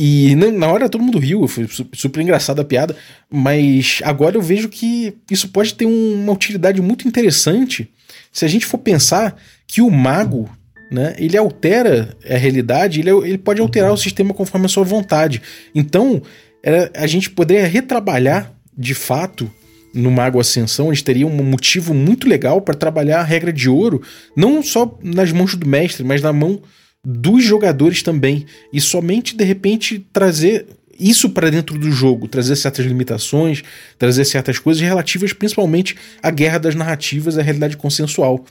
E 0.00 0.36
na 0.36 0.68
hora 0.68 0.88
todo 0.88 1.02
mundo 1.02 1.18
riu, 1.18 1.48
foi 1.48 1.66
super 1.92 2.20
engraçada 2.20 2.62
a 2.62 2.64
piada, 2.64 2.94
mas 3.28 4.00
agora 4.04 4.36
eu 4.36 4.42
vejo 4.42 4.68
que 4.68 5.14
isso 5.28 5.48
pode 5.48 5.74
ter 5.74 5.86
uma 5.86 6.32
utilidade 6.32 6.80
muito 6.80 7.08
interessante 7.08 7.90
se 8.32 8.44
a 8.44 8.48
gente 8.48 8.64
for 8.64 8.78
pensar 8.78 9.36
que 9.66 9.82
o 9.82 9.90
mago, 9.90 10.48
né, 10.90 11.16
ele 11.18 11.36
altera 11.36 12.16
a 12.28 12.36
realidade, 12.36 13.00
ele, 13.00 13.10
ele 13.10 13.38
pode 13.38 13.60
alterar 13.60 13.92
o 13.92 13.96
sistema 13.96 14.32
conforme 14.32 14.66
a 14.66 14.68
sua 14.68 14.84
vontade. 14.84 15.42
Então, 15.74 16.22
era, 16.62 16.90
a 16.94 17.06
gente 17.06 17.30
poderia 17.30 17.66
retrabalhar 17.66 18.52
de 18.78 18.94
fato 18.94 19.50
no 19.92 20.10
Mago 20.10 20.38
Ascensão, 20.38 20.90
a 20.90 20.94
gente 20.94 21.04
teria 21.04 21.26
um 21.26 21.42
motivo 21.42 21.92
muito 21.92 22.28
legal 22.28 22.60
para 22.60 22.74
trabalhar 22.74 23.20
a 23.20 23.24
regra 23.24 23.52
de 23.52 23.68
ouro, 23.68 24.02
não 24.36 24.62
só 24.62 24.96
nas 25.02 25.32
mãos 25.32 25.54
do 25.54 25.66
mestre, 25.66 26.04
mas 26.04 26.22
na 26.22 26.32
mão 26.32 26.60
dos 27.04 27.42
jogadores 27.42 28.02
também. 28.02 28.46
E 28.72 28.80
somente 28.80 29.36
de 29.36 29.44
repente 29.44 30.06
trazer 30.12 30.66
isso 31.00 31.30
para 31.30 31.50
dentro 31.50 31.78
do 31.78 31.90
jogo, 31.90 32.28
trazer 32.28 32.56
certas 32.56 32.84
limitações, 32.84 33.62
trazer 33.98 34.24
certas 34.24 34.58
coisas 34.58 34.82
relativas 34.82 35.32
principalmente 35.32 35.96
à 36.22 36.30
guerra 36.30 36.58
das 36.58 36.74
narrativas, 36.74 37.38
à 37.38 37.42
realidade 37.42 37.76
consensual. 37.76 38.44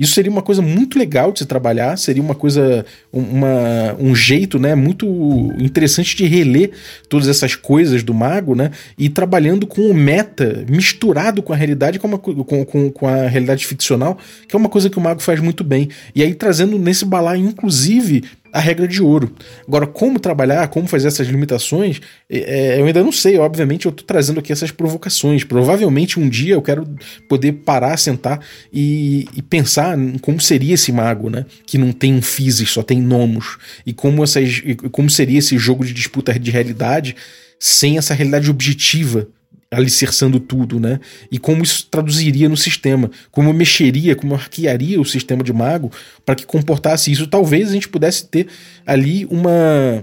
Isso 0.00 0.14
seria 0.14 0.32
uma 0.32 0.40
coisa 0.40 0.62
muito 0.62 0.98
legal 0.98 1.30
de 1.30 1.40
se 1.40 1.46
trabalhar, 1.46 1.98
seria 1.98 2.22
uma 2.22 2.34
coisa, 2.34 2.86
uma, 3.12 3.94
um 3.98 4.14
jeito, 4.14 4.58
né, 4.58 4.74
muito 4.74 5.06
interessante 5.58 6.16
de 6.16 6.24
reler 6.24 6.70
todas 7.06 7.28
essas 7.28 7.54
coisas 7.54 8.02
do 8.02 8.14
mago, 8.14 8.54
né, 8.54 8.70
e 8.96 9.10
trabalhando 9.10 9.66
com 9.66 9.82
o 9.82 9.94
meta 9.94 10.64
misturado 10.66 11.42
com 11.42 11.52
a 11.52 11.56
realidade, 11.56 11.98
com, 11.98 12.08
uma, 12.08 12.18
com, 12.18 12.64
com, 12.64 12.90
com 12.90 13.06
a 13.06 13.26
realidade 13.26 13.66
ficcional, 13.66 14.16
que 14.48 14.56
é 14.56 14.58
uma 14.58 14.70
coisa 14.70 14.88
que 14.88 14.96
o 14.96 15.00
mago 15.02 15.20
faz 15.20 15.38
muito 15.38 15.62
bem. 15.62 15.90
E 16.14 16.22
aí 16.22 16.32
trazendo 16.34 16.78
nesse 16.78 17.04
balaio, 17.04 17.44
inclusive, 17.44 18.24
a 18.52 18.60
regra 18.60 18.86
de 18.86 19.02
ouro. 19.02 19.34
Agora, 19.66 19.86
como 19.86 20.18
trabalhar, 20.18 20.68
como 20.68 20.86
fazer 20.86 21.08
essas 21.08 21.26
limitações, 21.28 22.00
é, 22.28 22.38
é 22.38 22.80
eu 22.80 22.86
ainda 22.86 23.02
não 23.02 23.12
sei. 23.12 23.38
Obviamente, 23.38 23.86
eu 23.86 23.90
estou 23.90 24.06
trazendo 24.06 24.40
aqui 24.40 24.52
essas 24.52 24.70
provocações. 24.70 25.44
Provavelmente 25.44 26.18
um 26.18 26.28
dia 26.28 26.54
eu 26.54 26.62
quero 26.62 26.86
poder 27.28 27.52
parar, 27.52 27.96
sentar 27.96 28.40
e, 28.72 29.26
e, 29.36 29.42
pensar 29.42 29.98
em 29.98 30.18
como 30.18 30.40
seria 30.40 30.74
esse 30.74 30.92
mago, 30.92 31.30
né? 31.30 31.46
Que 31.66 31.78
não 31.78 31.92
tem 31.92 32.14
um 32.14 32.22
physis, 32.22 32.70
só 32.70 32.82
tem 32.82 33.00
nomos. 33.00 33.58
E 33.86 33.92
como, 33.92 34.22
essas, 34.22 34.62
e 34.64 34.74
como 34.74 35.08
seria 35.08 35.38
esse 35.38 35.56
jogo 35.58 35.84
de 35.84 35.92
disputa 35.92 36.38
de 36.38 36.50
realidade 36.50 37.16
sem 37.58 37.98
essa 37.98 38.14
realidade 38.14 38.50
objetiva 38.50 39.28
alicerçando 39.70 40.40
tudo, 40.40 40.80
né? 40.80 40.98
E 41.30 41.38
como 41.38 41.62
isso 41.62 41.86
traduziria 41.90 42.48
no 42.48 42.56
sistema, 42.56 43.10
como 43.30 43.52
mexeria, 43.52 44.16
como 44.16 44.34
arquearia 44.34 45.00
o 45.00 45.04
sistema 45.04 45.44
de 45.44 45.52
mago 45.52 45.92
para 46.26 46.34
que 46.34 46.44
comportasse 46.44 47.12
isso. 47.12 47.26
Talvez 47.26 47.70
a 47.70 47.72
gente 47.72 47.88
pudesse 47.88 48.26
ter 48.26 48.48
ali 48.84 49.26
uma 49.30 50.00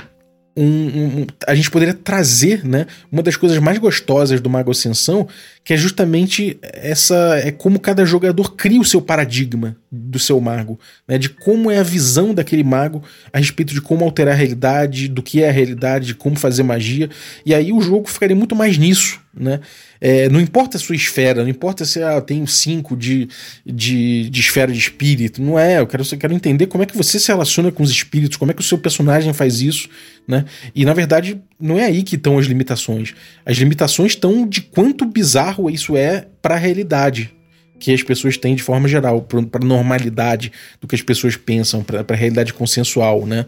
um, 0.58 0.64
um, 0.66 1.28
a 1.46 1.54
gente 1.54 1.70
poderia 1.70 1.94
trazer, 1.94 2.66
né, 2.66 2.88
uma 3.12 3.22
das 3.22 3.36
coisas 3.36 3.60
mais 3.60 3.78
gostosas 3.78 4.42
do 4.42 4.50
Mago 4.50 4.72
Ascensão, 4.72 5.28
que 5.64 5.72
é 5.72 5.78
justamente 5.78 6.58
essa 6.64 7.38
é 7.38 7.52
como 7.52 7.80
cada 7.80 8.04
jogador 8.04 8.56
cria 8.56 8.82
o 8.82 8.86
seu 8.86 9.00
paradigma 9.00 9.78
do 9.92 10.18
seu 10.18 10.42
mago, 10.42 10.80
né, 11.08 11.20
de 11.20 11.30
como 11.30 11.70
é 11.70 11.78
a 11.78 11.84
visão 11.84 12.34
daquele 12.34 12.64
mago 12.64 13.04
a 13.32 13.38
respeito 13.38 13.72
de 13.72 13.82
como 13.82 14.04
alterar 14.04 14.34
a 14.34 14.38
realidade, 14.38 15.08
do 15.08 15.22
que 15.22 15.44
é 15.44 15.50
a 15.50 15.52
realidade, 15.52 16.08
de 16.08 16.16
como 16.16 16.36
fazer 16.36 16.64
magia, 16.64 17.08
e 17.46 17.54
aí 17.54 17.72
o 17.72 17.80
jogo 17.80 18.10
ficaria 18.10 18.36
muito 18.36 18.56
mais 18.56 18.80
nisso, 18.80 19.20
né? 19.40 19.60
É, 20.00 20.30
não 20.30 20.40
importa 20.40 20.78
a 20.78 20.80
sua 20.80 20.96
esfera, 20.96 21.44
não 21.44 21.50
importa 21.50 21.86
se 21.86 22.02
ah, 22.02 22.20
tem 22.22 22.46
cinco 22.46 22.96
de, 22.96 23.28
de, 23.66 24.30
de 24.30 24.40
esfera 24.40 24.72
de 24.72 24.78
espírito, 24.78 25.42
não 25.42 25.58
é. 25.58 25.80
Eu 25.80 25.88
quero, 25.88 26.04
eu 26.10 26.18
quero 26.18 26.34
entender 26.34 26.68
como 26.68 26.84
é 26.84 26.86
que 26.86 26.96
você 26.96 27.20
se 27.20 27.28
relaciona 27.28 27.72
com 27.72 27.84
os 27.84 27.92
espíritos, 27.92 28.38
como 28.38 28.52
é 28.52 28.54
que 28.54 28.62
o 28.62 28.64
seu 28.64 28.78
personagem 28.78 29.34
faz 29.34 29.62
isso, 29.62 29.90
né? 30.28 30.46
E 30.76 30.86
na 30.86 30.94
verdade, 30.94 31.42
não 31.60 31.78
é 31.78 31.86
aí 31.86 32.04
que 32.04 32.16
estão 32.16 32.38
as 32.38 32.46
limitações. 32.46 33.14
As 33.46 33.58
limitações 33.58 34.14
estão 34.14 34.48
de 34.48 34.62
quanto 34.62 35.06
bizarro 35.06 35.70
isso 35.70 35.96
é 35.96 36.28
para 36.42 36.56
a 36.56 36.58
realidade 36.58 37.34
que 37.80 37.94
as 37.94 38.02
pessoas 38.02 38.38
têm 38.38 38.56
de 38.56 38.64
forma 38.64 38.88
geral, 38.88 39.22
para 39.22 39.62
a 39.62 39.66
normalidade 39.66 40.52
do 40.82 40.88
que 40.88 40.96
as 40.96 41.02
pessoas 41.02 41.36
pensam, 41.36 41.84
para 41.84 42.04
a 42.08 42.16
realidade 42.16 42.54
consensual, 42.54 43.26
né? 43.26 43.46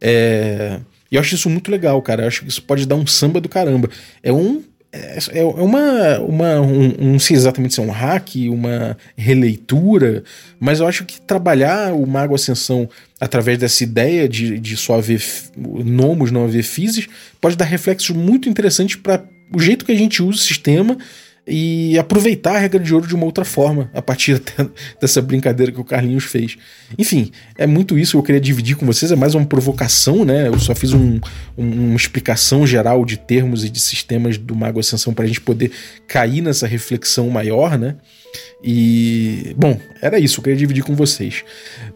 É... 0.00 0.80
E 1.10 1.16
eu 1.16 1.20
acho 1.20 1.34
isso 1.34 1.50
muito 1.50 1.70
legal, 1.70 2.00
cara. 2.02 2.22
Eu 2.22 2.28
acho 2.28 2.42
que 2.42 2.48
isso 2.48 2.62
pode 2.62 2.86
dar 2.86 2.94
um 2.94 3.06
samba 3.06 3.40
do 3.40 3.48
caramba. 3.48 3.90
É 4.22 4.32
um 4.32 4.62
é, 4.92 5.18
é 5.34 5.44
uma, 5.44 6.18
uma 6.18 6.60
um, 6.60 7.12
não 7.12 7.18
sei 7.18 7.36
exatamente 7.36 7.74
se 7.74 7.80
é 7.80 7.82
um 7.82 7.90
hack, 7.90 8.34
uma 8.48 8.96
releitura, 9.16 10.24
mas 10.58 10.80
eu 10.80 10.86
acho 10.86 11.04
que 11.04 11.20
trabalhar 11.20 11.94
o 11.94 12.04
Mago 12.06 12.34
Ascensão 12.34 12.88
através 13.20 13.58
dessa 13.58 13.84
ideia 13.84 14.28
de, 14.28 14.58
de 14.58 14.76
só 14.76 14.96
haver 14.96 15.22
nomos, 15.56 16.32
não 16.32 16.44
haver 16.44 16.64
physis, 16.64 17.06
pode 17.40 17.56
dar 17.56 17.66
reflexos 17.66 18.10
muito 18.16 18.48
interessantes 18.48 18.96
para 18.96 19.22
o 19.52 19.60
jeito 19.60 19.84
que 19.84 19.92
a 19.92 19.96
gente 19.96 20.22
usa 20.22 20.38
o 20.38 20.42
sistema 20.42 20.98
e 21.50 21.98
aproveitar 21.98 22.54
a 22.54 22.58
regra 22.58 22.78
de 22.78 22.94
ouro 22.94 23.06
de 23.06 23.14
uma 23.14 23.24
outra 23.24 23.44
forma, 23.44 23.90
a 23.92 24.00
partir 24.00 24.40
dessa 25.00 25.20
brincadeira 25.20 25.72
que 25.72 25.80
o 25.80 25.84
Carlinhos 25.84 26.24
fez. 26.24 26.56
Enfim, 26.96 27.32
é 27.58 27.66
muito 27.66 27.98
isso 27.98 28.12
que 28.12 28.18
eu 28.18 28.22
queria 28.22 28.40
dividir 28.40 28.76
com 28.76 28.86
vocês, 28.86 29.10
é 29.10 29.16
mais 29.16 29.34
uma 29.34 29.44
provocação, 29.44 30.24
né? 30.24 30.46
Eu 30.46 30.58
só 30.60 30.74
fiz 30.74 30.92
um, 30.92 31.18
um, 31.58 31.88
uma 31.88 31.96
explicação 31.96 32.64
geral 32.64 33.04
de 33.04 33.16
termos 33.16 33.64
e 33.64 33.68
de 33.68 33.80
sistemas 33.80 34.38
do 34.38 34.54
Mago 34.54 34.78
Ascensão 34.78 35.12
para 35.12 35.24
a 35.24 35.28
gente 35.28 35.40
poder 35.40 35.72
cair 36.06 36.40
nessa 36.40 36.68
reflexão 36.68 37.28
maior, 37.28 37.76
né? 37.76 37.96
E, 38.62 39.52
bom, 39.56 39.78
era 40.00 40.20
isso, 40.20 40.38
eu 40.38 40.44
queria 40.44 40.58
dividir 40.58 40.84
com 40.84 40.94
vocês. 40.94 41.42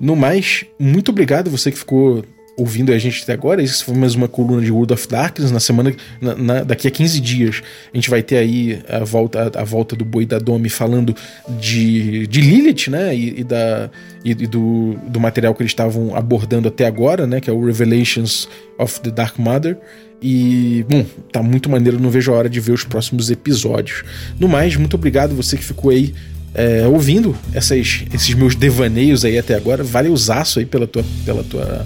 No 0.00 0.16
mais, 0.16 0.64
muito 0.80 1.11
obrigado 1.11 1.48
você 1.48 1.70
que 1.70 1.78
ficou 1.78 2.24
ouvindo 2.57 2.92
a 2.92 2.98
gente 2.98 3.22
até 3.22 3.32
agora, 3.32 3.62
isso 3.62 3.84
foi 3.84 3.94
mais 3.94 4.14
uma 4.14 4.28
coluna 4.28 4.62
de 4.62 4.70
World 4.70 4.92
of 4.92 5.09
Darkness. 5.09 5.50
Na 5.50 5.61
semana, 5.61 5.94
na, 6.20 6.34
na, 6.34 6.64
daqui 6.64 6.86
a 6.86 6.90
15 6.90 7.20
dias, 7.20 7.62
a 7.92 7.96
gente 7.96 8.09
vai 8.09 8.22
ter 8.22 8.36
aí 8.36 8.80
a 8.88 9.00
volta, 9.00 9.52
a, 9.55 9.61
a 9.61 9.64
volta 9.64 9.96
do 9.96 10.05
Boi 10.05 10.24
da 10.24 10.38
Domi 10.38 10.68
falando 10.68 11.14
de, 11.59 12.26
de 12.26 12.40
Lilith, 12.40 12.90
né? 12.90 13.14
E, 13.14 13.40
e 13.40 13.44
da, 13.44 13.90
e, 14.24 14.30
e, 14.30 14.46
do, 14.46 14.96
do 15.09 15.18
material 15.18 15.55
que 15.55 15.62
eles 15.62 15.72
estavam 15.72 16.14
abordando 16.14 16.68
até 16.68 16.86
agora, 16.86 17.26
né? 17.26 17.40
Que 17.40 17.50
é 17.50 17.52
o 17.52 17.64
Revelations 17.64 18.48
of 18.78 19.00
the 19.00 19.11
Dark 19.11 19.38
Mother. 19.38 19.76
E, 20.22 20.86
bom, 20.88 21.05
tá 21.32 21.42
muito 21.42 21.68
maneiro, 21.68 22.00
não 22.00 22.09
vejo 22.09 22.32
a 22.32 22.36
hora 22.36 22.48
de 22.48 22.61
ver 22.61 22.72
os 22.72 22.84
próximos 22.84 23.30
episódios. 23.30 24.05
No 24.38 24.48
mais, 24.48 24.76
muito 24.76 24.94
obrigado 24.94 25.34
você 25.34 25.57
que 25.57 25.64
ficou 25.64 25.90
aí 25.90 26.14
é, 26.55 26.86
ouvindo 26.86 27.36
essas, 27.52 28.05
esses 28.14 28.32
meus 28.32 28.55
devaneios 28.55 29.24
aí 29.24 29.36
até 29.36 29.55
agora. 29.55 29.82
Vale 29.82 30.09
usaço 30.09 30.61
aí 30.61 30.64
pela 30.64 30.86
tua, 30.86 31.05
pela 31.26 31.42
tua 31.42 31.84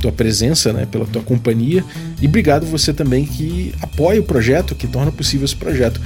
tua 0.00 0.10
presença, 0.10 0.72
né, 0.72 0.86
pela 0.90 1.06
tua 1.06 1.22
companhia 1.22 1.84
e 2.20 2.26
obrigado 2.26 2.66
você 2.66 2.92
também 2.92 3.24
que 3.24 3.74
apoia 3.80 4.20
o 4.20 4.24
projeto, 4.24 4.74
que 4.74 4.86
torna 4.86 5.12
possível 5.12 5.44
esse 5.44 5.56
projeto. 5.56 6.00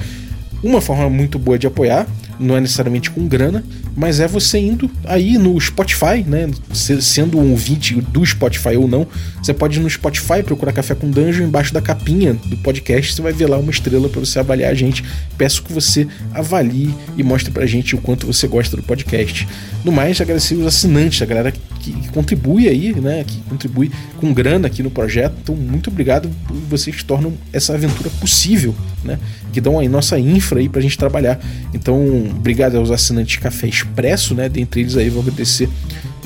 Uma 0.63 0.81
forma 0.81 1.09
muito 1.09 1.39
boa 1.39 1.57
de 1.57 1.67
apoiar, 1.67 2.07
não 2.39 2.55
é 2.55 2.61
necessariamente 2.61 3.09
com 3.09 3.27
grana, 3.27 3.63
mas 3.95 4.19
é 4.19 4.27
você 4.27 4.59
indo 4.59 4.89
aí 5.05 5.37
no 5.37 5.59
Spotify, 5.59 6.23
né? 6.25 6.49
Sendo 6.73 7.39
um 7.39 7.51
ouvinte 7.51 7.95
do 8.01 8.25
Spotify 8.25 8.75
ou 8.77 8.87
não, 8.87 9.07
você 9.41 9.53
pode 9.53 9.79
ir 9.79 9.81
no 9.81 9.89
Spotify 9.89 10.43
procurar 10.43 10.73
Café 10.73 10.95
com 10.95 11.09
Dungeon 11.09 11.45
embaixo 11.45 11.73
da 11.73 11.81
capinha 11.81 12.33
do 12.33 12.57
podcast, 12.57 13.13
você 13.13 13.21
vai 13.21 13.31
ver 13.31 13.47
lá 13.47 13.57
uma 13.57 13.71
estrela 13.71 14.09
para 14.09 14.19
você 14.19 14.39
avaliar 14.39 14.71
a 14.71 14.75
gente. 14.75 15.03
Peço 15.37 15.63
que 15.63 15.71
você 15.71 16.07
avalie 16.33 16.93
e 17.17 17.23
mostre 17.23 17.51
pra 17.51 17.65
gente 17.65 17.95
o 17.95 17.99
quanto 17.99 18.25
você 18.27 18.47
gosta 18.47 18.75
do 18.75 18.83
podcast. 18.83 19.47
No 19.83 19.91
mais, 19.91 20.19
agradecer 20.19 20.55
os 20.55 20.65
assinantes, 20.65 21.21
a 21.21 21.25
galera 21.25 21.51
que, 21.51 21.93
contribui 22.09 22.67
aí, 22.67 22.93
né? 22.99 23.23
Que 23.23 23.37
contribui 23.41 23.91
com 24.17 24.33
grana 24.33 24.67
aqui 24.67 24.81
no 24.81 24.89
projeto. 24.89 25.35
Então, 25.43 25.55
muito 25.55 25.89
obrigado 25.91 26.29
vocês 26.67 27.03
tornam 27.03 27.33
essa 27.53 27.73
aventura 27.73 28.09
possível, 28.09 28.73
né? 29.03 29.19
Que 29.53 29.61
dão 29.61 29.77
aí 29.77 29.87
nossa 29.87 30.17
infra 30.17 30.59
aí 30.59 30.67
pra 30.67 30.81
gente 30.81 30.97
trabalhar. 30.97 31.39
Então, 31.73 32.24
obrigado 32.31 32.77
aos 32.77 32.91
assinantes 32.91 33.37
Café 33.37 33.67
Expresso, 33.67 34.33
né? 34.33 34.49
Dentre 34.49 34.81
eles 34.81 34.97
aí 34.97 35.09
vou 35.09 35.21
agradecer 35.21 35.69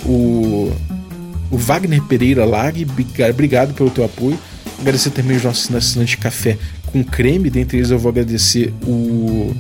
o, 0.06 0.72
o 1.52 1.58
Wagner 1.58 2.02
Pereira 2.04 2.46
Lag, 2.46 2.86
obrigado 3.30 3.74
pelo 3.74 3.90
teu 3.90 4.04
apoio. 4.04 4.38
Agradecer 4.80 5.10
também 5.10 5.38
os 5.38 5.44
nossos 5.44 5.76
assinantes 5.76 6.16
Café 6.16 6.58
com 6.86 7.04
creme, 7.04 7.50
dentre 7.50 7.78
eles 7.78 7.92
eu 7.92 8.00
vou 8.00 8.10
agradecer 8.10 8.74
o 8.84 9.54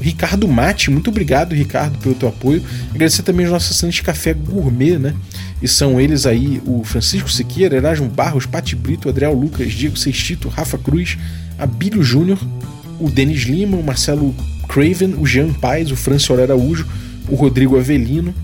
Ricardo 0.00 0.46
Mate, 0.46 0.90
muito 0.90 1.10
obrigado, 1.10 1.54
Ricardo, 1.54 1.98
pelo 1.98 2.14
teu 2.14 2.28
apoio. 2.28 2.62
Agradecer 2.90 3.22
também 3.22 3.46
os 3.46 3.52
nossos 3.52 3.72
assinantes 3.72 4.00
Café 4.00 4.34
Gourmet, 4.34 4.98
né? 4.98 5.14
E 5.60 5.66
são 5.66 6.00
eles 6.00 6.26
aí 6.26 6.60
o 6.66 6.84
Francisco 6.84 7.30
Siqueira, 7.30 7.76
Erasmo 7.76 8.08
Barros, 8.08 8.46
Pati 8.46 8.76
Brito, 8.76 9.08
Adriel 9.08 9.32
Lucas, 9.32 9.72
Diego 9.72 9.96
Sextito, 9.96 10.48
Rafa 10.48 10.76
Cruz, 10.76 11.16
Abílio 11.58 12.02
Júnior, 12.02 12.38
o 13.00 13.10
Denis 13.10 13.42
Lima, 13.42 13.76
o 13.76 13.82
Marcelo 13.82 14.34
Craven, 14.68 15.14
o 15.18 15.26
Jean 15.26 15.52
Paes, 15.52 15.90
o 15.90 15.96
François 15.96 16.40
Araújo, 16.40 16.86
o 17.28 17.34
Rodrigo 17.34 17.78
Avelino, 17.78 18.34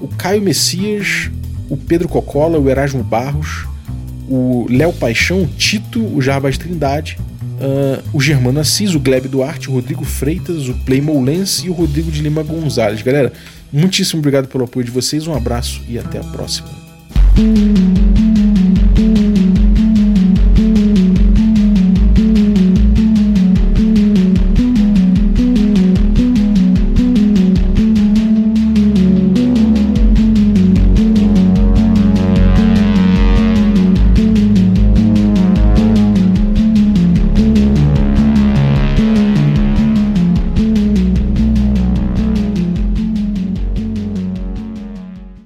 o 0.00 0.08
Caio 0.08 0.42
Messias, 0.42 1.30
o 1.68 1.76
Pedro 1.76 2.08
Cocola, 2.08 2.58
o 2.58 2.68
Erasmo 2.68 3.02
Barros, 3.02 3.66
o 4.28 4.66
Léo 4.68 4.92
Paixão, 4.92 5.46
Tito, 5.56 6.04
o 6.04 6.20
Jarbas 6.20 6.58
Trindade, 6.58 7.18
uh, 7.60 8.02
o 8.12 8.20
Germano 8.20 8.60
Assis, 8.60 8.94
o 8.94 9.00
Gleb 9.00 9.28
Duarte, 9.28 9.70
o 9.70 9.74
Rodrigo 9.74 10.04
Freitas, 10.04 10.68
o 10.68 10.74
Playmo 10.84 11.22
Lens 11.22 11.62
e 11.64 11.70
o 11.70 11.72
Rodrigo 11.72 12.10
de 12.10 12.20
Lima 12.20 12.42
Gonzalez. 12.42 13.02
Galera, 13.02 13.32
muitíssimo 13.72 14.20
obrigado 14.20 14.48
pelo 14.48 14.64
apoio 14.64 14.84
de 14.84 14.90
vocês, 14.90 15.26
um 15.26 15.34
abraço 15.34 15.80
e 15.88 15.98
até 15.98 16.18
a 16.18 16.24
próxima. 16.24 16.68